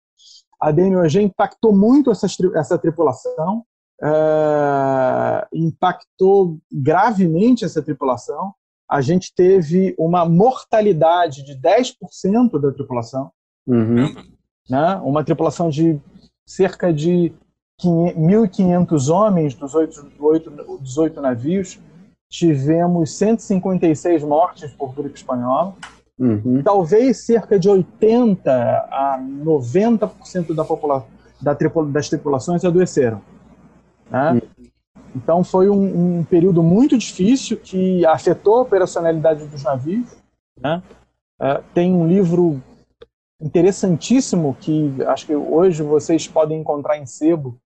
[0.60, 2.26] A DNOG impactou muito essa,
[2.56, 3.64] essa tripulação,
[5.52, 8.52] impactou gravemente essa tripulação.
[8.90, 13.30] A gente teve uma mortalidade de 10% da tripulação.
[13.66, 14.12] Uhum.
[14.68, 14.94] Né?
[15.04, 16.00] Uma tripulação de
[16.44, 17.32] cerca de
[17.80, 21.78] 1.500 homens dos oito, oito, dos oito navios.
[22.28, 25.74] Tivemos 156 mortes por gripe espanhola.
[26.18, 26.62] Uhum.
[26.62, 33.22] Talvez cerca de 80 a 90% da população da tripula, das tripulações adoeceram.
[34.10, 34.32] Né?
[34.32, 34.40] Uhum.
[35.14, 40.16] Então foi um, um, período muito difícil que afetou a operacionalidade dos navios.
[40.58, 40.82] Né?
[41.40, 42.62] Uh, tem um livro
[43.40, 47.58] interessantíssimo que acho que hoje vocês podem encontrar em sebo,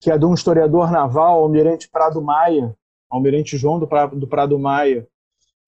[0.00, 2.74] que é de um historiador naval, Almirante Prado Maia,
[3.10, 5.06] Almirante João do Prado, do Prado Maia,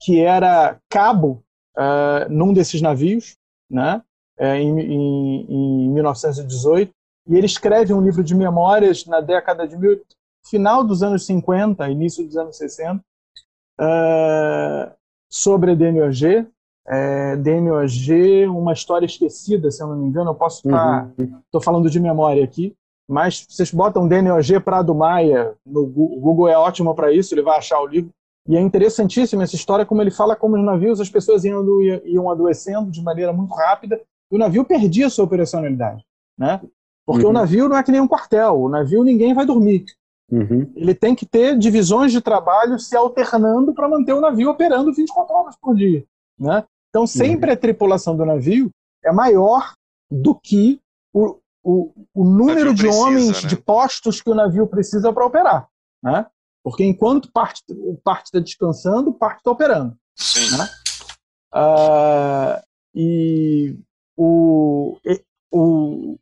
[0.00, 1.42] que era cabo
[1.76, 3.36] uh, num desses navios,
[3.70, 4.02] né?
[4.38, 6.92] Uh, em, em, em 1918,
[7.28, 10.00] e ele escreve um livro de memórias na década de mil,
[10.46, 13.02] final dos anos 50, início dos anos 60, uh,
[13.80, 14.92] eh,
[15.30, 16.46] sobre a DNOG.
[16.86, 21.08] É, DNOG, uma história esquecida, se eu não me engano, eu posso estar.
[21.18, 21.60] Estou uhum.
[21.60, 22.74] falando de memória aqui,
[23.08, 27.80] mas vocês botam DNOG Prado Maia, no Google é ótimo para isso, ele vai achar
[27.80, 28.10] o livro.
[28.48, 31.64] E é interessantíssima essa história, como ele fala como os navios, as pessoas iam,
[32.04, 36.04] iam adoecendo de maneira muito rápida, e o navio perdia sua operacionalidade.
[36.36, 36.60] Né?
[37.06, 37.30] Porque uhum.
[37.30, 39.84] o navio não é que nem um quartel, o navio ninguém vai dormir.
[40.30, 40.72] Uhum.
[40.76, 45.34] Ele tem que ter divisões de trabalho se alternando para manter o navio operando 24
[45.34, 46.04] horas por dia.
[46.38, 46.64] Né?
[46.88, 47.54] Então, sempre uhum.
[47.54, 48.70] a tripulação do navio
[49.04, 49.74] é maior
[50.10, 50.80] do que
[51.12, 53.48] o, o, o número de precisa, homens, né?
[53.48, 55.68] de postos que o navio precisa para operar.
[56.02, 56.26] Né?
[56.62, 57.64] Porque enquanto parte,
[58.04, 59.96] parte está descansando, parte está operando.
[60.16, 60.56] Sim.
[60.56, 60.68] Né?
[61.54, 62.62] Uh,
[62.94, 63.76] e
[64.16, 64.98] o,
[65.50, 66.18] o,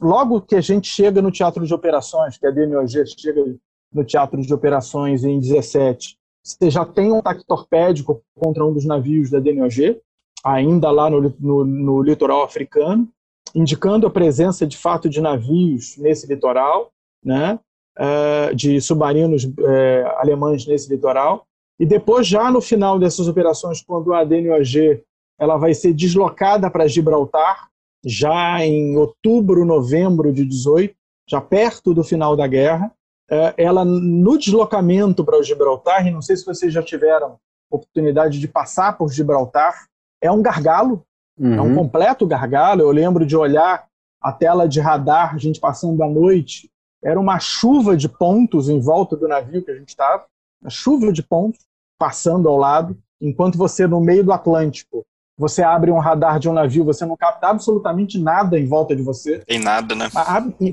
[0.00, 3.44] logo que a gente chega no teatro de operações, que a DNOG chega
[3.92, 8.84] no teatro de operações em 17, você já tem um ataque torpédico contra um dos
[8.84, 10.00] navios da DNOG,
[10.44, 13.08] ainda lá no, no, no litoral africano,
[13.54, 16.90] indicando a presença de fato de navios nesse litoral,
[17.24, 17.58] né,
[17.98, 21.44] uh, de submarinos uh, alemães nesse litoral.
[21.78, 25.02] E depois, já no final dessas operações, quando a DNOG
[25.38, 27.68] ela vai ser deslocada para Gibraltar,
[28.08, 30.94] já em outubro, novembro de 18,
[31.28, 32.90] já perto do final da guerra.
[33.30, 37.36] É, ela, no deslocamento para o Gibraltar, e não sei se vocês já tiveram
[37.70, 39.86] oportunidade de passar por Gibraltar,
[40.22, 41.04] é um gargalo,
[41.38, 41.54] uhum.
[41.54, 41.74] é um uhum.
[41.74, 42.80] completo gargalo.
[42.80, 43.86] Eu lembro de olhar
[44.22, 46.70] a tela de radar, a gente passando a noite,
[47.04, 50.24] era uma chuva de pontos em volta do navio que a gente estava,
[50.62, 51.60] uma chuva de pontos
[51.98, 55.04] passando ao lado, enquanto você no meio do Atlântico
[55.38, 59.02] você abre um radar de um navio, você não capta absolutamente nada em volta de
[59.02, 59.38] você.
[59.46, 60.08] Tem nada, né?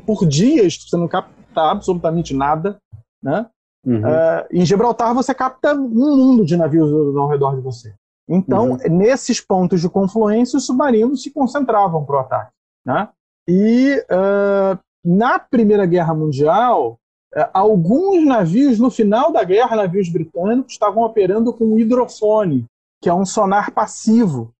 [0.05, 2.77] Por dias você não capta absolutamente nada,
[3.21, 3.45] né?
[3.85, 3.99] Uhum.
[3.99, 7.93] Uh, em Gibraltar você capta um mundo de navios ao redor de você.
[8.27, 8.77] Então, uhum.
[8.89, 12.51] nesses pontos de confluência, os submarinos se concentravam para o ataque.
[12.83, 13.07] Né?
[13.47, 16.97] E uh, na Primeira Guerra Mundial,
[17.35, 22.65] uh, alguns navios, no final da guerra, navios britânicos, estavam operando com hidrofone,
[22.99, 24.54] que é um sonar passivo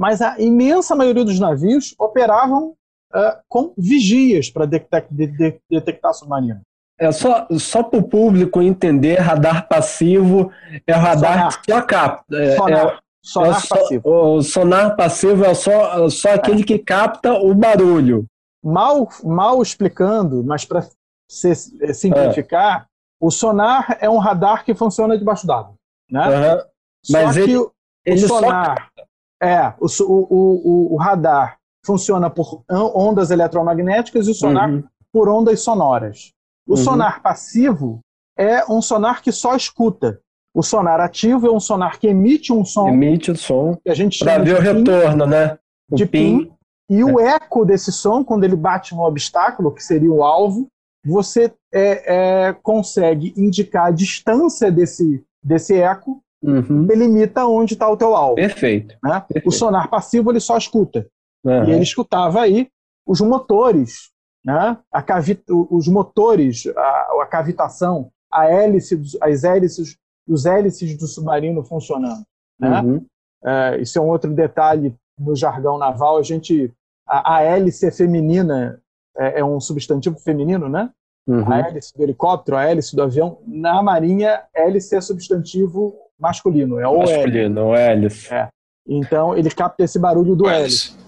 [0.00, 2.70] mas a imensa maioria dos navios operavam
[3.14, 6.62] uh, com vigias para detectar, de, de, detectar submarino.
[6.98, 10.50] É só, só para o público entender, radar passivo
[10.86, 11.62] é radar sonar.
[11.62, 12.34] que só capta.
[12.34, 14.02] É, sonar, é, sonar é passivo.
[14.10, 16.64] o sonar passivo é só, só aquele é.
[16.64, 18.24] que capta o barulho.
[18.64, 22.86] Mal, mal explicando, mas para é, simplificar,
[23.20, 25.74] o sonar é um radar que funciona debaixo d'água.
[26.10, 26.26] Né?
[26.26, 26.62] Uhum.
[27.10, 27.70] Mas só ele, que
[28.06, 29.09] ele sonar só
[29.42, 34.84] é, o, o, o, radar funciona por ondas eletromagnéticas e o sonar uhum.
[35.12, 36.32] por ondas sonoras.
[36.66, 36.76] O uhum.
[36.76, 38.00] sonar passivo
[38.36, 40.20] é um sonar que só escuta.
[40.54, 42.88] O sonar ativo é um sonar que emite um som.
[42.88, 43.76] Emite o som.
[43.76, 45.58] Que a gente Para ver o retorno, né?
[45.90, 46.44] O de pin.
[46.44, 46.52] pin.
[46.90, 47.04] E é.
[47.04, 50.66] o eco desse som, quando ele bate no obstáculo, que seria o alvo,
[51.04, 56.86] você é, é, consegue indicar a distância desse, desse eco Uhum.
[56.86, 58.36] delimita onde está o teu alvo.
[58.36, 58.96] Perfeito.
[59.02, 59.20] né?
[59.20, 59.48] Perfeito.
[59.48, 61.06] O sonar passivo ele só escuta.
[61.44, 61.68] Aham.
[61.68, 62.68] E ele escutava aí
[63.06, 64.10] os motores,
[64.44, 64.78] né?
[64.92, 65.04] a
[65.48, 72.24] os motores, a, a cavitação, a hélice, as hélices, os hélices do submarino funcionando.
[72.58, 72.80] Né?
[72.80, 73.06] Uhum.
[73.44, 76.18] É, isso é um outro detalhe no jargão naval.
[76.18, 76.72] A gente,
[77.06, 78.80] a, a hélice é feminina,
[79.16, 80.90] é, é um substantivo feminino, né?
[81.26, 81.50] Uhum.
[81.52, 83.38] A hélice do helicóptero, a hélice do avião.
[83.46, 87.14] Na marinha, hélice é substantivo masculino, é o hélice.
[87.14, 88.34] Masculino, o hélice.
[88.34, 88.48] É.
[88.86, 90.90] Então ele capta esse barulho do hélice.
[90.90, 91.00] Hélice.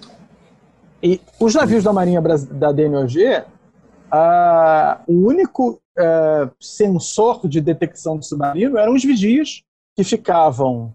[1.02, 3.42] E os navios da Marinha da DNOG,
[4.10, 9.62] ah, o único ah, sensor de detecção do submarino eram os vigias
[9.96, 10.94] que ficavam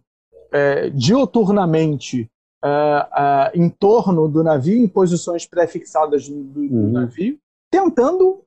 [0.52, 2.28] eh, dioturnamente
[2.64, 6.92] ah, ah, em torno do navio, em posições pré-fixadas do, do Uhum.
[6.92, 7.38] navio,
[7.72, 8.42] tentando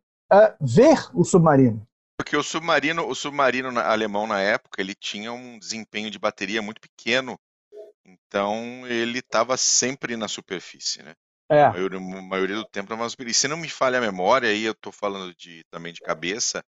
[0.61, 1.83] ver o submarino.
[2.21, 6.79] Porque o submarino, o submarino alemão na época, ele tinha um desempenho de bateria muito
[6.79, 7.39] pequeno,
[8.05, 11.14] então ele estava sempre na superfície, né?
[11.51, 13.39] É, A maioria, a maioria do tempo na superfície.
[13.39, 16.62] E se não me falha a memória, aí eu estou falando de, também de cabeça,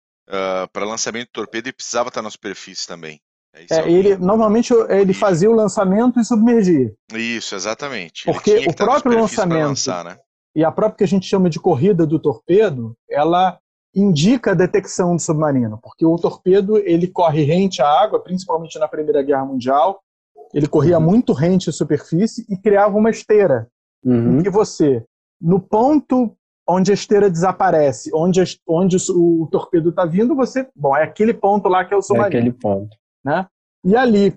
[0.72, 3.20] para lançamento de torpedo ele precisava estar na superfície também.
[3.52, 6.94] É, é, ele normalmente ele fazia o lançamento e submergia.
[7.12, 8.24] Isso, exatamente.
[8.24, 10.16] Porque o próprio lançamento- lançar, né?
[10.54, 13.58] e a própria que a gente chama de corrida do torpedo, ela
[13.94, 18.86] indica a detecção do submarino, porque o torpedo ele corre rente à água, principalmente na
[18.88, 20.00] Primeira Guerra Mundial,
[20.54, 21.04] ele corria Uhum.
[21.04, 23.68] muito rente à superfície e criava uma esteira,
[24.04, 24.38] Uhum.
[24.38, 25.04] em que você,
[25.40, 26.36] no ponto
[26.68, 31.02] onde a esteira desaparece, onde, a- onde o, o torpedo está vindo, você, bom, é
[31.02, 32.38] aquele ponto lá que é o É submarino.
[32.40, 32.96] aquele ponto.
[33.24, 33.46] né?
[33.84, 34.34] E ali,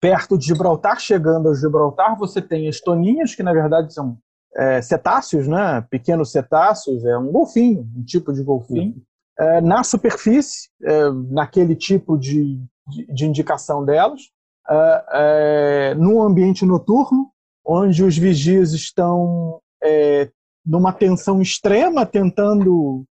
[0.00, 4.18] perto de Gibraltar, chegando a Gibraltar, você tem as toninhas, que na verdade são
[4.56, 5.84] é, cetáceos, né?
[5.90, 8.96] pequenos cetáceos, é um golfinho, um tipo de golfinho.
[9.38, 14.20] É, na superfície, é, naquele tipo de, de, de indicação delas,
[14.68, 17.30] é, é, num ambiente noturno,
[17.64, 20.28] onde os vigias estão é,
[20.64, 23.04] numa tensão extrema, tentando.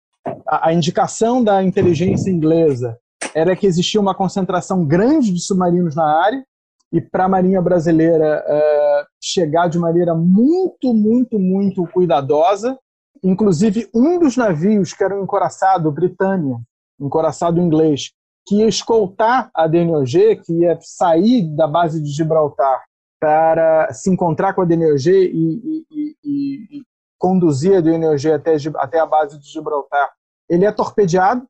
[0.46, 2.98] A, a indicação da inteligência inglesa
[3.34, 6.44] era que existia uma concentração grande de submarinos na área
[6.92, 12.78] e para a Marinha Brasileira eh, chegar de maneira muito, muito, muito cuidadosa.
[13.22, 16.56] Inclusive, um dos navios que era um encoraçado, Britânia,
[17.00, 18.12] encoraçado inglês,
[18.46, 22.82] que ia escoltar a DNOG, que ia sair da base de Gibraltar
[23.20, 26.82] para se encontrar com a DNOG e, e- e- e-
[27.18, 30.10] conduzir a DNOG até, até a base de Gibraltar.
[30.48, 31.44] Ele é torpedeado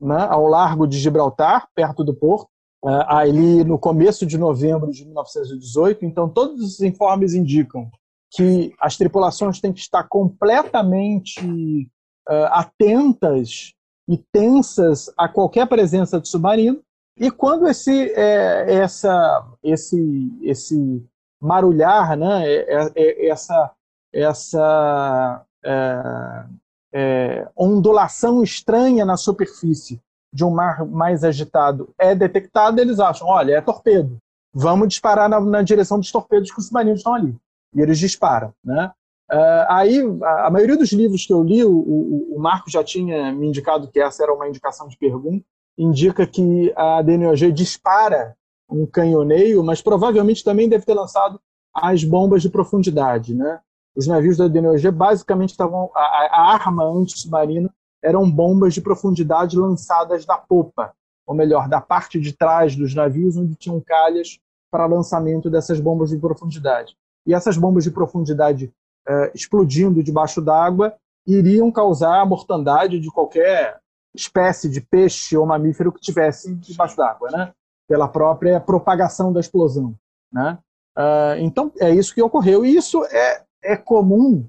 [0.00, 2.48] né, ao largo de Gibraltar, perto do porto,
[2.84, 6.04] ali no começo de novembro de 1918.
[6.04, 7.90] Então, todos os informes indicam
[8.30, 11.90] que as tripulações têm que estar completamente
[12.28, 13.72] eh, atentas
[14.06, 16.80] e tensas a qualquer presença de submarino.
[17.16, 21.04] E quando esse, eh, essa, esse, esse
[21.40, 23.72] marulhar, né, eh, eh, essa,
[24.12, 25.44] essa
[26.92, 30.00] é, ondulação estranha na superfície
[30.38, 34.18] de um mar mais agitado é detectada, eles acham, olha, é torpedo.
[34.54, 37.36] Vamos disparar na, na direção dos torpedos que os submarinos estão ali.
[37.74, 38.52] E eles disparam.
[38.64, 38.88] Né?
[39.28, 43.32] Ah, aí, a, maioria dos livros que eu li, o, o, o Marco já tinha
[43.32, 45.44] me indicado que essa era uma indicação de pergunta,
[45.76, 48.36] indica que a DNOG dispara
[48.70, 51.40] um canhoneio, mas provavelmente também deve ter lançado
[51.74, 53.58] as bombas de profundidade, né?
[53.96, 57.68] Os navios da DNOG basicamente estavam a, a arma anti-submarina
[58.02, 60.92] eram bombas de profundidade lançadas da popa,
[61.26, 64.38] ou melhor, da parte de trás dos navios onde tinham calhas
[64.70, 66.96] para lançamento dessas bombas de profundidade.
[67.26, 68.72] E essas bombas de profundidade
[69.06, 70.94] eh, explodindo debaixo d'água
[71.26, 73.78] iriam causar a mortandade de qualquer
[74.14, 77.52] espécie de peixe ou mamífero que tivesse debaixo d'água, né?
[77.86, 79.94] Pela própria propagação da explosão,
[80.32, 80.58] né?
[80.96, 84.46] Ah, então é isso que ocorreu e isso é é comum.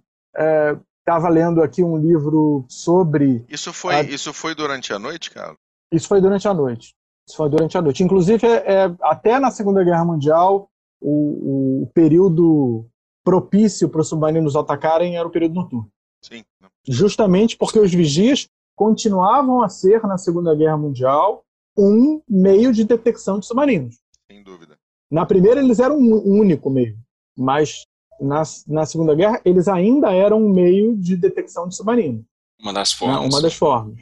[1.10, 4.03] Estava lendo aqui um livro sobre Isso foi, Ah.
[4.03, 5.55] isso foi durante a noite, cara?
[5.91, 6.93] isso foi durante a noite.
[7.28, 8.03] Isso foi durante a noite.
[8.03, 10.70] Inclusive, é, é, até na Segunda Guerra Mundial,
[11.01, 12.86] o, o período
[13.24, 15.89] propício para os submarinos atacarem era o período noturno.
[16.24, 16.43] Sim.
[16.88, 21.43] Justamente porque os vigias continuavam a ser, na Segunda Guerra Mundial,
[21.76, 23.97] um meio de detecção de submarinos.
[24.32, 24.78] Sem dúvida.
[25.10, 26.95] Na primeira, eles eram um único meio,
[27.36, 27.88] mas
[28.20, 32.24] na, na Segunda Guerra, eles ainda eram um meio de detecção de submarinos.
[32.61, 33.34] Uma das né, formas.
[33.34, 33.95] uma das formas.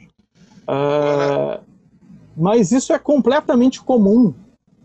[0.66, 1.60] Ah,
[2.36, 4.34] mas isso é completamente comum.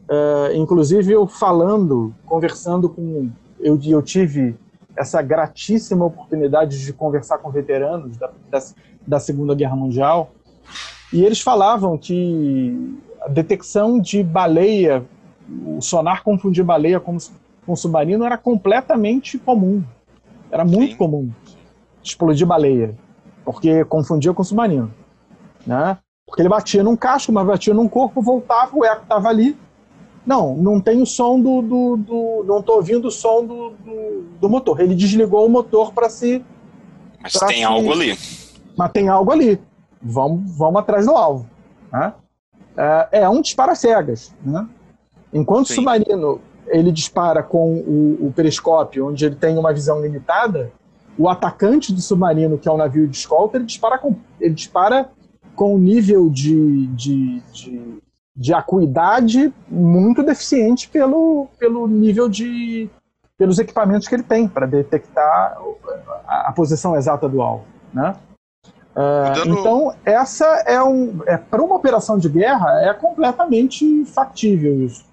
[0.10, 3.30] Ah, inclusive, eu falando, conversando com.
[3.60, 4.56] Eu, eu tive
[4.96, 8.60] essa gratíssima oportunidade de conversar com veteranos da, da,
[9.08, 10.32] da Segunda Guerra Mundial,
[11.12, 15.04] e eles falavam que a detecção de baleia
[15.66, 17.18] o sonar confundir baleia com,
[17.66, 19.84] com submarino era completamente comum.
[20.52, 20.98] Era muito Sim.
[20.98, 21.32] comum
[22.04, 22.96] explodir baleia,
[23.46, 24.94] porque confundia com submarino.
[25.66, 25.98] Né?
[26.28, 29.58] Porque ele batia num casco, mas batia num corpo, voltava, o eco estava ali.
[30.26, 31.62] Não, não tem o som do.
[31.62, 34.80] do, do não estou ouvindo o som do, do, do, motor.
[34.80, 36.44] Ele desligou o motor para se.
[37.22, 38.18] Mas tem se, algo ali.
[38.78, 39.60] Mas tem algo ali.
[40.02, 41.46] Vamos, vamos atrás do alvo.
[41.92, 42.14] Né?
[42.78, 44.34] É, é um disparo cegas.
[44.42, 44.66] Né?
[45.34, 45.74] Enquanto Sim.
[45.74, 50.72] o submarino ele dispara com o, o, periscópio, onde ele tem uma visão limitada,
[51.18, 55.10] o atacante do submarino, que é o navio de escolta, ele dispara com, ele dispara
[55.56, 58.02] com um nível de, de, de,
[58.36, 62.90] de acuidade muito deficiente pelo, pelo nível de
[63.38, 65.58] pelos equipamentos que ele tem para detectar
[66.26, 68.16] a, a, posição exata do alvo, né?
[68.96, 75.04] Uh, Então essa é um é para uma operação de guerra é completamente factível isso,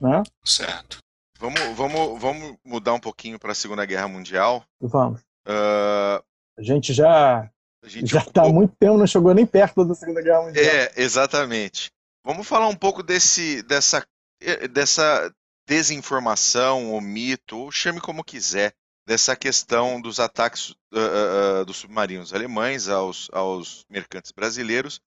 [0.00, 0.22] né?
[0.44, 0.98] Certo.
[1.38, 4.64] Vamos, vamos, vamos mudar um pouquinho para a Segunda Guerra Mundial.
[4.80, 5.20] Vamos.
[5.46, 6.22] Uh,
[6.58, 7.50] a gente já
[7.88, 10.64] gente já está há muito tempo, não chegou nem perto da Segunda Guerra Mundial.
[10.64, 11.90] É, exatamente.
[12.24, 14.04] Vamos falar um pouco desse, dessa,
[14.40, 15.32] eh, dessa
[15.66, 18.74] desinformação, ou mito, ou chame como quiser,
[19.06, 25.00] dessa questão dos ataques uh, uh, dos submarinos alemães aos, aos mercantes brasileiros,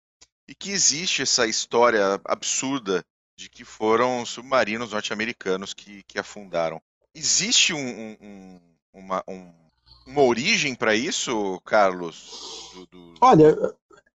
[0.47, 3.03] e que existe essa história absurda
[3.35, 6.81] de que foram submarinos norte-americanos que, que afundaram.
[7.15, 8.59] Existe um, um,
[8.93, 9.53] uma, um
[10.05, 12.71] uma origem para isso, Carlos?
[12.73, 13.13] Do, do...
[13.21, 13.55] Olha,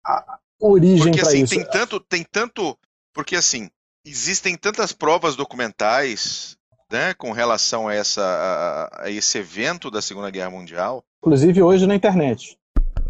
[0.07, 1.55] a origem para assim, isso.
[1.55, 2.77] Tem tanto, tem tanto.
[3.12, 3.71] Porque assim,
[4.05, 6.57] existem tantas provas documentais
[6.91, 11.05] né, com relação a, essa, a, a esse evento da Segunda Guerra Mundial.
[11.19, 12.59] Inclusive hoje na internet.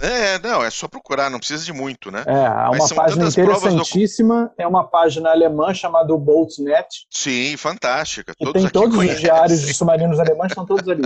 [0.01, 2.25] É, não, é só procurar, não precisa de muito, né?
[2.27, 4.55] É, há uma página interessantíssima, docu...
[4.59, 7.07] é uma página alemã chamada Boltznet.
[7.11, 8.35] Sim, fantástica.
[8.39, 9.17] Todos tem todos conhecem.
[9.17, 11.05] os diários de submarinos alemães, estão todos ali.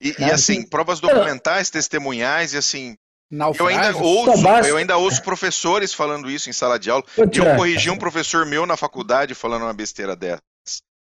[0.00, 2.96] E, e assim, provas documentais, testemunhais, e assim.
[3.58, 7.04] Eu ainda, ouço, eu ainda ouço professores falando isso em sala de aula.
[7.16, 10.40] E eu corrigi um professor meu na faculdade falando uma besteira dessas.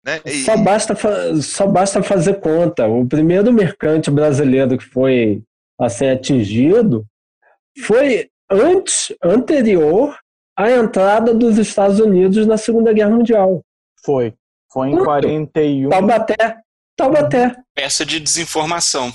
[0.05, 0.19] Né?
[0.25, 0.95] E, só, basta,
[1.41, 2.87] só basta fazer conta.
[2.87, 5.43] O primeiro mercante brasileiro que foi
[5.79, 7.05] a ser atingido
[7.85, 10.17] foi antes, anterior
[10.57, 13.63] à entrada dos Estados Unidos na Segunda Guerra Mundial.
[14.03, 14.33] Foi.
[14.71, 15.05] Foi em Quanto?
[15.05, 15.89] 41.
[15.89, 16.57] Taubaté.
[16.95, 17.55] Taubaté.
[17.73, 19.11] Peça de desinformação.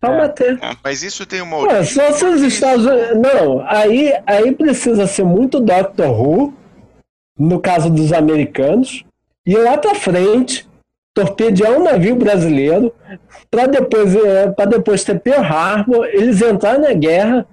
[0.00, 0.52] Taubaté.
[0.52, 0.76] É.
[0.82, 1.84] Mas isso tem uma origem.
[1.84, 3.18] só se os Estados Unidos.
[3.18, 6.54] Não, aí, aí precisa ser muito Doctor Who,
[7.38, 9.04] no caso dos americanos,
[9.44, 10.68] e lá para frente
[11.16, 12.92] torpedear um navio brasileiro
[13.50, 17.46] para depois, é, depois ter Pearl Harbor, eles entrarem na guerra.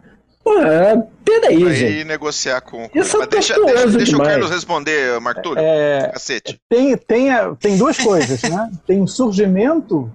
[0.44, 2.04] Pô, é, peraí, aí gente.
[2.04, 2.90] negociar com.
[2.94, 5.64] Isso é deixa, deixa, deixa o Carlos responder, Marco Túlio.
[5.64, 6.60] É, Cacete.
[6.70, 8.70] Tem, tem, tem duas coisas, né?
[8.86, 10.12] Tem o surgimento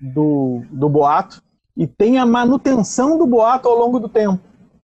[0.00, 1.40] do, do boato
[1.76, 4.40] e tem a manutenção do boato ao longo do tempo.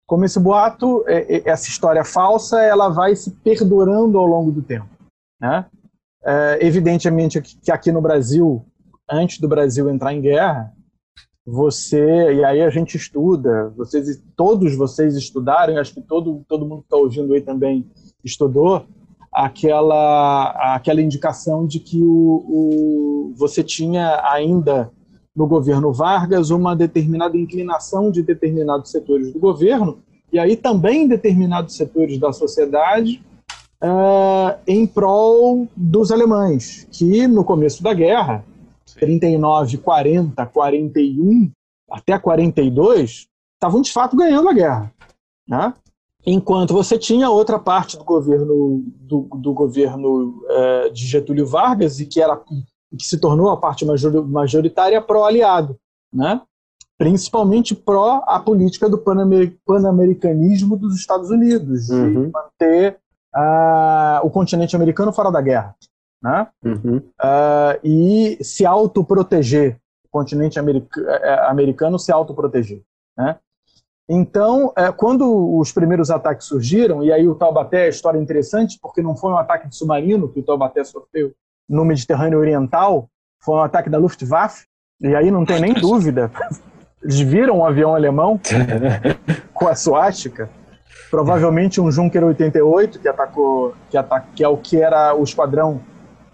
[0.05, 4.61] Como esse boato, é, é, essa história falsa, ela vai se perdurando ao longo do
[4.61, 4.87] tempo.
[5.41, 5.65] Né?
[6.28, 8.65] É, evidentemente que aqui no Brasil,
[9.09, 10.73] antes do Brasil entrar em guerra,
[11.45, 16.80] você e aí a gente estuda, vocês todos vocês estudaram, acho que todo todo mundo
[16.80, 17.89] que está ouvindo aí também
[18.21, 18.86] estudou
[19.32, 24.91] aquela aquela indicação de que o, o, você tinha ainda
[25.34, 29.99] no governo Vargas uma determinada inclinação de determinados setores do governo
[30.34, 33.23] e aí também determinados setores da sociedade
[33.84, 38.43] uh, em prol dos alemães que no começo da guerra
[38.95, 41.51] 39, 40, 41,
[41.89, 44.93] até 42, estavam de fato ganhando a guerra.
[45.47, 45.73] Né?
[46.25, 52.05] Enquanto você tinha outra parte do governo, do, do governo é, de Getúlio Vargas, e
[52.05, 55.78] que, era, que se tornou a parte majoritária pró-aliado,
[56.11, 56.41] né?
[56.97, 62.25] principalmente pró a política do pan-americanismo dos Estados Unidos, uhum.
[62.25, 62.99] de manter
[63.36, 65.75] uh, o continente americano fora da guerra
[66.21, 66.47] né?
[66.63, 66.97] Uhum.
[66.97, 72.82] Uh, e se autoproteger, o continente america é, é, americano se autoproteger.
[73.17, 73.38] Né?
[74.09, 79.01] Então, é, quando os primeiros ataques surgiram, e aí o Taubaté é história interessante, porque
[79.01, 81.34] não foi um ataque de submarino que o Taubaté sofreu
[81.69, 83.09] no Mediterrâneo Oriental,
[83.41, 84.65] foi um ataque da Luftwaffe,
[85.01, 86.32] e aí não tem nem dúvida.
[87.03, 88.39] Eles viram um avião alemão
[89.53, 90.49] com a suástica,
[91.09, 95.81] provavelmente um Junker 88 que atacou, que, ataca, que é o que era o esquadrão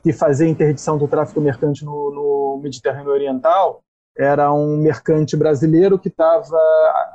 [0.01, 3.81] que fazia interdição do tráfico mercante no, no Mediterrâneo Oriental
[4.17, 6.57] era um mercante brasileiro que estava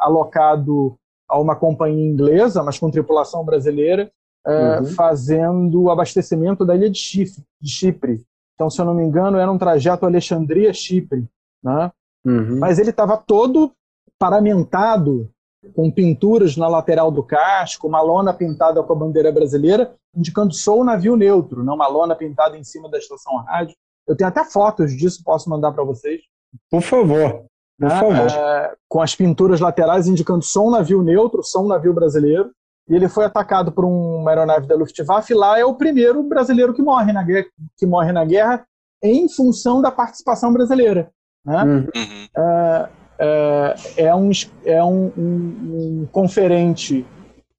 [0.01, 0.97] alocado
[1.29, 4.11] a uma companhia inglesa, mas com tripulação brasileira,
[4.47, 4.87] é, uhum.
[4.87, 8.25] fazendo o abastecimento da ilha de Chipre, de Chipre.
[8.55, 11.27] Então, se eu não me engano, era um trajeto Alexandria-Chipre.
[11.63, 11.93] Né?
[12.25, 12.59] Uhum.
[12.59, 13.73] Mas ele estava todo
[14.19, 15.31] paramentado
[15.75, 20.85] com pinturas na lateral do casco, uma lona pintada com a bandeira brasileira, indicando sou
[20.85, 23.75] navio neutro, não uma lona pintada em cima da estação rádio.
[24.07, 26.23] Eu tenho até fotos disso, posso mandar para vocês.
[26.71, 27.45] Por favor.
[27.79, 28.01] Por né?
[28.01, 28.31] favor.
[28.31, 32.51] É, com as pinturas laterais indicando sou um navio neutro, sou um navio brasileiro.
[32.89, 35.35] E ele foi atacado por uma aeronave da Luftwaffe.
[35.35, 37.47] Lá é o primeiro brasileiro que morre na guerra,
[37.77, 38.65] que morre na guerra
[39.03, 41.11] em função da participação brasileira.
[41.45, 41.65] Né?
[41.65, 41.89] Uhum.
[42.37, 42.89] É,
[43.19, 44.31] é, é, um,
[44.65, 47.07] é um, um, um conferente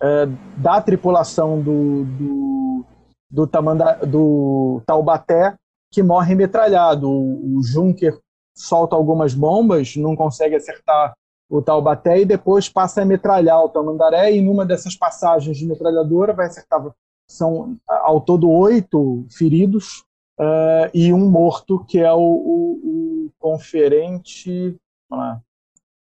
[0.02, 0.26] é,
[0.58, 2.86] da tripulação do, do,
[3.30, 5.56] do, Tamanda, do Taubaté
[5.92, 7.10] que morre metralhado.
[7.10, 8.18] O, o Junker
[8.56, 11.14] solta algumas bombas, não consegue acertar
[11.50, 16.34] o Taubaté e depois passa a metralhar o Tamandaré e numa dessas passagens de metralhadora
[16.34, 16.80] vai acertar
[17.28, 20.04] são ao todo oito feridos
[20.40, 24.76] uh, e um morto que é o, o, o conferente
[25.10, 25.40] lá,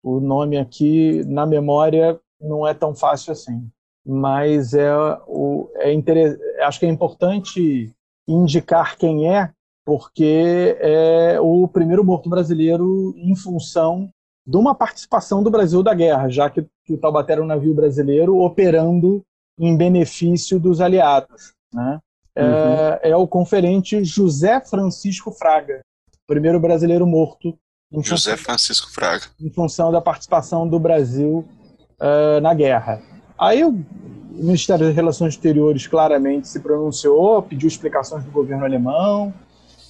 [0.03, 3.69] o nome aqui na memória não é tão fácil assim
[4.05, 4.93] mas é
[5.27, 5.93] o é
[6.63, 7.93] acho que é importante
[8.27, 9.51] indicar quem é
[9.85, 14.09] porque é o primeiro morto brasileiro em função
[14.45, 17.73] de uma participação do Brasil da guerra, já que, que o Taubaté era um navio
[17.73, 19.23] brasileiro operando
[19.59, 21.53] em benefício dos aliados.
[21.73, 21.99] Né?
[22.35, 22.49] É, uhum.
[22.53, 25.81] É, é, o conferente José Francisco Fraga,
[26.27, 27.57] primeiro brasileiro morto.
[27.91, 29.25] José Francisco Fraga.
[29.41, 31.45] Em função da participação do Brasil
[31.99, 33.01] uh, na guerra.
[33.37, 33.83] Aí o
[34.31, 39.33] Ministério das Relações Exteriores claramente se pronunciou, pediu explicações do governo alemão,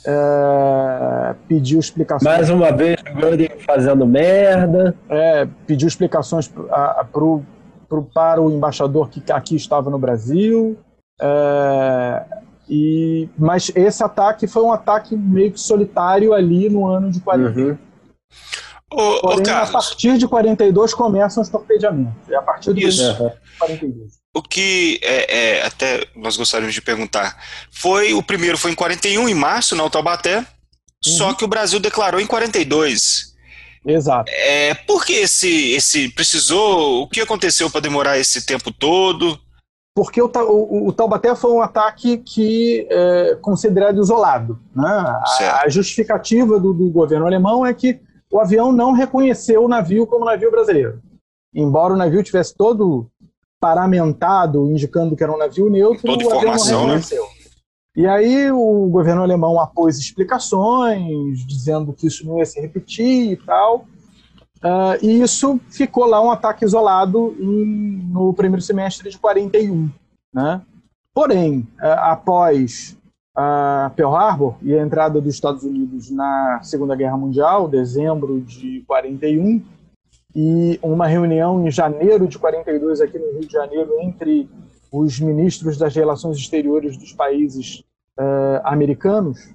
[0.05, 2.23] é, pediu explicações.
[2.23, 4.95] Mais uma vez, Göring fazendo merda.
[5.09, 7.43] É, pediu explicações a, a, pro,
[7.87, 10.77] pro, para o embaixador que aqui estava no Brasil.
[11.21, 12.23] É,
[12.69, 17.59] e, mas esse ataque foi um ataque meio que solitário ali no ano de 40.
[17.59, 17.77] Uhum.
[18.91, 22.29] Ô, Porém, ô, a partir de 42 começam os torpedeamentos.
[22.29, 22.81] É a partir de
[23.59, 24.19] 42.
[24.33, 27.37] O que é, é, até nós gostaríamos de perguntar
[27.71, 30.45] foi o primeiro foi em 41 em março na Taubaté, uhum.
[31.01, 33.29] só que o Brasil declarou em 42.
[33.85, 34.31] Exato.
[34.31, 37.03] É, por que esse, esse precisou?
[37.03, 39.39] O que aconteceu para demorar esse tempo todo?
[39.95, 44.59] Porque o, o, o Taubaté foi um ataque que é considerado isolado.
[44.75, 44.87] Né?
[44.87, 47.99] A, a, justificativa do, do governo alemão é que
[48.31, 51.01] o avião não reconheceu o navio como navio brasileiro.
[51.53, 53.07] Embora o navio tivesse todo
[53.59, 56.93] paramentado, indicando que era um navio neutro, Toda o avião não né?
[56.95, 57.23] reconheceu.
[57.23, 57.29] Né?
[57.95, 63.37] E aí o governo alemão apôs explicações, dizendo que isso não ia se repetir e
[63.37, 63.85] tal.
[64.63, 69.89] Uh, e isso ficou lá um ataque isolado em, no primeiro semestre de 41.
[70.33, 70.61] Né?
[71.13, 72.97] Porém, uh, após
[73.39, 78.83] uh, Pearl Harbor e a entrada dos Estados Unidos na Segunda Guerra Mundial, dezembro de
[78.85, 79.63] 41,
[80.35, 84.49] e uma reunião em janeiro de 42 aqui no Rio de Janeiro entre
[84.91, 87.83] os ministros das relações exteriores dos países
[88.19, 89.49] uh, americanos.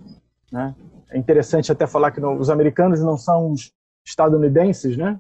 [0.51, 0.75] Né?
[1.11, 3.73] É interessante até falar que não, os americanos não são os
[4.05, 5.19] estadunidenses, né?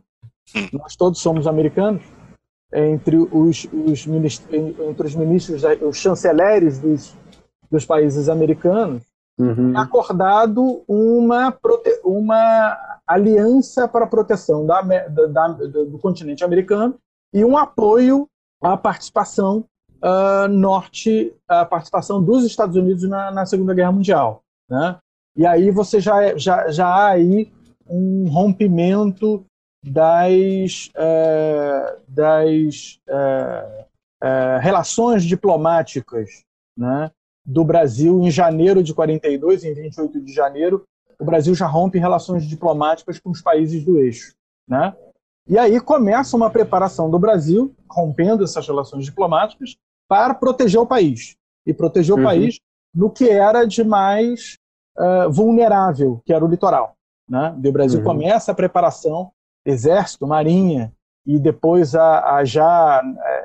[0.73, 2.03] Nós todos somos americanos.
[2.73, 7.17] Entre os, os entre os ministros, os chanceleres dos,
[7.71, 9.03] dos países americanos,
[9.39, 9.77] uhum.
[9.77, 11.57] acordado uma,
[12.05, 16.97] uma aliança para a proteção da, da, do continente americano
[17.33, 18.29] e um apoio
[18.63, 19.65] à participação
[20.03, 24.43] uh, norte, à participação dos Estados Unidos na, na Segunda Guerra Mundial.
[24.71, 24.97] Né?
[25.37, 27.53] E aí você já, já, já há aí
[27.89, 29.45] um rompimento
[29.85, 36.45] das, uh, das uh, relações diplomáticas
[36.77, 37.11] né,
[37.45, 40.85] do Brasil em janeiro de 42, em 28 de janeiro,
[41.19, 44.35] o Brasil já rompe relações diplomáticas com os países do eixo.
[44.69, 44.95] Né?
[45.47, 49.77] E aí começa uma preparação do Brasil, rompendo essas relações diplomáticas,
[50.09, 51.37] para proteger o país.
[51.67, 52.25] E proteger o uhum.
[52.25, 52.59] país
[52.95, 54.59] no que era de mais
[54.99, 56.95] uh, vulnerável, que era o litoral.
[57.29, 57.59] Né?
[57.63, 58.07] E o Brasil uhum.
[58.07, 59.31] começa a preparação,
[59.65, 60.93] exército, marinha,
[61.27, 63.03] e depois a, a já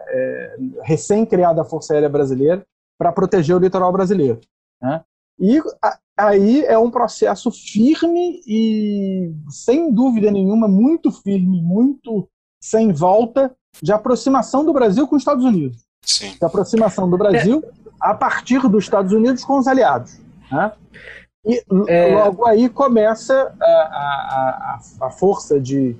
[0.09, 2.65] é, recém-criada Força Aérea Brasileira,
[2.99, 4.41] para proteger o litoral brasileiro.
[4.81, 5.01] Né?
[5.39, 5.61] E
[6.17, 12.27] aí é um processo firme e, sem dúvida nenhuma, muito firme, muito
[12.61, 15.85] sem volta, de aproximação do Brasil com os Estados Unidos.
[16.03, 16.35] Sim.
[16.37, 17.63] De aproximação do Brasil
[18.01, 20.19] a partir dos Estados Unidos com os aliados.
[20.51, 20.71] Né?
[21.45, 22.15] E é...
[22.15, 25.95] logo aí começa a, a, a, a força de,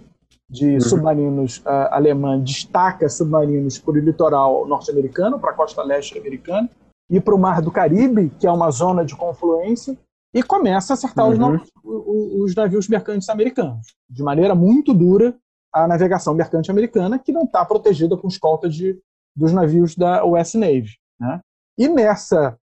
[0.49, 0.81] de uhum.
[0.81, 6.69] submarinos uh, alemã destaca submarinos para o litoral norte-americano, para a costa leste americana,
[7.09, 9.97] e para o Mar do Caribe, que é uma zona de confluência,
[10.33, 11.55] e começa a acertar uhum.
[11.55, 15.35] os, os, os, navios mercantes americanos, de maneira muito dura
[15.73, 18.99] a navegação mercante americana, que não está protegida com escolta de,
[19.35, 20.97] dos navios da US Navy.
[21.19, 21.39] Né?
[21.77, 22.57] E nessa,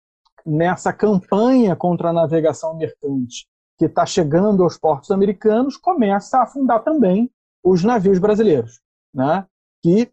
[0.45, 3.47] nessa campanha contra a navegação mercante
[3.77, 7.29] que está chegando aos portos americanos, começa a afundar também
[7.63, 8.81] os navios brasileiros,
[9.13, 9.45] né?
[9.81, 10.09] que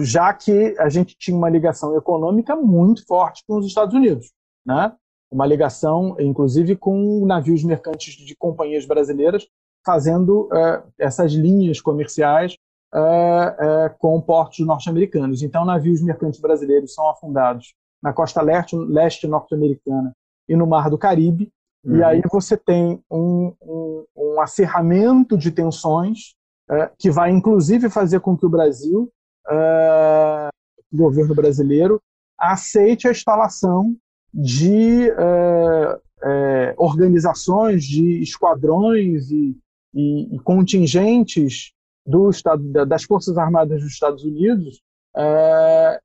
[0.00, 4.32] já que a gente tinha uma ligação econômica muito forte com os Estados Unidos,
[4.66, 4.92] né?
[5.34, 9.46] uma ligação, inclusive, com navios mercantes de companhias brasileiras
[9.84, 12.56] fazendo uh, essas linhas comerciais
[12.94, 15.42] uh, uh, com portos norte-americanos.
[15.42, 20.14] Então, navios mercantes brasileiros são afundados na costa leste, leste norte-americana
[20.48, 21.50] e no Mar do Caribe,
[21.84, 21.96] uhum.
[21.96, 26.34] e aí você tem um, um, um acerramento de tensões
[26.98, 29.10] que vai inclusive fazer com que o Brasil,
[29.50, 32.00] o governo brasileiro,
[32.38, 33.96] aceite a instalação
[34.32, 35.10] de
[36.22, 39.56] é, organizações, de esquadrões e,
[39.94, 41.72] e, e contingentes
[42.06, 44.82] do estado, das Forças Armadas dos Estados Unidos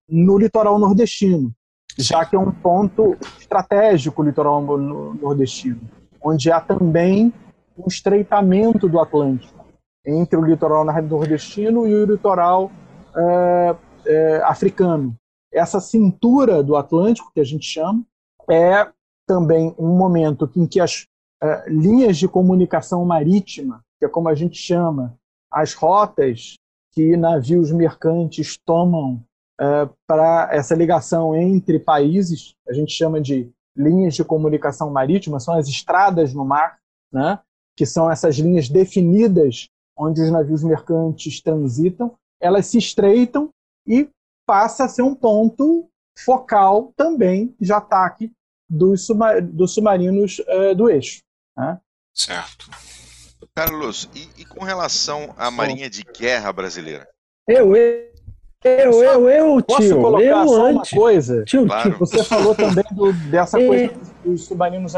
[0.07, 1.52] no litoral nordestino,
[1.98, 5.82] já que é um ponto estratégico o litoral nordestino,
[6.22, 7.34] onde há também
[7.78, 9.66] um estreitamento do Atlântico
[10.06, 12.72] entre o litoral nordestino e o litoral
[13.15, 13.76] é,
[14.06, 15.15] é, africano.
[15.52, 18.03] Essa cintura do Atlântico, que a gente chama,
[18.49, 18.88] é
[19.27, 21.06] também um momento em que as
[21.41, 25.18] é, linhas de comunicação marítima, que é como a gente chama,
[25.52, 26.56] as rotas
[26.91, 29.23] que navios mercantes tomam
[29.60, 35.53] é, para essa ligação entre países, a gente chama de linhas de comunicação marítima, são
[35.53, 36.80] as estradas no mar,
[37.11, 37.40] né?
[37.76, 43.49] que são essas linhas definidas onde os navios mercantes transitam, elas se estreitam
[43.88, 44.10] e
[44.45, 48.32] passa a ser um ponto focal também de ataque
[48.70, 49.07] dos,
[49.52, 51.22] dos submarinos uh, do eixo.
[51.57, 51.80] Né?
[52.14, 52.70] Certo.
[53.56, 57.07] Carlos, e, e, com relação à Marinha de Guerra brasileira?
[57.48, 58.11] Eu, eu,
[58.64, 60.94] eu, eu, eu, Posso tio, colocar eu só antes.
[60.94, 61.44] uma coisa?
[61.45, 61.90] Tio, claro.
[61.90, 61.99] tio.
[61.99, 63.94] Você falou também do, dessa coisa
[64.24, 64.94] dos submarinos,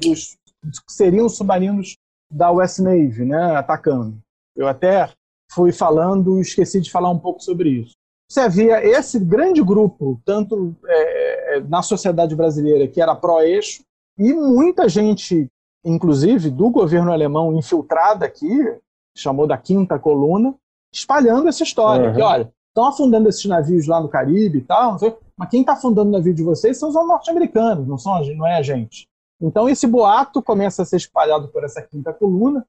[0.00, 1.96] dos, que seriam os submarinos
[2.30, 4.18] da US Navy, né, atacando.
[4.56, 5.10] Eu até
[5.54, 7.92] fui falando e esqueci de falar um pouco sobre isso.
[8.28, 13.82] Você havia esse grande grupo, tanto é, é na sociedade brasileira, que era pró-eixo,
[14.18, 15.48] e muita gente,
[15.84, 18.76] inclusive do governo alemão infiltrada aqui,
[19.16, 20.54] chamou da quinta coluna,
[20.92, 22.08] espalhando essa história.
[22.08, 22.14] Uhum.
[22.14, 24.96] Que, olha, estão afundando esses navios lá no Caribe e tal,
[25.36, 28.56] mas quem está afundando o navio de vocês são os norte-americanos, não, são, não é
[28.56, 29.06] a gente.
[29.40, 32.66] Então esse boato começa a ser espalhado por essa quinta coluna,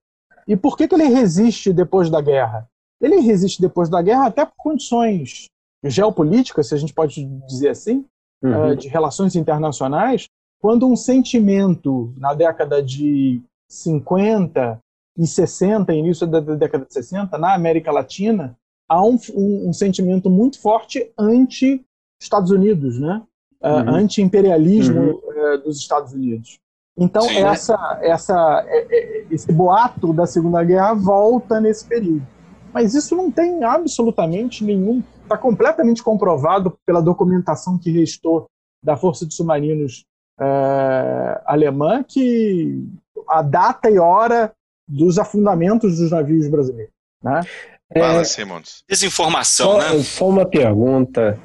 [0.48, 2.70] e por que, que ele resiste depois da guerra?
[3.02, 5.48] Ele resiste depois da guerra até por condições
[5.84, 8.06] geopolíticas, se a gente pode dizer assim,
[8.42, 8.72] uhum.
[8.72, 10.28] uh, de relações internacionais,
[10.60, 14.80] quando um sentimento na década de 50
[15.18, 18.58] e 60, início da década de 60, na América Latina,
[18.90, 23.22] há um, um, um sentimento muito forte anti-Estados Unidos, né?
[23.62, 23.96] Uh, uhum.
[23.96, 25.54] anti-imperialismo uhum.
[25.54, 26.60] uh, dos Estados Unidos.
[26.98, 28.10] Então, Sim, essa, né?
[28.10, 32.26] essa, é, é, esse boato da Segunda Guerra volta nesse período.
[32.76, 35.02] Mas isso não tem absolutamente nenhum.
[35.24, 38.48] Está completamente comprovado pela documentação que restou
[38.84, 40.04] da Força de Submarinos
[40.38, 42.84] é, alemã que
[43.30, 44.54] a data e hora
[44.86, 46.92] dos afundamentos dos navios brasileiros.
[47.24, 47.44] Né?
[47.98, 48.84] Fala, é, Simons.
[48.90, 50.04] Desinformação, só, né?
[50.04, 51.40] Só uma pergunta.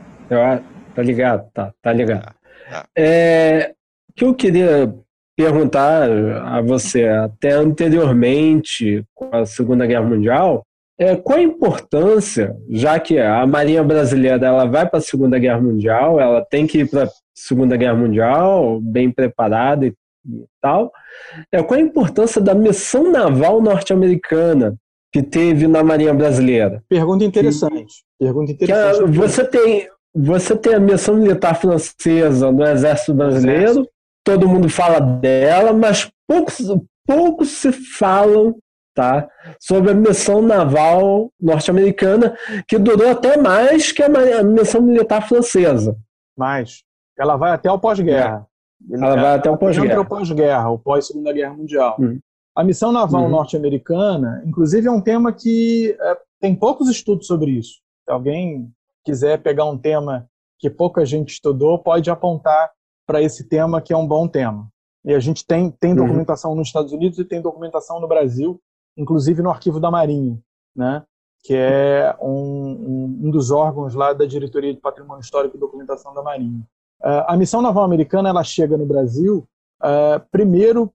[0.97, 1.49] Tá ligado?
[1.55, 2.35] Tá, tá ligado.
[2.69, 2.87] Ah, ah.
[2.99, 3.73] É,
[4.17, 4.93] que eu queria
[5.37, 10.65] perguntar a você, até anteriormente, com a Segunda Guerra Mundial,
[11.01, 15.59] é, qual a importância, já que a Marinha Brasileira ela vai para a Segunda Guerra
[15.59, 19.95] Mundial, ela tem que ir para a Segunda Guerra Mundial, bem preparada e,
[20.29, 20.93] e tal,
[21.51, 24.77] é, qual a importância da missão naval norte-americana
[25.11, 26.85] que teve na Marinha Brasileira?
[26.87, 27.95] Pergunta interessante.
[28.19, 29.05] Que, Pergunta interessante.
[29.05, 33.91] Que, você tem você tem a missão militar francesa no Exército Brasileiro, Exército
[34.25, 36.59] todo mundo fala dela, mas poucos,
[37.07, 38.57] poucos se falam
[39.01, 39.29] tá,
[39.59, 42.37] sobre a missão naval norte-americana,
[42.69, 45.97] que durou até mais que a missão militar francesa.
[46.37, 46.83] Mais.
[47.19, 48.47] Ela vai até o pós-guerra.
[48.91, 48.95] É.
[48.95, 50.01] Ela, ela vai até o pós-guerra.
[50.01, 51.97] o pós-guerra, o pós-segunda guerra mundial.
[51.99, 52.19] Hum.
[52.55, 53.31] A missão naval uhum.
[53.31, 57.81] norte-americana, inclusive, é um tema que é, tem poucos estudos sobre isso.
[58.05, 58.71] Se alguém
[59.05, 60.27] quiser pegar um tema
[60.59, 62.71] que pouca gente estudou, pode apontar
[63.07, 64.69] para esse tema, que é um bom tema.
[65.05, 66.07] E a gente tem, tem uhum.
[66.07, 66.59] documentação uhum.
[66.59, 68.61] nos Estados Unidos e tem documentação no Brasil,
[68.97, 70.39] inclusive no arquivo da Marinha,
[70.75, 71.05] né?
[71.43, 76.23] que é um, um, dos órgãos lá da Diretoria de Patrimônio Histórico e Documentação da
[76.23, 76.61] Marinha.
[77.01, 79.49] Uh, a missão naval americana ela chega no Brasil,
[79.83, 80.93] uh, primeiro,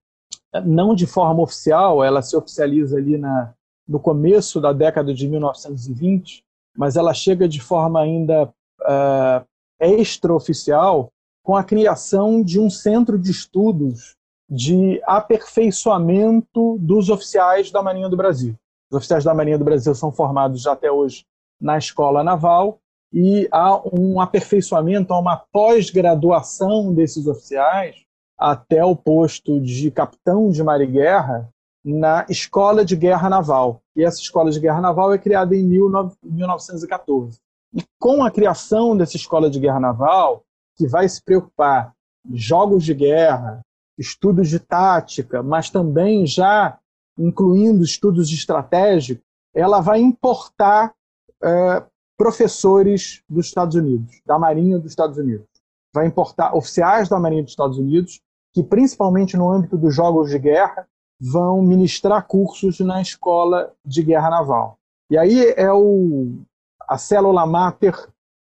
[0.63, 3.53] não de forma oficial, ela se oficializa ali na,
[3.88, 6.43] no começo da década de 1920,
[6.77, 9.45] mas ela chega de forma ainda uh,
[9.80, 11.11] extraoficial
[11.43, 14.15] com a criação de um centro de estudos
[14.49, 18.55] de aperfeiçoamento dos oficiais da Marinha do Brasil.
[18.91, 21.26] Os oficiais da Marinha do Brasil são formados até hoje
[21.59, 22.80] na escola naval
[23.11, 27.95] e há um aperfeiçoamento, há uma pós-graduação desses oficiais
[28.38, 31.49] até o posto de capitão de mar e guerra
[31.84, 33.80] na Escola de Guerra Naval.
[33.95, 37.38] E essa Escola de Guerra Naval é criada em 1914.
[37.73, 40.43] E com a criação dessa Escola de Guerra Naval,
[40.76, 41.93] que vai se preocupar
[42.34, 43.61] jogos de guerra,
[43.97, 46.77] estudos de tática, mas também já
[47.17, 49.23] incluindo estudos estratégicos,
[49.53, 50.93] ela vai importar
[51.41, 51.84] é,
[52.17, 55.47] professores dos Estados Unidos, da Marinha dos Estados Unidos.
[55.93, 58.19] Vai importar oficiais da Marinha dos Estados Unidos,
[58.53, 60.88] que principalmente no âmbito dos jogos de guerra,
[61.19, 64.77] vão ministrar cursos na escola de guerra naval.
[65.09, 66.39] E aí é o,
[66.88, 67.95] a célula máter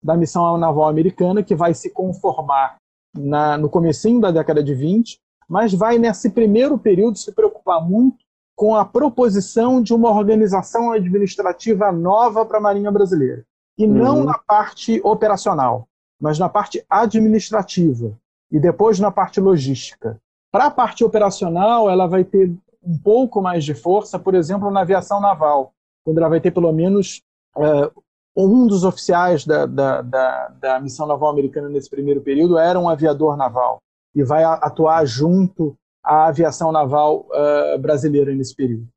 [0.03, 2.77] da missão naval americana que vai se conformar
[3.15, 8.23] na, no comecinho da década de 20, mas vai nesse primeiro período se preocupar muito
[8.55, 13.43] com a proposição de uma organização administrativa nova para a Marinha Brasileira.
[13.77, 13.93] E uhum.
[13.93, 15.87] não na parte operacional,
[16.21, 18.13] mas na parte administrativa
[18.51, 20.19] e depois na parte logística.
[20.51, 22.53] Para a parte operacional, ela vai ter
[22.83, 26.71] um pouco mais de força, por exemplo, na aviação naval, quando ela vai ter pelo
[26.71, 27.21] menos
[27.57, 28.01] uh,
[28.35, 32.89] um dos oficiais da, da, da, da, missão naval americana nesse primeiro período era um
[32.89, 33.79] aviador naval
[34.15, 38.87] e vai atuar junto à aviação naval uh, brasileira nesse período.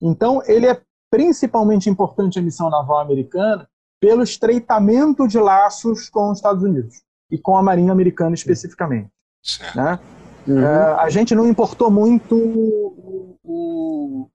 [0.00, 0.80] Então, ele é
[1.10, 3.68] principalmente importante a missão naval americana
[4.00, 9.10] pelo estreitamento de laços com os Estados Unidos e com a Marinha Americana especificamente.
[9.74, 9.98] Né?
[10.46, 10.62] Uhum.
[10.62, 14.30] Uh, a gente não importou muito o, o,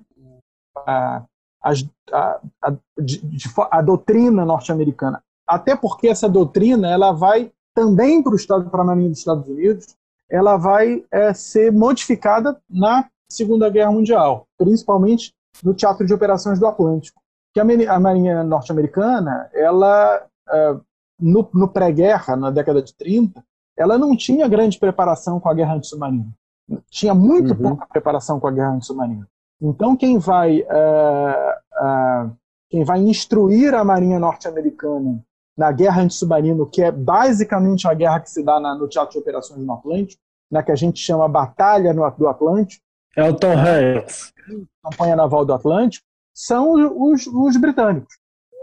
[0.88, 1.24] a,
[1.64, 1.72] a,
[2.12, 9.10] a, a, a doutrina norte-americana, até porque essa doutrina ela vai também para a Marinha
[9.10, 9.96] dos Estados Unidos,
[10.30, 15.34] ela vai é, ser modificada na Segunda Guerra Mundial, principalmente
[15.64, 17.22] no Teatro de Operações do Atlântico.
[17.54, 20.76] Que a Marinha norte-americana, ela é,
[21.20, 23.44] no, no pré-guerra, na década de 30,
[23.78, 26.28] ela não tinha grande preparação com a guerra antissubmarina.
[26.90, 27.70] Tinha muito uhum.
[27.70, 29.28] pouca preparação com a guerra antissubmarina.
[29.62, 32.32] Então, quem vai, uh, uh,
[32.70, 35.24] quem vai instruir a Marinha norte-americana
[35.60, 39.20] na guerra antissubmarina, que é basicamente a guerra que se dá na, no Teatro de
[39.20, 42.84] Operações no Atlântico, na que a gente chama Batalha no, do Atlântico.
[43.16, 44.34] É o Tom Hanks.
[44.84, 48.16] Campanha Naval do Atlântico, são os, os britânicos.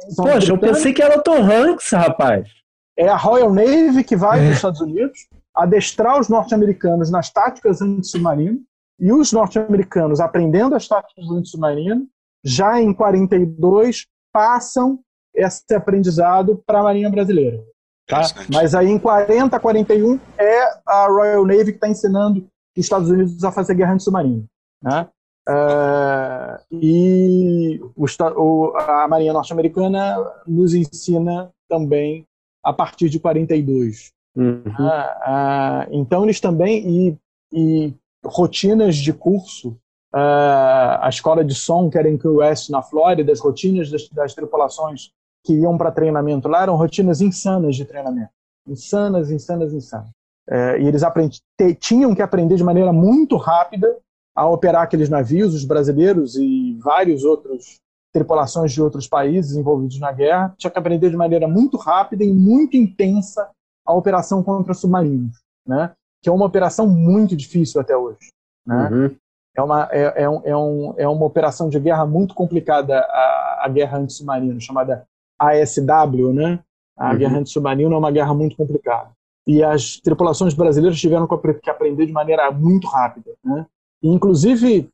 [0.09, 0.48] São Poxa, os britânicos.
[0.48, 2.48] eu pensei que era o Tom Hanks, rapaz
[2.97, 7.82] é a Royal Navy que vai para os Estados Unidos adestrar os norte-americanos nas táticas
[7.82, 8.60] antissubmarinas
[8.98, 12.06] e os norte-americanos, aprendendo as táticas antissubmarinas,
[12.43, 15.01] já em 42 passam
[15.36, 17.62] esse aprendizado para a Marinha Brasileira.
[18.06, 18.22] Tá?
[18.52, 22.46] Mas aí em 40, 41 é a Royal Navy que está ensinando
[22.76, 24.44] os Estados Unidos a fazer guerra antissubmarina.
[24.82, 25.08] Né?
[25.48, 32.26] Uh, e o, a Marinha norte-americana nos ensina também
[32.64, 34.12] a partir de 42.
[34.36, 34.62] Uhum.
[34.78, 37.16] Ah, ah, então eles também e,
[37.52, 37.94] e
[38.24, 39.78] rotinas de curso
[40.12, 44.06] ah, a escola de som que era em Key West na Flórida as rotinas das,
[44.10, 45.10] das tripulações
[45.47, 48.31] que iam para treinamento lá eram rotinas insanas de treinamento
[48.68, 50.10] insanas insanas insanas
[50.48, 51.40] é, e eles aprendi,
[51.78, 53.97] tinham que aprender de maneira muito rápida
[54.35, 57.81] a operar aqueles navios os brasileiros e vários outros
[58.16, 62.32] tripulações de outros países envolvidos na guerra, tinha que aprender de maneira muito rápida e
[62.32, 63.51] muito intensa
[63.85, 65.36] a operação contra submarinos,
[65.66, 65.93] né?
[66.23, 68.32] que é uma operação muito difícil até hoje.
[68.66, 68.89] Né?
[68.90, 69.16] Uhum.
[69.55, 73.62] É, uma, é, é, um, é, um, é uma operação de guerra muito complicada, a,
[73.64, 75.06] a guerra antissubmarina, chamada
[75.38, 76.60] ASW, né?
[76.96, 77.18] A uhum.
[77.18, 79.10] guerra antissubmarina é uma guerra muito complicada.
[79.46, 81.28] E as tripulações brasileiras tiveram
[81.62, 83.30] que aprender de maneira muito rápida.
[83.44, 83.64] Né?
[84.02, 84.88] E, inclusive,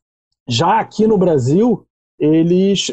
[0.47, 1.85] já aqui no Brasil,
[2.19, 2.91] eles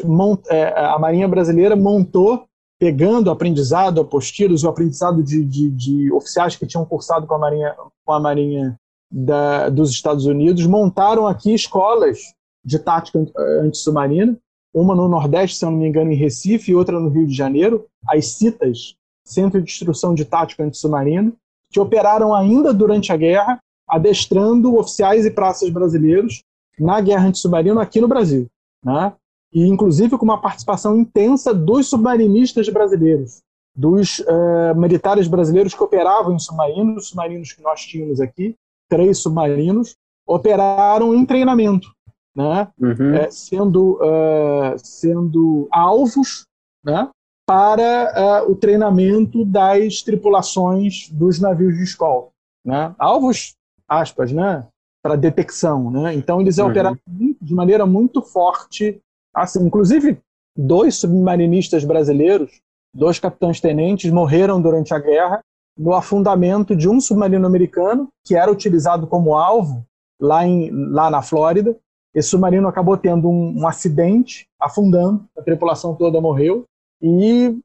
[0.49, 2.45] é, a Marinha Brasileira montou,
[2.79, 7.75] pegando aprendizado, apostilas, o aprendizado de, de, de, oficiais que tinham cursado com a Marinha,
[8.03, 8.75] com a Marinha
[9.11, 12.19] da, dos Estados Unidos, montaram aqui escolas
[12.65, 13.19] de tática
[13.61, 14.35] antissubmarina,
[14.73, 17.33] uma no Nordeste, se eu não me engano, em Recife, e outra no Rio de
[17.33, 18.95] Janeiro, as CITAS,
[19.25, 21.33] Centro de Instrução de Tática Antissubmarina,
[21.69, 26.43] que operaram ainda durante a guerra, adestrando oficiais e praças brasileiros
[26.79, 28.47] na guerra antissubmarina aqui no Brasil.
[28.83, 29.13] Né?
[29.53, 33.41] e inclusive com uma participação intensa dos submarinistas brasileiros,
[33.75, 38.55] dos uh, militares brasileiros que operavam em submarinos, submarinos que nós tínhamos aqui,
[38.89, 39.95] três submarinos,
[40.25, 41.89] operaram em treinamento,
[42.35, 42.67] né?
[42.79, 43.15] Uhum.
[43.15, 46.45] É, sendo, uh, sendo alvos
[46.83, 47.09] né?
[47.45, 52.29] para uh, o treinamento das tripulações dos navios de escola.
[52.65, 52.93] Né?
[52.97, 53.55] Alvos,
[53.87, 54.65] aspas, né?
[55.01, 55.89] para detecção.
[55.91, 56.13] Né?
[56.13, 56.67] Então, eles uhum.
[56.69, 56.97] operaram
[57.41, 59.01] de maneira muito forte.
[59.33, 60.19] Assim, inclusive,
[60.55, 62.61] dois submarinistas brasileiros,
[62.93, 65.41] dois capitães-tenentes, morreram durante a guerra
[65.77, 69.85] no afundamento de um submarino americano que era utilizado como alvo
[70.19, 71.75] lá, em, lá na Flórida.
[72.13, 76.65] Esse submarino acabou tendo um, um acidente, afundando, a tripulação toda morreu,
[77.01, 77.57] e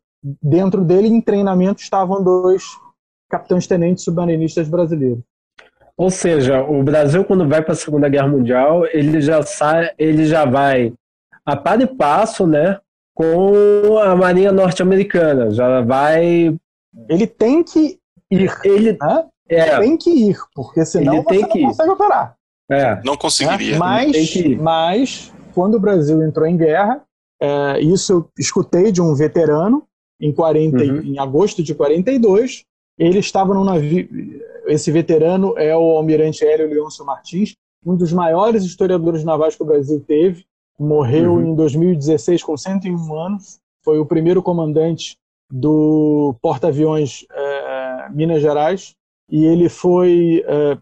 [0.42, 2.64] dentro dele, em treinamento, estavam dois
[3.28, 5.22] capitães-tenentes submarinistas brasileiros.
[5.96, 10.26] Ou seja, o Brasil, quando vai para a Segunda Guerra Mundial, ele já sai, ele
[10.26, 10.92] já vai
[11.44, 12.78] a par e passo, né,
[13.14, 15.50] com a Marinha Norte-Americana.
[15.50, 16.54] Já vai.
[17.08, 17.98] Ele tem que
[18.30, 18.50] ir.
[18.62, 19.24] Ele né?
[19.48, 22.35] é, tem que ir, porque senão ele você que não consegue operar.
[22.70, 23.00] É.
[23.04, 23.72] Não conseguiria.
[23.72, 23.78] Né?
[23.78, 27.02] Mas, mas, quando o Brasil entrou em guerra,
[27.40, 29.86] é, isso eu escutei de um veterano
[30.20, 31.00] em, 40, uhum.
[31.02, 32.64] em agosto de 42.
[32.98, 34.08] Ele estava num navio.
[34.66, 39.66] Esse veterano é o almirante Hélio Leôncio Martins, um dos maiores historiadores navais que o
[39.66, 40.44] Brasil teve.
[40.78, 41.52] Morreu uhum.
[41.52, 43.58] em 2016 com 101 anos.
[43.84, 45.16] Foi o primeiro comandante
[45.50, 48.94] do porta-aviões é, Minas Gerais
[49.30, 50.78] e ele foi é,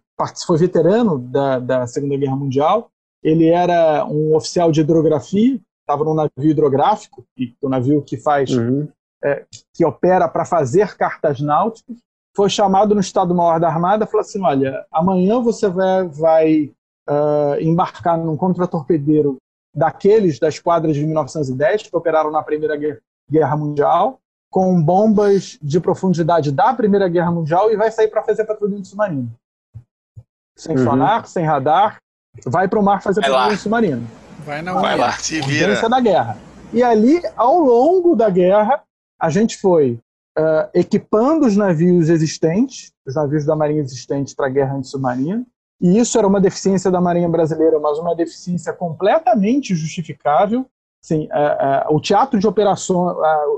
[0.47, 2.91] foi veterano da, da Segunda Guerra Mundial.
[3.23, 8.17] Ele era um oficial de hidrografia, estava num navio hidrográfico, que é um navio que
[8.17, 8.89] faz, uhum.
[9.23, 11.97] é, que opera para fazer cartas náuticas.
[12.37, 16.73] Foi chamado no Estado-Maior da Armada, falou assim: olha, amanhã você vai, vai
[17.09, 19.37] uh, embarcar num contratorpedeiro
[19.75, 22.77] daqueles da esquadra de 1910 que operaram na Primeira
[23.31, 24.21] Guerra Mundial,
[24.51, 29.33] com bombas de profundidade da Primeira Guerra Mundial e vai sair para fazer patrulhamento submarino
[30.57, 30.85] sem uhum.
[30.85, 31.99] sonar, sem radar,
[32.47, 34.07] vai para o mar fazer patrulhamento submarino.
[34.45, 35.89] Vai na Vai lá, se vira.
[35.89, 36.39] da guerra.
[36.73, 38.83] E ali, ao longo da guerra,
[39.21, 39.99] a gente foi
[40.39, 45.47] uh, equipando os navios existentes, os navios da Marinha existentes para a guerra antissubmarina,
[45.81, 50.67] e isso era uma deficiência da Marinha Brasileira, mas uma deficiência completamente justificável.
[51.03, 53.17] Sim, uh, uh, o teatro de operações,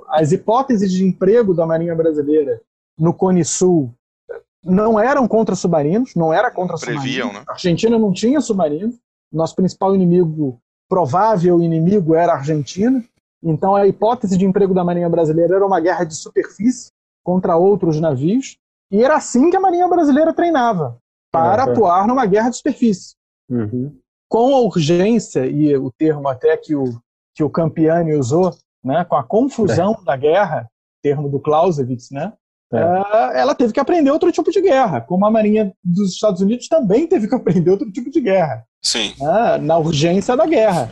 [0.09, 2.61] as hipóteses de emprego da Marinha Brasileira
[2.99, 3.95] no Cone Sul
[4.67, 7.35] não eram contra submarinos, não era contra Previam, submarinos.
[7.35, 7.45] Né?
[7.49, 8.97] A Argentina não tinha submarinos.
[9.33, 13.03] Nosso principal inimigo, provável inimigo, era a Argentina.
[13.43, 16.91] Então a hipótese de emprego da Marinha Brasileira era uma guerra de superfície
[17.25, 18.59] contra outros navios.
[18.91, 20.99] E era assim que a Marinha Brasileira treinava,
[21.33, 21.73] para uhum.
[21.73, 23.15] atuar numa guerra de superfície.
[23.51, 23.97] Uhum.
[24.29, 27.01] Com a urgência, e o termo até que o,
[27.35, 30.05] que o Campiani usou, né, com a confusão é.
[30.05, 30.69] da guerra,
[31.03, 32.33] termo do Clausewitz, né,
[32.73, 32.79] é.
[32.79, 36.69] Ah, ela teve que aprender outro tipo de guerra, como a Marinha dos Estados Unidos
[36.69, 38.65] também teve que aprender outro tipo de guerra.
[38.83, 39.15] Sim.
[39.19, 40.91] Né, na urgência da guerra.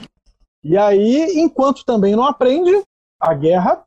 [0.62, 2.82] E aí, enquanto também não aprende,
[3.20, 3.84] a guerra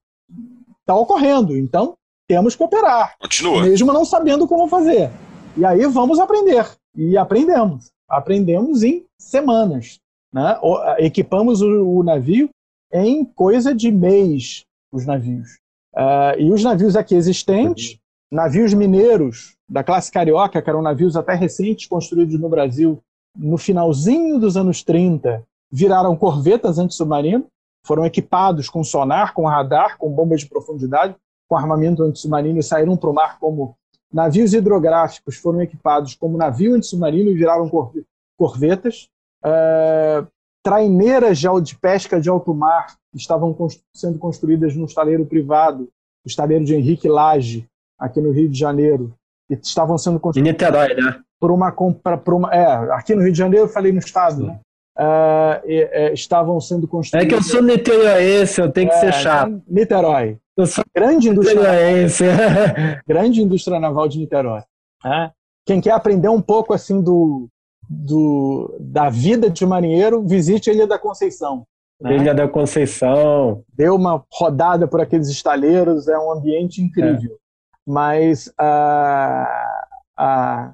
[0.81, 1.57] está ocorrendo.
[1.57, 1.95] Então,
[2.27, 3.15] temos que operar.
[3.19, 3.64] Continua.
[3.64, 5.09] Mesmo não sabendo como fazer.
[5.55, 6.65] E aí vamos aprender.
[6.95, 7.89] E aprendemos.
[8.07, 9.99] Aprendemos em semanas.
[10.31, 10.59] Né?
[10.99, 12.49] Equipamos o, o navio
[12.91, 15.57] em coisa de mês, os navios.
[15.98, 17.98] Uh, e os navios aqui existentes,
[18.32, 23.02] navios mineiros da classe carioca, que eram navios até recentes construídos no Brasil
[23.36, 27.45] no finalzinho dos anos 30, viraram corvetas antissubmarino,
[27.84, 31.15] foram equipados com sonar, com radar, com bombas de profundidade,
[31.48, 33.76] com armamento antissubmarino e saíram para o mar como
[34.11, 37.69] navios hidrográficos, foram equipados como navio antissubmarino e viraram
[38.38, 39.10] corvetas.
[39.44, 40.28] Uh,
[40.68, 43.56] traineiras de pesca de alto mar estavam
[43.95, 45.88] sendo construídas num estaleiro privado,
[46.26, 47.65] o estaleiro de Henrique Lage,
[47.98, 49.14] aqui no Rio de Janeiro,
[49.49, 50.49] e estavam sendo construídas.
[50.49, 51.22] Em Niterói, né?
[51.39, 54.45] Por uma compra, por uma, é, aqui no Rio de Janeiro, eu falei no estado,
[54.45, 54.60] né?
[54.99, 57.26] Uh, é, estavam sendo construídas.
[57.26, 59.61] É que eu sou niteroense, eu tenho que é, ser chato.
[59.65, 60.38] Niterói.
[60.57, 61.61] Eu sou grande indústria,
[63.07, 64.64] grande indústria naval de Niterói.
[65.06, 65.31] É.
[65.65, 67.48] Quem quer aprender um pouco assim do,
[67.89, 71.65] do, da vida de marinheiro, visite a Ilha da Conceição.
[72.01, 72.18] Né?
[72.18, 73.64] Ilha da Conceição.
[73.73, 77.31] Deu uma rodada por aqueles estaleiros, é um ambiente incrível.
[77.31, 77.38] É.
[77.85, 79.47] Mas uh,
[80.19, 80.73] uh,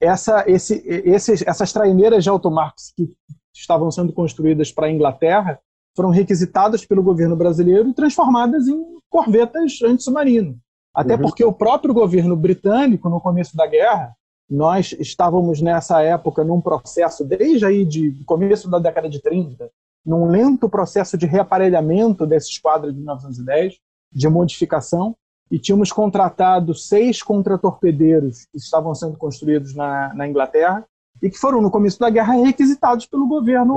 [0.00, 3.10] essa, esse, esse, essas traineiras de automarcos que
[3.54, 5.58] estavam sendo construídas para a Inglaterra
[5.96, 10.58] foram requisitadas pelo governo brasileiro e transformadas em corvetas anti-submarino.
[10.94, 11.22] Até uhum.
[11.22, 14.14] porque o próprio governo britânico, no começo da guerra,
[14.48, 19.70] nós estávamos nessa época num processo, desde aí de começo da década de 30,
[20.04, 23.78] num lento processo de reaparelhamento dessa esquadra de 1910,
[24.12, 25.16] de modificação,
[25.50, 30.84] e tínhamos contratado seis contratorpedeiros que estavam sendo construídos na, na Inglaterra
[31.22, 33.76] e que foram, no começo da guerra, requisitados pelo governo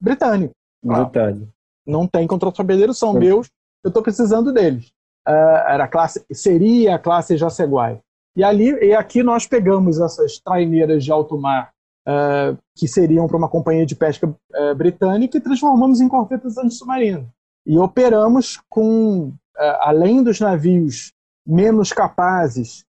[0.00, 0.54] britânico.
[0.82, 1.52] Britânico.
[1.86, 3.48] Não tem contratorpedeiros, são meus,
[3.82, 4.88] eu estou precisando deles.
[5.26, 8.00] Uh, era a classe, seria a classe Jaceguai.
[8.36, 11.72] E ali e aqui nós pegamos essas traineiras de alto mar
[12.06, 17.26] uh, que seriam para uma companhia de pesca uh, britânica e transformamos em corvetas antissubmarinas.
[17.66, 19.32] E operamos com,
[19.80, 21.12] além dos navios
[21.46, 22.84] menos capazes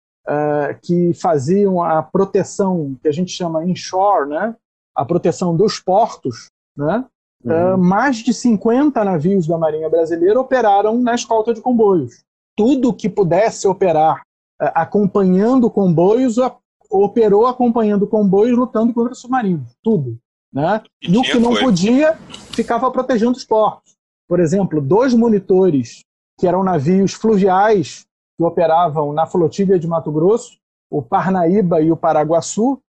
[0.82, 4.56] que faziam a proteção que a gente chama inshore, né?
[4.96, 7.04] a proteção dos portos, né?
[7.44, 7.76] Uhum.
[7.76, 12.24] mais de 50 navios da Marinha Brasileira operaram na escolta de comboios.
[12.56, 14.22] Tudo que pudesse operar
[14.68, 16.36] acompanhando comboios,
[16.90, 20.18] operou acompanhando comboios, lutando contra submarinos, tudo.
[20.54, 20.82] Né?
[21.02, 21.64] E, o que não foi.
[21.64, 22.18] podia,
[22.54, 23.96] ficava protegendo os portos.
[24.28, 26.02] Por exemplo, dois monitores,
[26.40, 28.06] que eram navios fluviais
[28.38, 30.58] que operavam na flotilha de Mato Grosso,
[30.90, 32.82] o Parnaíba e o Paraguaçu,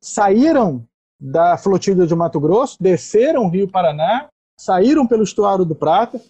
[0.00, 0.86] saíram
[1.20, 4.28] da flotilha de Mato Grosso, desceram o Rio Paraná,
[4.58, 6.20] saíram pelo estuário do Prata,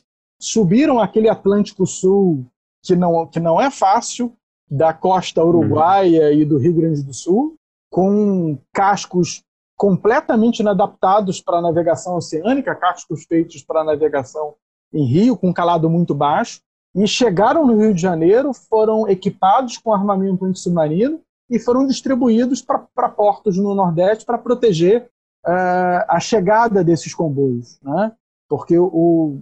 [0.40, 2.46] subiram aquele Atlântico Sul
[2.82, 4.36] que não, que não é fácil,
[4.72, 6.32] da costa uruguaia uhum.
[6.32, 7.56] e do Rio Grande do Sul,
[7.90, 9.42] com cascos
[9.76, 14.54] completamente inadaptados para navegação oceânica, cascos feitos para navegação
[14.90, 16.60] em rio, com calado muito baixo,
[16.94, 21.20] e chegaram no Rio de Janeiro, foram equipados com armamento antissubmarino
[21.50, 25.10] e foram distribuídos para portos no Nordeste para proteger
[25.46, 27.78] uh, a chegada desses comboios.
[27.82, 28.12] Né?
[28.48, 29.38] Porque o,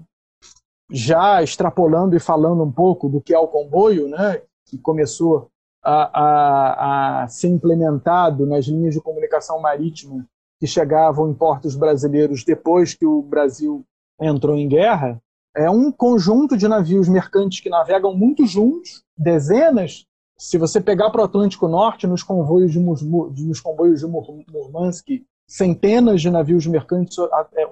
[0.90, 5.50] já extrapolando e falando um pouco do que é o comboio, né, que começou
[5.82, 10.26] a, a, a ser implementado nas linhas de comunicação marítima
[10.58, 13.84] que chegavam em portos brasileiros depois que o Brasil
[14.20, 15.20] entrou em guerra,
[15.56, 20.04] é um conjunto de navios mercantes que navegam muito juntos, dezenas.
[20.38, 25.06] Se você pegar para o Atlântico Norte, nos convoios de, nos comboios de Murmansk,
[25.48, 27.66] centenas de navios mercantes é,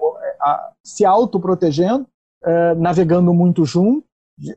[0.83, 2.07] se autoprotegendo,
[2.43, 4.08] é, navegando muito junto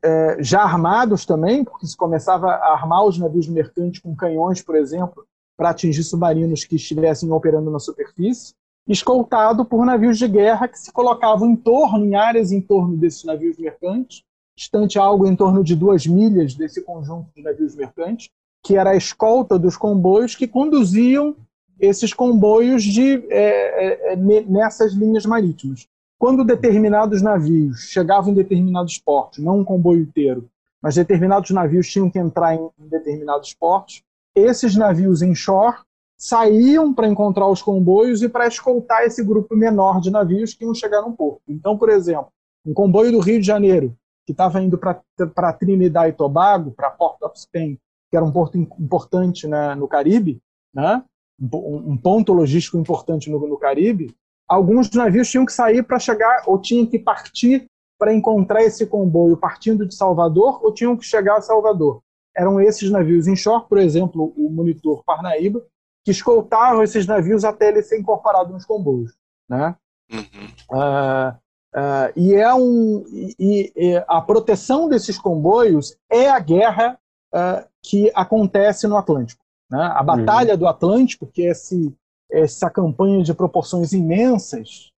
[0.03, 4.77] é, já armados também, porque se começava a armar os navios mercantes com canhões, por
[4.77, 5.25] exemplo,
[5.57, 8.55] para atingir submarinos que estivessem operando na superfície,
[8.87, 13.25] escoltado por navios de guerra que se colocavam em torno, em áreas em torno desses
[13.25, 14.23] navios mercantes,
[14.57, 18.29] distante algo em torno de duas milhas desse conjunto de navios mercantes,
[18.63, 21.37] que era a escolta dos comboios que conduziam
[21.81, 25.89] esses comboios de, é, é, nessas linhas marítimas.
[26.23, 30.49] Quando determinados navios chegavam em determinados portos, não um comboio inteiro,
[30.81, 35.79] mas determinados navios tinham que entrar em determinados portos, esses navios em shore
[36.17, 40.73] saíam para encontrar os comboios e para escoltar esse grupo menor de navios que iam
[40.73, 41.43] chegar no porto.
[41.49, 42.29] Então, por exemplo,
[42.65, 43.93] um comboio do Rio de Janeiro,
[44.25, 47.77] que estava indo para Trinidad e Tobago, para Port of Spain,
[48.09, 50.41] que era um porto importante né, no Caribe,
[50.73, 51.03] né,
[51.41, 54.15] um, um, ponto logístico importante no, no Caribe,
[54.53, 57.65] alguns navios tinham que sair para chegar, ou tinham que partir
[57.99, 62.03] para encontrar esse comboio partindo de Salvador, ou tinham que chegar a Salvador.
[62.37, 65.65] Eram esses navios em shore, por exemplo, o monitor Parnaíba,
[66.05, 69.15] que escoltavam esses navios até ele ser incorporado nos comboios.
[69.49, 69.75] Né?
[70.13, 70.49] Uhum.
[70.71, 71.31] Uh,
[71.75, 76.99] uh, e, é um, e, e, a proteção desses comboios é a guerra
[77.35, 79.43] uh, que acontece no Atlântico.
[79.71, 79.83] Né?
[79.83, 80.59] A Batalha uhum.
[80.59, 81.95] do Atlântico, que é esse
[82.33, 84.91] essa campanha de proporções imensas,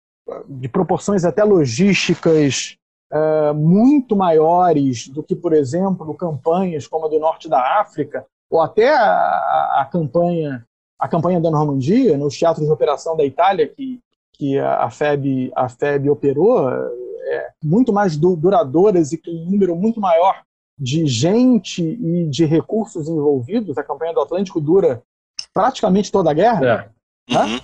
[0.48, 2.78] de proporções até logísticas
[3.12, 8.62] uh, muito maiores do que, por exemplo, campanhas como a do norte da África, ou
[8.62, 10.66] até a, a campanha
[11.04, 14.00] a campanha da Normandia, nos teatros de operação da Itália, que,
[14.32, 20.00] que a, FEB, a FEB operou, é, muito mais duradouras e com um número muito
[20.00, 20.44] maior
[20.80, 23.78] de gente e de recursos envolvidos.
[23.78, 25.04] A campanha do Atlântico dura
[25.54, 26.66] praticamente toda a guerra.
[26.66, 26.90] É.
[27.30, 27.60] Uhum.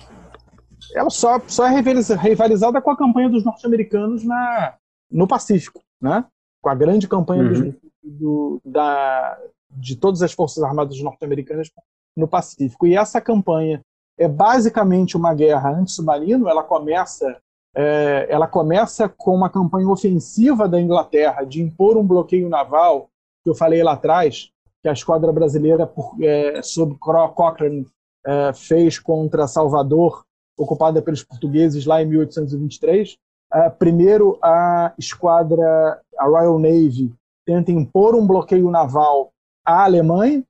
[0.94, 4.74] Ela só, só é rivalizada com a campanha dos norte-americanos na,
[5.10, 6.24] no Pacífico, né?
[6.60, 7.74] com a grande campanha uhum.
[8.02, 9.38] do, da,
[9.70, 11.70] de todas as forças armadas norte-americanas
[12.16, 12.86] no Pacífico.
[12.86, 13.80] E essa campanha
[14.18, 16.48] é basicamente uma guerra anti-submarino.
[16.48, 17.40] Ela começa,
[17.74, 23.08] é, ela começa com uma campanha ofensiva da Inglaterra de impor um bloqueio naval,
[23.42, 24.50] que eu falei lá atrás,
[24.82, 27.86] que a esquadra brasileira, por, é, sob Cochrane,
[28.26, 30.24] é, fez contra Salvador,
[30.58, 33.16] ocupada pelos portugueses lá em 1823.
[33.52, 37.12] É, primeiro, a esquadra, a Royal Navy,
[37.44, 39.32] tenta impor um bloqueio naval
[39.64, 40.44] à Alemanha,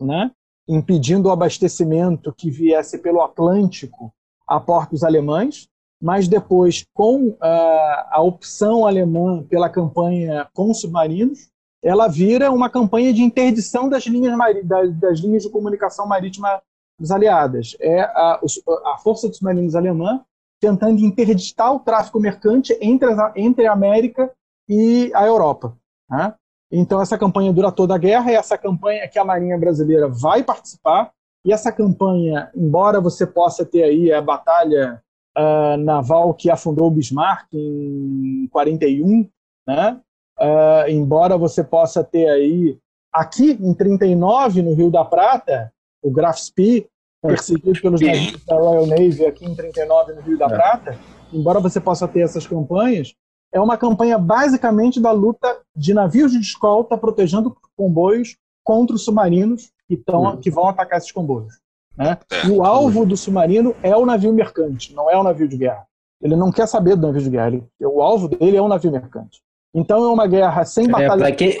[0.00, 0.30] né,
[0.68, 4.12] impedindo o abastecimento que viesse pelo Atlântico
[4.46, 5.68] a portos alemães.
[5.98, 11.48] mas depois, com a, a opção alemã pela campanha com submarinos,
[11.82, 16.60] ela vira uma campanha de interdição das linhas, das, das linhas de comunicação marítima
[16.98, 17.76] dos aliadas.
[17.80, 18.40] É a,
[18.86, 20.24] a Força dos Submarinos alemã
[20.60, 24.32] tentando interditar o tráfico mercante entre a, entre a América
[24.68, 25.76] e a Europa.
[26.10, 26.34] Né?
[26.70, 30.42] Então, essa campanha dura toda a guerra, e essa campanha que a Marinha Brasileira vai
[30.42, 31.12] participar,
[31.44, 35.00] e essa campanha, embora você possa ter aí a batalha
[35.38, 39.28] uh, naval que afundou o Bismarck em 41,
[39.66, 40.00] né?
[40.38, 42.78] Uh, embora você possa ter aí,
[43.12, 46.86] aqui em 39, no Rio da Prata, o Graf Spee,
[47.22, 50.48] perseguido pelos navios da Royal Navy aqui em 39, no Rio da é.
[50.48, 50.98] Prata,
[51.32, 53.14] embora você possa ter essas campanhas,
[53.52, 59.70] é uma campanha basicamente da luta de navios de escolta protegendo comboios contra os submarinos
[59.88, 60.36] que, tão, uhum.
[60.36, 61.54] que vão atacar esses comboios.
[61.96, 62.18] Né?
[62.30, 62.48] É.
[62.48, 65.86] O alvo do submarino é o navio mercante, não é o navio de guerra.
[66.20, 67.48] Ele não quer saber do navio de guerra.
[67.48, 69.40] Ele, o alvo dele é o navio mercante.
[69.74, 71.58] Então é uma guerra sem é, batalhas, que...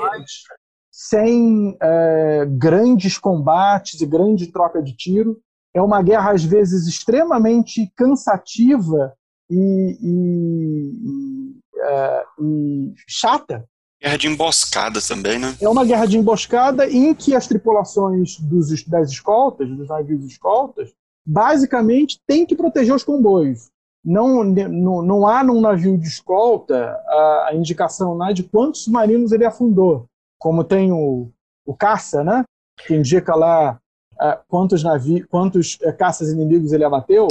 [0.98, 5.38] sem é, grandes combates e grande troca de tiro.
[5.74, 9.12] É uma guerra às vezes extremamente cansativa
[9.50, 13.62] e, e, é, e chata,
[14.02, 15.56] Guerra de emboscada também, né?
[15.60, 20.92] É uma guerra de emboscada em que as tripulações dos, das escoltas, dos navios escoltas,
[21.26, 23.70] basicamente têm que proteger os comboios.
[24.04, 29.32] Não, não, não há num navio de escolta a, a indicação né, de quantos submarinos
[29.32, 30.06] ele afundou.
[30.38, 31.30] Como tem o,
[31.64, 32.44] o caça, né?
[32.86, 33.78] Que indica lá
[34.14, 37.26] uh, quantos, navios, quantos uh, caças inimigos ele abateu.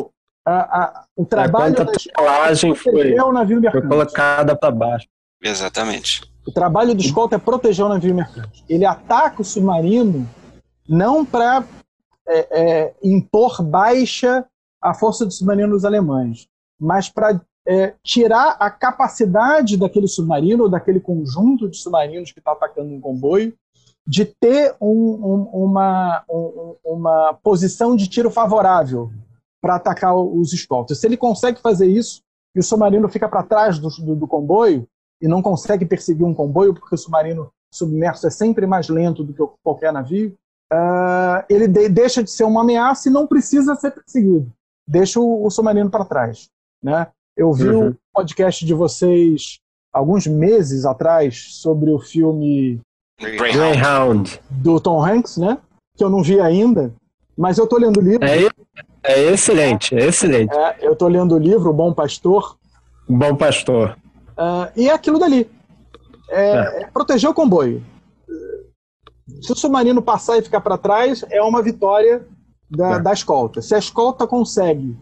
[0.48, 5.08] Uh, o trabalho é, da escolta foi, o navio foi colocada para baixo.
[5.42, 6.22] Exatamente.
[6.46, 8.64] O trabalho do escolta é proteger o navio mercante.
[8.70, 10.30] Ele ataca o submarino
[10.88, 11.64] não para
[12.28, 14.46] é, é, impor baixa
[14.82, 16.48] à força dos submarinos alemães,
[16.80, 22.52] mas para é, tirar a capacidade daquele submarino ou daquele conjunto de submarinos que está
[22.52, 23.54] atacando um comboio
[24.08, 29.12] de ter um, um, uma, um, uma posição de tiro favorável
[29.60, 31.00] para atacar os escoltas.
[31.00, 32.22] Se ele consegue fazer isso
[32.56, 34.88] e o submarino fica para trás do, do, do comboio,
[35.22, 39.34] e não consegue perseguir um comboio porque o submarino submerso é sempre mais lento do
[39.34, 40.36] que qualquer navio,
[40.72, 44.52] uh, ele de deixa de ser uma ameaça e não precisa ser perseguido.
[44.88, 46.50] Deixa o, o submarino para trás.
[46.82, 47.08] Né?
[47.36, 47.88] Eu vi uhum.
[47.88, 49.60] um podcast de vocês
[49.92, 52.80] alguns meses atrás sobre o filme
[53.20, 55.58] Greyhound do Tom Hanks, né?
[55.98, 56.94] Que eu não vi ainda,
[57.38, 58.26] mas eu estou lendo o livro.
[58.26, 58.48] É,
[59.04, 60.56] é excelente, é excelente.
[60.56, 62.58] É, eu estou lendo o livro O Bom Pastor.
[63.08, 63.98] Bom Pastor.
[64.32, 65.50] Uh, e é aquilo dali.
[66.30, 66.82] É, é.
[66.84, 67.84] é, proteger o comboio.
[69.42, 72.26] Se o submarino passar e ficar para trás, é uma vitória
[72.70, 73.00] da, é.
[73.00, 73.62] da escolta.
[73.62, 74.98] Se a escolta consegue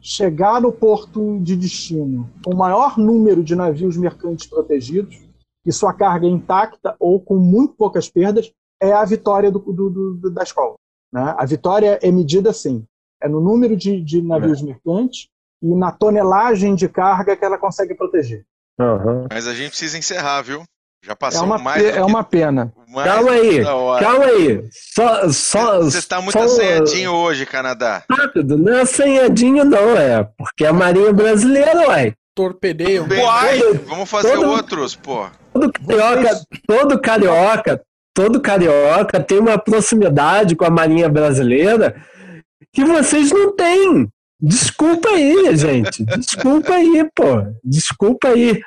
[0.00, 5.28] chegar no porto de destino com o maior número de navios mercantes protegidos
[5.64, 10.30] e sua carga intacta ou com muito poucas perdas, é a vitória do, do, do,
[10.30, 10.78] da escolta.
[11.12, 11.34] Né?
[11.36, 12.86] A vitória é medida assim:
[13.22, 14.64] é no número de, de navios é.
[14.64, 15.28] mercantes
[15.62, 18.44] e na tonelagem de carga que ela consegue proteger.
[18.78, 19.26] Uhum.
[19.30, 20.62] Mas a gente precisa encerrar, viu?
[21.04, 21.84] Já passou é uma, mais.
[21.84, 22.72] É uma pena.
[23.04, 24.64] calma aí, calma aí.
[24.94, 26.44] Só, só, Você está muito só...
[26.44, 28.02] assanhadinho hoje, Canadá.
[28.10, 30.28] Rápido, não é assanhadinho, não, é.
[30.36, 32.14] Porque a Marinha Brasileira, uai.
[32.34, 33.06] Torpedeio.
[33.10, 35.26] Uai, vamos fazer todo, outros, pô.
[35.52, 37.82] Todo carioca, todo carioca,
[38.14, 42.00] todo carioca tem uma proximidade com a Marinha Brasileira
[42.72, 44.08] que vocês não têm.
[44.40, 46.04] Desculpa aí, gente.
[46.04, 47.42] Desculpa aí, pô.
[47.64, 48.60] Desculpa aí.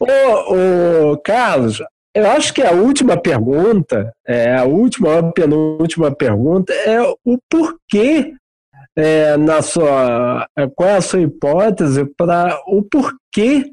[0.00, 1.82] Ô, ô, Carlos,
[2.14, 8.34] eu acho que a última pergunta, é, a última, a penúltima pergunta é o porquê,
[8.96, 13.70] é, na sua, qual é a sua hipótese para o porquê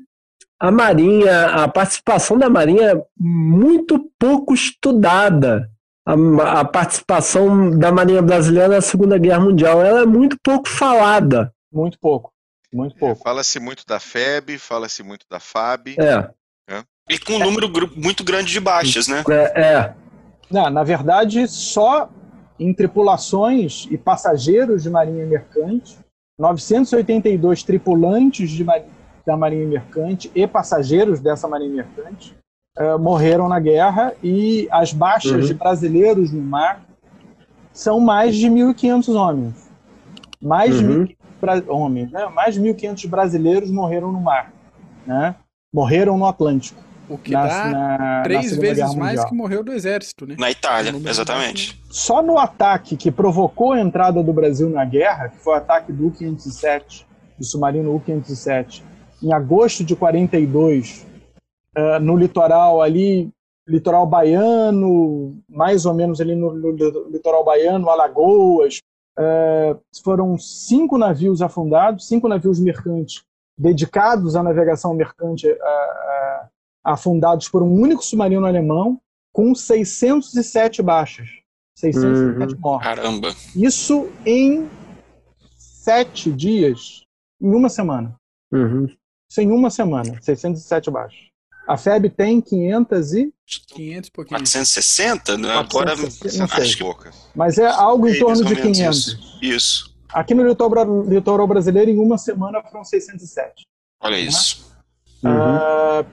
[0.60, 5.69] a Marinha, a participação da Marinha é muito pouco estudada
[6.06, 9.81] a, a, participação da Marinha Brasileira na Segunda Guerra Mundial.
[9.81, 11.52] Ela é muito pouco falada.
[11.72, 12.31] Muito pouco.
[12.73, 13.23] Muito pouco.
[13.23, 15.95] Fala-se muito da FEB, fala-se muito da FAB.
[15.97, 16.29] É.
[16.69, 16.83] é.
[17.09, 19.23] E com um número muito grande de baixas, né?
[19.29, 19.61] É.
[19.61, 19.93] é.
[20.49, 22.09] Não, na verdade, só
[22.59, 25.97] em tripulações e passageiros de Marinha Mercante,
[26.37, 28.65] 982 tripulantes de,
[29.25, 32.35] da Marinha Mercante e passageiros dessa Marinha Mercante
[32.77, 35.41] uh, morreram na guerra e as baixas uhum.
[35.41, 36.81] de brasileiros no mar
[37.71, 39.69] são mais de 1.500 homens.
[40.41, 41.05] Mais uhum.
[41.05, 41.17] de
[41.67, 42.27] homens, né?
[42.34, 44.51] Mais de 1.500 brasileiros morreram no mar,
[45.05, 45.35] né?
[45.73, 46.84] Morreram no Atlântico.
[47.07, 50.35] O que na, dá na, três na vezes mais que morreu do exército, né?
[50.39, 51.80] Na Itália, exatamente.
[51.89, 55.91] Só no ataque que provocou a entrada do Brasil na guerra, que foi o ataque
[55.91, 57.05] do 507
[57.38, 58.81] do submarino U-507,
[59.22, 61.05] em agosto de 42,
[61.77, 63.30] uh, no litoral ali,
[63.67, 66.72] litoral baiano, mais ou menos ali no, no
[67.11, 68.80] litoral baiano, Alagoas.
[69.17, 73.23] Uh, foram cinco navios afundados, cinco navios mercantes
[73.57, 76.49] dedicados à navegação mercante uh,
[76.83, 78.99] afundados por um único submarino alemão,
[79.33, 81.27] com 607 baixas.
[81.75, 82.59] 607 uhum.
[82.59, 82.87] mortes.
[82.87, 83.35] Caramba!
[83.55, 84.69] Isso em
[85.57, 87.03] sete dias,
[87.41, 88.15] em uma semana.
[88.51, 88.87] Uhum.
[89.29, 91.35] Isso em uma semana, 607 baixas.
[91.67, 93.33] A FEB tem 500 e...
[93.67, 94.39] 500 pouquinho.
[94.39, 95.37] 460?
[95.37, 95.49] Né?
[95.51, 97.09] Agora, acho que...
[97.35, 99.07] Mas é algo em torno de 500.
[99.07, 99.39] Isso.
[99.41, 99.95] isso.
[100.13, 103.65] Aqui no litoral, litoral brasileiro, em uma semana, foram 607.
[103.99, 104.21] Olha né?
[104.21, 104.65] isso.
[105.23, 105.31] Uhum.
[105.31, 106.05] Uh,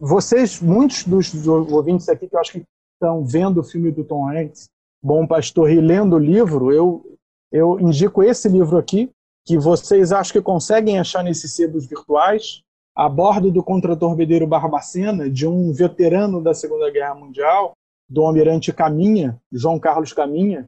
[0.00, 2.62] vocês, muitos dos ouvintes aqui que eu acho que
[2.94, 4.68] estão vendo o filme do Tom Hanks,
[5.02, 7.18] Bom Pastor, e lendo o livro, eu,
[7.50, 9.10] eu indico esse livro aqui,
[9.44, 12.62] que vocês acham que conseguem achar nesses sebos virtuais,
[12.94, 17.72] a bordo do contratorpedeiro Barbacena, de um veterano da Segunda Guerra Mundial,
[18.08, 20.66] do almirante Caminha, João Carlos Caminha,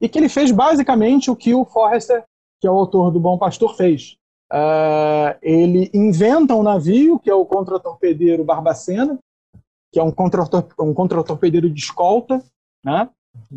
[0.00, 2.24] e que ele fez basicamente o que o Forrester,
[2.60, 4.16] que é o autor do Bom Pastor, fez.
[4.52, 9.18] Uh, ele inventa um navio, que é o contratorpedeiro Barbacena,
[9.92, 12.42] que é um contratorpedeiro um de escolta,
[12.84, 13.08] né?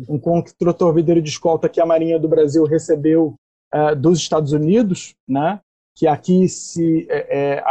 [0.08, 3.34] um contratorpedeiro de escolta que a Marinha do Brasil recebeu
[3.74, 5.60] uh, dos Estados Unidos, né?
[5.94, 7.64] Que aqui se é, é,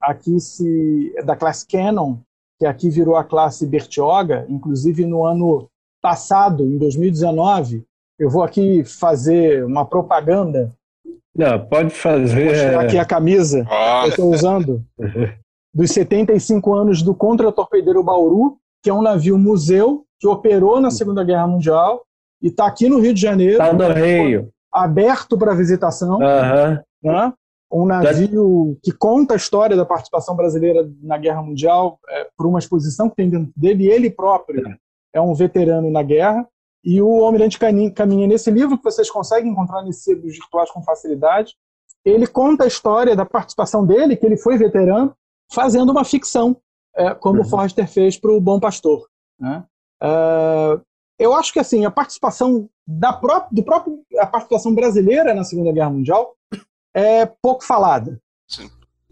[0.00, 2.18] aqui se é da classe Cannon,
[2.58, 5.68] que aqui virou a classe Bertioga, inclusive no ano
[6.02, 7.84] passado, em 2019,
[8.18, 10.74] eu vou aqui fazer uma propaganda.
[11.36, 12.34] Não, pode fazer.
[12.34, 14.00] Vou mostrar aqui a camisa ah.
[14.02, 14.84] que eu estou usando.
[15.72, 21.22] dos 75 anos do contra-torpedeiro Bauru, que é um navio museu que operou na Segunda
[21.22, 22.02] Guerra Mundial
[22.42, 23.52] e está aqui no Rio de Janeiro.
[23.52, 24.48] Está no Rio.
[24.72, 26.18] Aberto para visitação.
[26.18, 26.78] Uhum.
[27.04, 27.32] Né?
[27.70, 32.58] Um navio que conta a história da participação brasileira na Guerra Mundial é, por uma
[32.58, 33.84] exposição que tem dentro dele.
[33.84, 34.62] E ele próprio
[35.12, 36.48] é um veterano na guerra.
[36.82, 41.54] E o Almirante Caminha, nesse livro, que vocês conseguem encontrar nesses livros virtuais com facilidade,
[42.04, 45.14] ele conta a história da participação dele, que ele foi veterano,
[45.52, 46.56] fazendo uma ficção,
[46.96, 47.44] é, como uhum.
[47.44, 49.06] o Forrester fez para o Bom Pastor.
[49.38, 49.64] Né?
[50.02, 50.80] Uh,
[51.18, 55.72] eu acho que assim a participação da própria, do próprio a participação brasileira na Segunda
[55.72, 56.34] Guerra Mundial
[56.94, 58.20] é pouco falada.
[58.46, 58.70] Sim.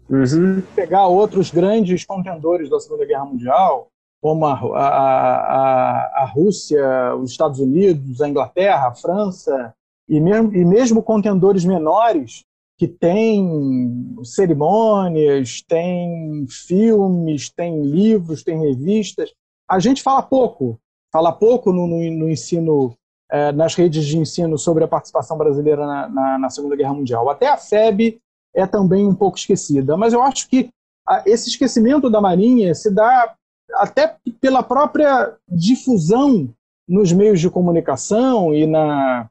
[0.09, 0.61] Uhum.
[0.75, 3.89] Pegar outros grandes contendores da Segunda Guerra Mundial,
[4.21, 9.73] como a, a, a, a Rússia, os Estados Unidos, a Inglaterra, a França,
[10.07, 12.45] e mesmo, e mesmo contendores menores
[12.77, 19.33] que têm cerimônias, têm filmes, têm livros, têm revistas.
[19.69, 20.79] A gente fala pouco,
[21.11, 22.95] fala pouco no, no, no ensino,
[23.29, 27.29] é, nas redes de ensino sobre a participação brasileira na, na, na, Segunda Guerra Mundial.
[27.29, 28.19] Até a FEB
[28.55, 30.69] é também um pouco esquecida, mas eu acho que
[31.07, 33.33] a, esse esquecimento da Marinha se dá
[33.75, 36.49] até pela própria difusão
[36.87, 39.29] nos meios de comunicação e na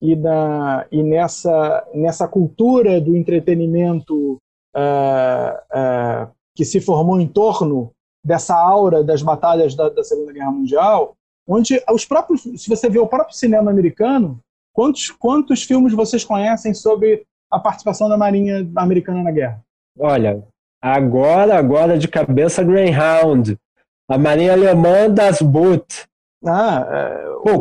[0.00, 4.38] e, na, e nessa, nessa cultura do entretenimento
[4.74, 7.90] uh, uh, que se formou em torno
[8.24, 11.15] dessa aura das batalhas da, da, Segunda Guerra Mundial,
[11.46, 14.40] onde os próprios, se você vê o próprio cinema americano,
[14.72, 19.60] quantos, quantos filmes vocês conhecem sobre a participação da Marinha americana na guerra?
[19.98, 20.42] Olha,
[20.82, 23.56] agora, agora de cabeça Greyhound,
[24.08, 26.04] a Marinha Alemã das Boot.
[26.44, 26.86] Ah,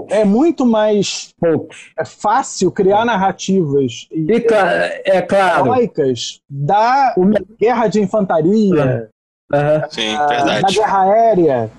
[0.09, 1.91] é, é, muito mais Poucos.
[1.97, 5.71] É fácil criar narrativas e, é, claro
[6.49, 7.15] da
[7.59, 9.09] guerra de infantaria,
[9.53, 9.89] Uhum.
[9.89, 10.61] Sim, verdade.
[10.61, 11.71] Da guerra aérea,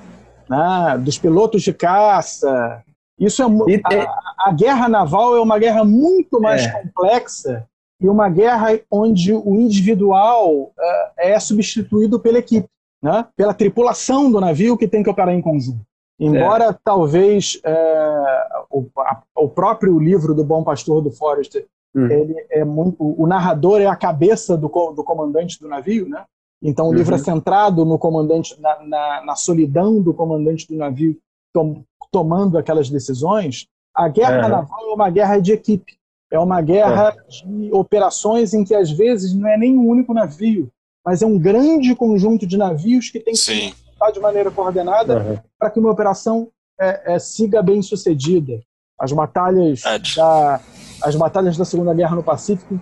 [0.48, 2.82] né, dos pilotos de caça.
[3.18, 6.70] Isso é a, a, guerra naval é uma guerra muito mais é.
[6.70, 7.66] complexa
[8.01, 10.73] e uma guerra onde o individual uh,
[11.16, 12.68] é substituído pela equipe,
[13.02, 15.81] né, pela tripulação do navio que tem que operar em conjunto.
[16.18, 16.77] Embora é.
[16.85, 22.06] talvez uh, o, a, o, próprio livro do Bom Pastor do Forrester, hum.
[22.06, 26.24] ele é muito, o narrador é a cabeça do, do comandante do navio, né?
[26.62, 26.95] Então, o uhum.
[26.95, 31.16] livro é centrado no comandante, na, na, na, solidão do comandante do navio
[31.53, 33.66] tom, tomando aquelas decisões.
[33.95, 34.49] A guerra é.
[34.49, 35.99] naval é uma guerra de equipe,
[36.31, 37.47] é uma guerra é.
[37.47, 40.70] de operações em que às vezes não é nem um único navio,
[41.05, 43.73] mas é um grande conjunto de navios que tem que Sim.
[43.93, 45.39] estar de maneira coordenada uhum.
[45.59, 46.49] para que uma operação
[46.81, 48.61] é, é, siga bem sucedida.
[48.99, 49.83] As batalhas,
[50.16, 50.61] da,
[51.03, 52.81] as batalhas da Segunda Guerra no Pacífico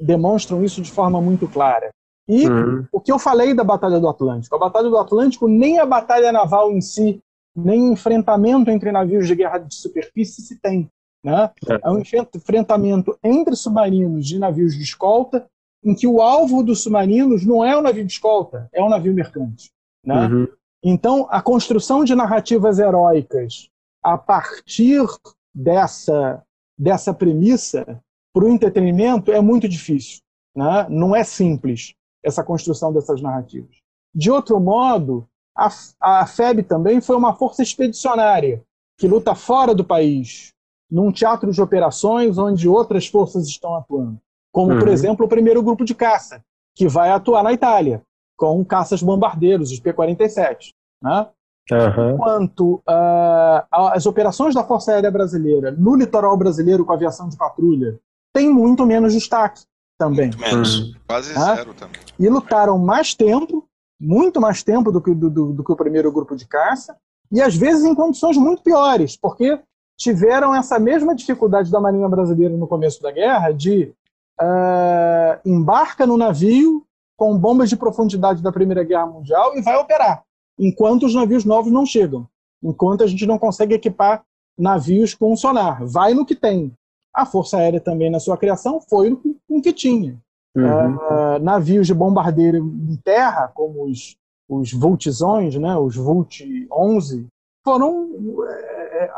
[0.00, 1.90] demonstram isso de forma muito clara.
[2.30, 2.86] E uhum.
[2.92, 4.54] o que eu falei da Batalha do Atlântico?
[4.54, 7.20] A Batalha do Atlântico, nem a batalha naval em si,
[7.56, 10.88] nem enfrentamento entre navios de guerra de superfície se tem.
[11.24, 11.50] Né?
[11.68, 11.88] É.
[11.88, 15.44] é um enfrentamento entre submarinos e navios de escolta,
[15.84, 19.12] em que o alvo dos submarinos não é o navio de escolta, é o navio
[19.12, 19.72] mercante.
[20.06, 20.28] Né?
[20.28, 20.48] Uhum.
[20.84, 23.68] Então, a construção de narrativas heróicas
[24.04, 25.04] a partir
[25.52, 26.44] dessa,
[26.78, 28.00] dessa premissa
[28.32, 30.20] para o entretenimento é muito difícil.
[30.54, 30.86] Né?
[30.88, 33.76] Não é simples essa construção dessas narrativas.
[34.14, 35.26] De outro modo,
[35.56, 35.68] a,
[36.00, 38.62] a FEB também foi uma força expedicionária
[38.98, 40.52] que luta fora do país,
[40.90, 44.18] num teatro de operações onde outras forças estão atuando.
[44.52, 44.78] Como, uhum.
[44.78, 46.42] por exemplo, o primeiro grupo de caça,
[46.74, 48.02] que vai atuar na Itália,
[48.36, 50.70] com caças bombardeiros, os P-47.
[51.02, 51.28] Né?
[51.70, 52.14] Uhum.
[52.14, 57.98] Enquanto uh, as operações da Força Aérea Brasileira no litoral brasileiro com aviação de patrulha
[58.34, 59.62] têm muito menos destaque
[60.00, 60.28] também.
[60.28, 60.94] Muito menos, uhum.
[61.06, 61.54] quase né?
[61.56, 62.00] zero também.
[62.18, 63.68] E lutaram mais tempo,
[64.00, 66.96] muito mais tempo do que, do, do, do que o primeiro grupo de caça,
[67.30, 69.60] e às vezes em condições muito piores, porque
[69.98, 73.92] tiveram essa mesma dificuldade da Marinha Brasileira no começo da guerra de
[74.40, 76.82] uh, embarca no navio
[77.14, 80.22] com bombas de profundidade da Primeira Guerra Mundial e vai operar,
[80.58, 82.26] enquanto os navios novos não chegam,
[82.62, 84.24] enquanto a gente não consegue equipar
[84.58, 85.84] navios com sonar.
[85.84, 86.72] Vai no que tem.
[87.14, 90.18] A Força Aérea também, na sua criação, foi com o que tinha.
[90.56, 90.96] Uhum.
[90.96, 94.16] Uh, navios de bombardeiro em terra, como os,
[94.48, 97.26] os Vultizões, né, os Vult 11,
[97.64, 98.08] foram
[98.48, 99.10] é, é,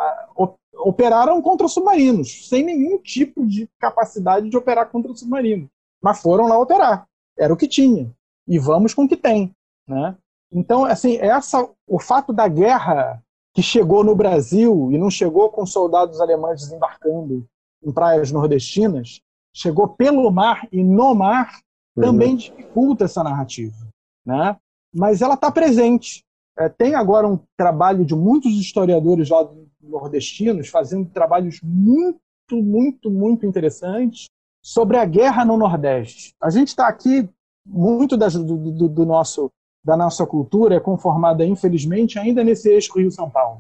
[0.85, 5.69] operaram contra submarinos, sem nenhum tipo de capacidade de operar contra submarinos.
[6.03, 7.07] Mas foram lá operar.
[7.39, 8.11] Era o que tinha.
[8.47, 9.53] E vamos com o que tem.
[9.87, 10.17] Né?
[10.53, 13.23] Então, assim, essa, o fato da guerra
[13.55, 17.47] que chegou no Brasil e não chegou com soldados alemães desembarcando
[17.83, 19.21] em praias nordestinas,
[19.55, 21.61] chegou pelo mar e no mar,
[21.97, 22.03] uhum.
[22.03, 23.77] também dificulta essa narrativa.
[24.25, 24.57] Né?
[24.95, 26.25] Mas ela está presente.
[26.59, 29.49] É, tem agora um trabalho de muitos historiadores lá
[29.81, 32.21] nordestinos fazendo trabalhos muito,
[32.53, 34.27] muito, muito interessantes
[34.63, 36.35] sobre a guerra no Nordeste.
[36.41, 37.29] A gente está aqui,
[37.67, 39.51] muito das, do, do, do, nosso,
[39.85, 43.59] da nossa cultura é conformada, infelizmente, ainda nesse eixo Rio-São Paulo.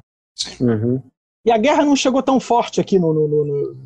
[0.60, 1.02] Uhum.
[1.44, 3.76] E a guerra não chegou tão forte aqui no, no, no,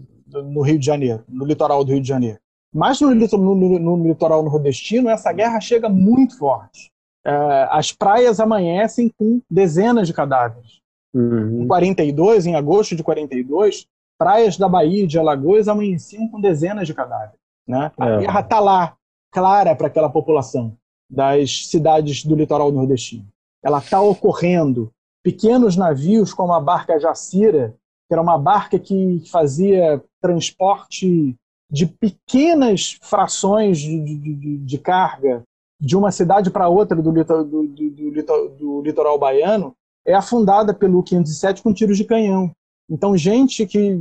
[0.43, 2.39] no, Rio de Janeiro, no litoral do Rio de Janeiro.
[2.73, 6.91] Mas no, no litoral nordestino, essa guerra chega muito forte.
[7.25, 10.81] É, as praias amanhecem com dezenas de cadáveres.
[11.15, 11.63] Uhum.
[11.63, 13.87] Em 42, em agosto de 42,
[14.19, 17.41] praias da Bahia e de Alagoas amanheciam com dezenas de cadáveres.
[17.67, 17.91] Né?
[17.99, 18.19] A é.
[18.19, 18.97] guerra está lá,
[19.33, 20.77] clara para aquela população
[21.11, 23.27] das cidades do litoral nordestino.
[23.63, 24.93] Ela está ocorrendo.
[25.23, 27.75] Pequenos navios, como a barca Jacira,
[28.09, 31.35] que era uma barca que fazia transporte
[31.71, 35.43] de pequenas frações de, de, de, carga
[35.81, 39.75] de uma cidade para outra do, do, do, do, litoral baiano,
[40.07, 42.53] é afundada pelo 507 com tiros de canhão.
[42.89, 43.99] Então, gente que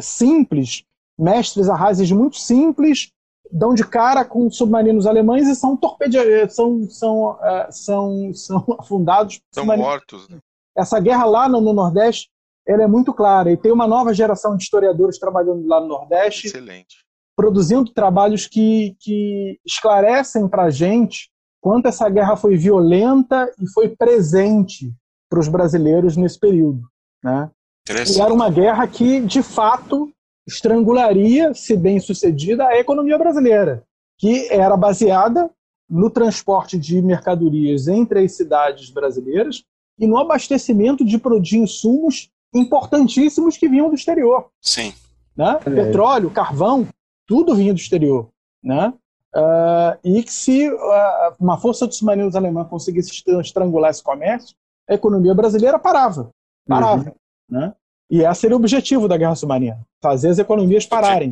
[0.00, 0.82] simples,
[1.18, 3.10] mestres arrases muito simples,
[3.50, 9.40] dão de cara com submarinos alemães e são torpedeados, são, são, uh, são, são afundados.
[9.52, 10.26] São mortos.
[10.28, 10.38] Né?
[10.74, 12.30] Essa guerra lá no, no, Nordeste
[12.66, 16.46] ela é muito clara e tem uma nova geração de historiadores trabalhando lá no Nordeste.
[16.46, 16.96] Excelente.
[17.36, 21.30] Produzindo trabalhos que, que esclarecem para a gente
[21.60, 24.92] quanto essa guerra foi violenta e foi presente
[25.30, 26.82] para os brasileiros nesse período.
[27.22, 27.50] Né?
[27.88, 30.12] E era uma guerra que, de fato,
[30.46, 33.82] estrangularia, se bem sucedida, a economia brasileira,
[34.18, 35.50] que era baseada
[35.88, 39.64] no transporte de mercadorias entre as cidades brasileiras
[39.98, 41.20] e no abastecimento de,
[41.58, 44.50] insumos importantíssimos que vinham do exterior.
[44.60, 44.92] Sim.
[45.36, 45.58] Né?
[45.64, 45.70] É.
[45.70, 46.86] Petróleo, carvão,
[47.26, 48.28] tudo vinha do exterior.
[48.62, 48.92] Né?
[49.34, 54.54] Uh, e que se uh, uma força de submarinos alemã conseguisse estrangular esse comércio,
[54.88, 56.30] a economia brasileira parava.
[56.68, 57.08] Parava.
[57.08, 57.14] Uhum.
[57.48, 57.74] Né?
[58.10, 61.30] E esse era o objetivo da guerra submarina: fazer as economias pararem.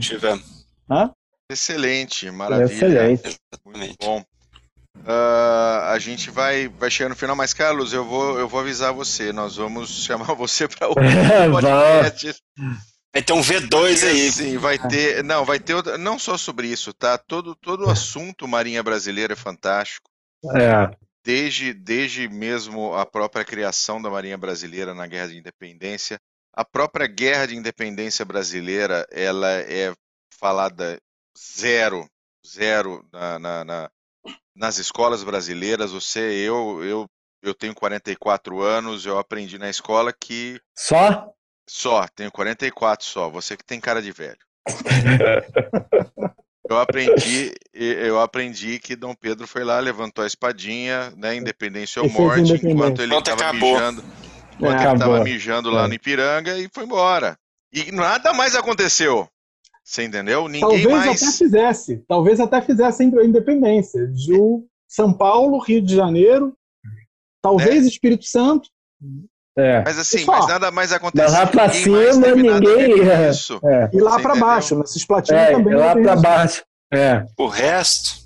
[0.88, 1.10] Né?
[1.50, 2.72] Excelente, maravilha.
[3.12, 3.36] Excelente.
[3.66, 4.24] Muito bom.
[5.00, 8.92] Uh, a gente vai, vai chegar no final, mas Carlos, eu vou, eu vou avisar
[8.92, 9.32] você.
[9.32, 12.34] Nós vamos chamar você para o podcast.
[13.12, 14.30] Vai ter um V2 aí.
[14.30, 15.24] Sim, vai ter.
[15.24, 15.98] Não, vai ter.
[15.98, 17.18] Não só sobre isso, tá?
[17.18, 20.08] Todo, todo o assunto Marinha Brasileira é fantástico.
[20.54, 20.90] É
[21.24, 26.18] desde, desde mesmo a própria criação da Marinha Brasileira na Guerra de Independência.
[26.52, 29.94] A própria Guerra de Independência brasileira ela é
[30.38, 30.98] falada
[31.38, 32.08] zero,
[32.46, 33.90] zero na, na, na,
[34.54, 35.92] nas escolas brasileiras.
[35.92, 37.06] Você, eu, eu,
[37.42, 40.60] eu tenho 44 anos, eu aprendi na escola que.
[40.76, 41.32] Só?
[41.68, 43.30] Só, tenho 44 só.
[43.30, 44.38] Você que tem cara de velho.
[46.70, 51.34] Eu aprendi, eu aprendi que Dom Pedro foi lá, levantou a espadinha, né?
[51.34, 54.04] Independência ou morte, enquanto ele estava mijando,
[54.54, 55.88] enquanto é, ele estava mijando lá é.
[55.88, 57.36] no Ipiranga e foi embora.
[57.72, 59.28] E nada mais aconteceu.
[59.90, 60.46] Você entendeu?
[60.46, 61.20] Ninguém Talvez mais.
[61.22, 62.04] até fizesse.
[62.06, 64.06] Talvez até fizesse a independência.
[64.06, 66.54] De um São Paulo, Rio de Janeiro,
[67.42, 68.68] talvez Espírito Santo.
[69.58, 69.82] É.
[69.82, 71.24] Mas assim, mas nada mais aconteceu.
[71.28, 73.30] Mas lá pra Ninguém mais cima, a ninguém- é.
[73.30, 73.60] Isso.
[73.64, 75.74] É, E lá para baixo, na Cisplatina é, também.
[75.74, 76.22] lá tem pra isso.
[76.22, 76.64] baixo.
[76.92, 77.26] É.
[77.36, 78.20] O resto,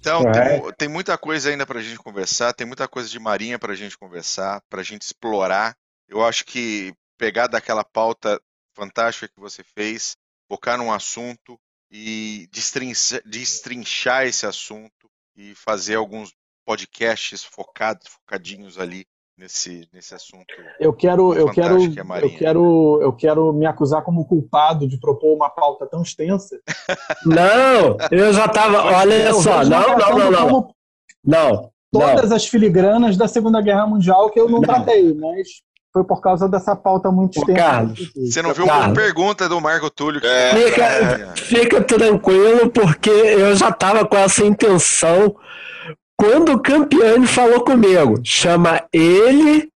[0.00, 3.74] Então, tem, tem muita coisa ainda pra gente conversar, tem muita coisa de marinha pra
[3.74, 5.74] gente conversar, pra gente explorar.
[6.08, 8.40] Eu acho que pegar daquela pauta
[8.76, 10.16] fantástica que você fez,
[10.54, 11.58] focar num assunto
[11.90, 16.32] e destrincha- destrinchar esse assunto e fazer alguns
[16.64, 19.04] podcasts focados, focadinhos ali
[19.36, 20.46] nesse, nesse assunto.
[20.78, 24.98] Eu quero, eu quero, que é eu quero, eu quero me acusar como culpado de
[24.98, 26.56] propor uma pauta tão extensa.
[27.26, 28.80] Não, eu já tava.
[28.96, 30.48] Olha Eu só, não, não, não, não.
[30.48, 30.74] como
[31.24, 31.50] Não.
[31.52, 31.72] não.
[31.90, 35.62] Todas as filigranas da Segunda Guerra Mundial que eu não tratei, mas
[35.94, 37.56] foi por causa dessa pauta muito extensa.
[37.58, 38.98] Carlos, Você não viu uma Carlos.
[38.98, 40.20] pergunta do Marco Túlio?
[40.20, 45.36] que- É, Fica, fica tranquilo, porque eu já estava com essa intenção.
[46.18, 49.68] Quando o Campione falou comigo, chama ele,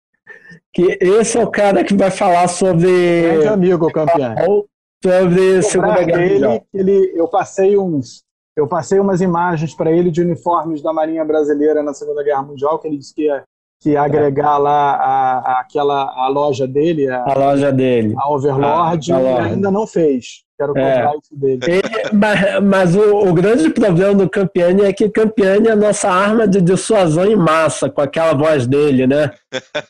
[0.73, 4.65] que esse é o cara que vai falar sobre, Grande amigo, campeão.
[5.03, 8.23] sobre Segunda Guerra ele, eu passei uns,
[8.57, 12.79] eu passei umas imagens para ele de uniformes da Marinha Brasileira na Segunda Guerra Mundial,
[12.79, 13.43] que ele disse que ia,
[13.81, 18.15] que agregar lá a, a- aquela a loja dele, a, A loja dele.
[18.17, 19.49] a Overlord, Ah, a Overlord.
[19.55, 20.45] ainda não fez.
[20.59, 20.95] Quero É.
[20.95, 21.61] cobrar isso dele.
[21.67, 21.83] Ele-
[22.15, 26.49] mas mas o, o grande problema do Campione é que Campione é a nossa arma
[26.49, 29.31] de dissuasão em massa, com aquela voz dele, né?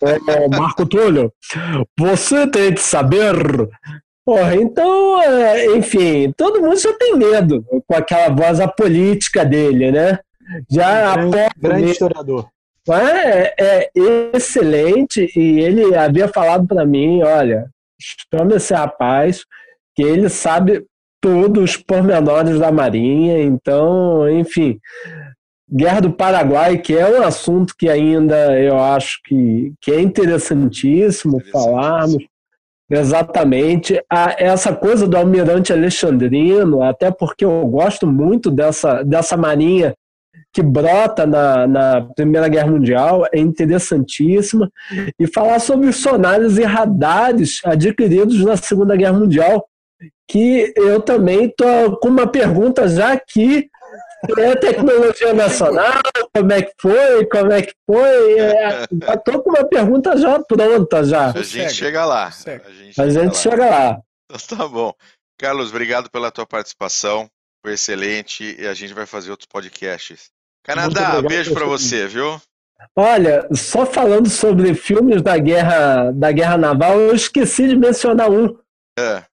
[0.01, 1.33] Ô, Marco Túlio,
[1.97, 3.35] você tem que saber.
[4.25, 10.19] Porra, então, é, enfim, todo mundo já tem medo com aquela voz apolítica dele, né?
[10.69, 12.49] Já grande, grande historiador.
[12.93, 13.91] É, é
[14.35, 17.69] excelente e ele havia falado para mim, olha,
[18.33, 19.45] chama esse rapaz
[19.95, 20.85] que ele sabe
[21.21, 24.79] todos os pormenores da Marinha, então, enfim,
[25.69, 31.41] Guerra do Paraguai, que é um assunto que ainda eu acho que, que é interessantíssimo
[31.51, 32.23] falarmos,
[32.89, 34.01] Exatamente.
[34.09, 39.95] A, essa coisa do almirante alexandrino, até porque eu gosto muito dessa, dessa marinha
[40.53, 44.71] que brota na, na Primeira Guerra Mundial, é interessantíssima.
[45.19, 49.69] E falar sobre os sonários e radares adquiridos na Segunda Guerra Mundial,
[50.29, 53.69] que eu também estou com uma pergunta já aqui.
[54.39, 56.01] É tecnologia nacional,
[56.35, 58.39] como é que foi, como é que foi?
[58.39, 61.31] É, já tô com uma pergunta já pronta já.
[61.31, 62.27] A gente chega lá.
[62.27, 63.35] A gente A chega gente lá.
[63.35, 64.01] chega lá.
[64.25, 64.93] Então tá bom.
[65.39, 67.29] Carlos, obrigado pela tua participação.
[67.67, 70.31] Foi excelente e a gente vai fazer outros podcasts.
[70.63, 72.41] Canadá, beijo seu você, viu?
[72.95, 78.57] Olha, só falando sobre filmes da guerra, da guerra naval, eu esqueci de mencionar um.
[78.97, 79.25] É.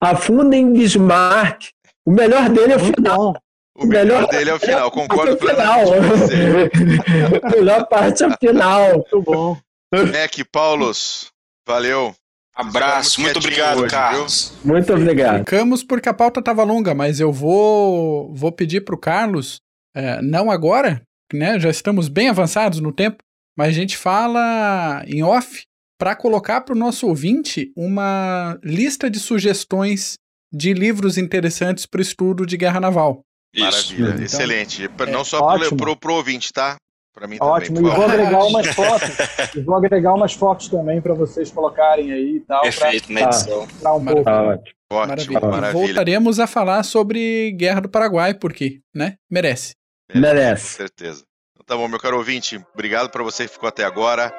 [0.00, 1.64] Afunda em Bismarck.
[2.06, 3.36] O melhor dele é o final.
[3.76, 5.84] O melhor Melhor- dele é o final, concordo É o final.
[5.84, 7.40] plenamente com você.
[7.44, 8.90] A melhor parte é o final.
[8.94, 9.58] Muito bom.
[9.92, 11.30] Mac, Paulos,
[11.68, 12.14] valeu.
[12.54, 14.52] Abraço, Ficamos muito obrigado, hoje, Carlos.
[14.64, 15.38] Muito obrigado.
[15.38, 19.60] Ficamos porque a pauta estava longa, mas eu vou vou pedir para o Carlos,
[19.94, 21.02] é, não agora,
[21.32, 21.58] né?
[21.58, 23.18] Já estamos bem avançados no tempo,
[23.56, 25.62] mas a gente fala em off
[25.98, 30.14] para colocar para o nosso ouvinte uma lista de sugestões
[30.52, 33.22] de livros interessantes para o estudo de guerra naval.
[33.54, 33.64] Isso.
[33.94, 34.84] Maravilha, Então, excelente.
[34.84, 35.76] É, Não só pro, ótimo.
[35.76, 36.76] pro, pro ouvinte, tá?
[37.14, 37.76] Pra mim Ótimo.
[37.76, 37.92] também.
[37.92, 39.54] E vou agregar umas fotos.
[39.54, 43.20] e vou agregar umas fotos também para vocês colocarem aí e tal, para Perfeito na
[43.20, 43.26] Tá.
[43.26, 43.60] edição.
[43.60, 44.24] mostrar um Maravilha.
[44.24, 44.24] pouco.
[44.24, 44.76] Tá ótimo.
[44.92, 45.40] Ótimo, Maravilha.
[45.40, 45.82] maravilha.
[45.84, 49.16] E voltaremos a falar sobre Guerra do Paraguai, porque, né?
[49.30, 49.74] Merece.
[50.12, 50.66] Com Merece.
[50.74, 51.24] certeza.
[51.54, 52.62] Então tá bom, meu caro ouvinte.
[52.74, 54.32] Obrigado pra você que ficou até agora.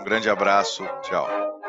[0.00, 0.82] Um grande abraço.
[1.02, 1.59] Tchau.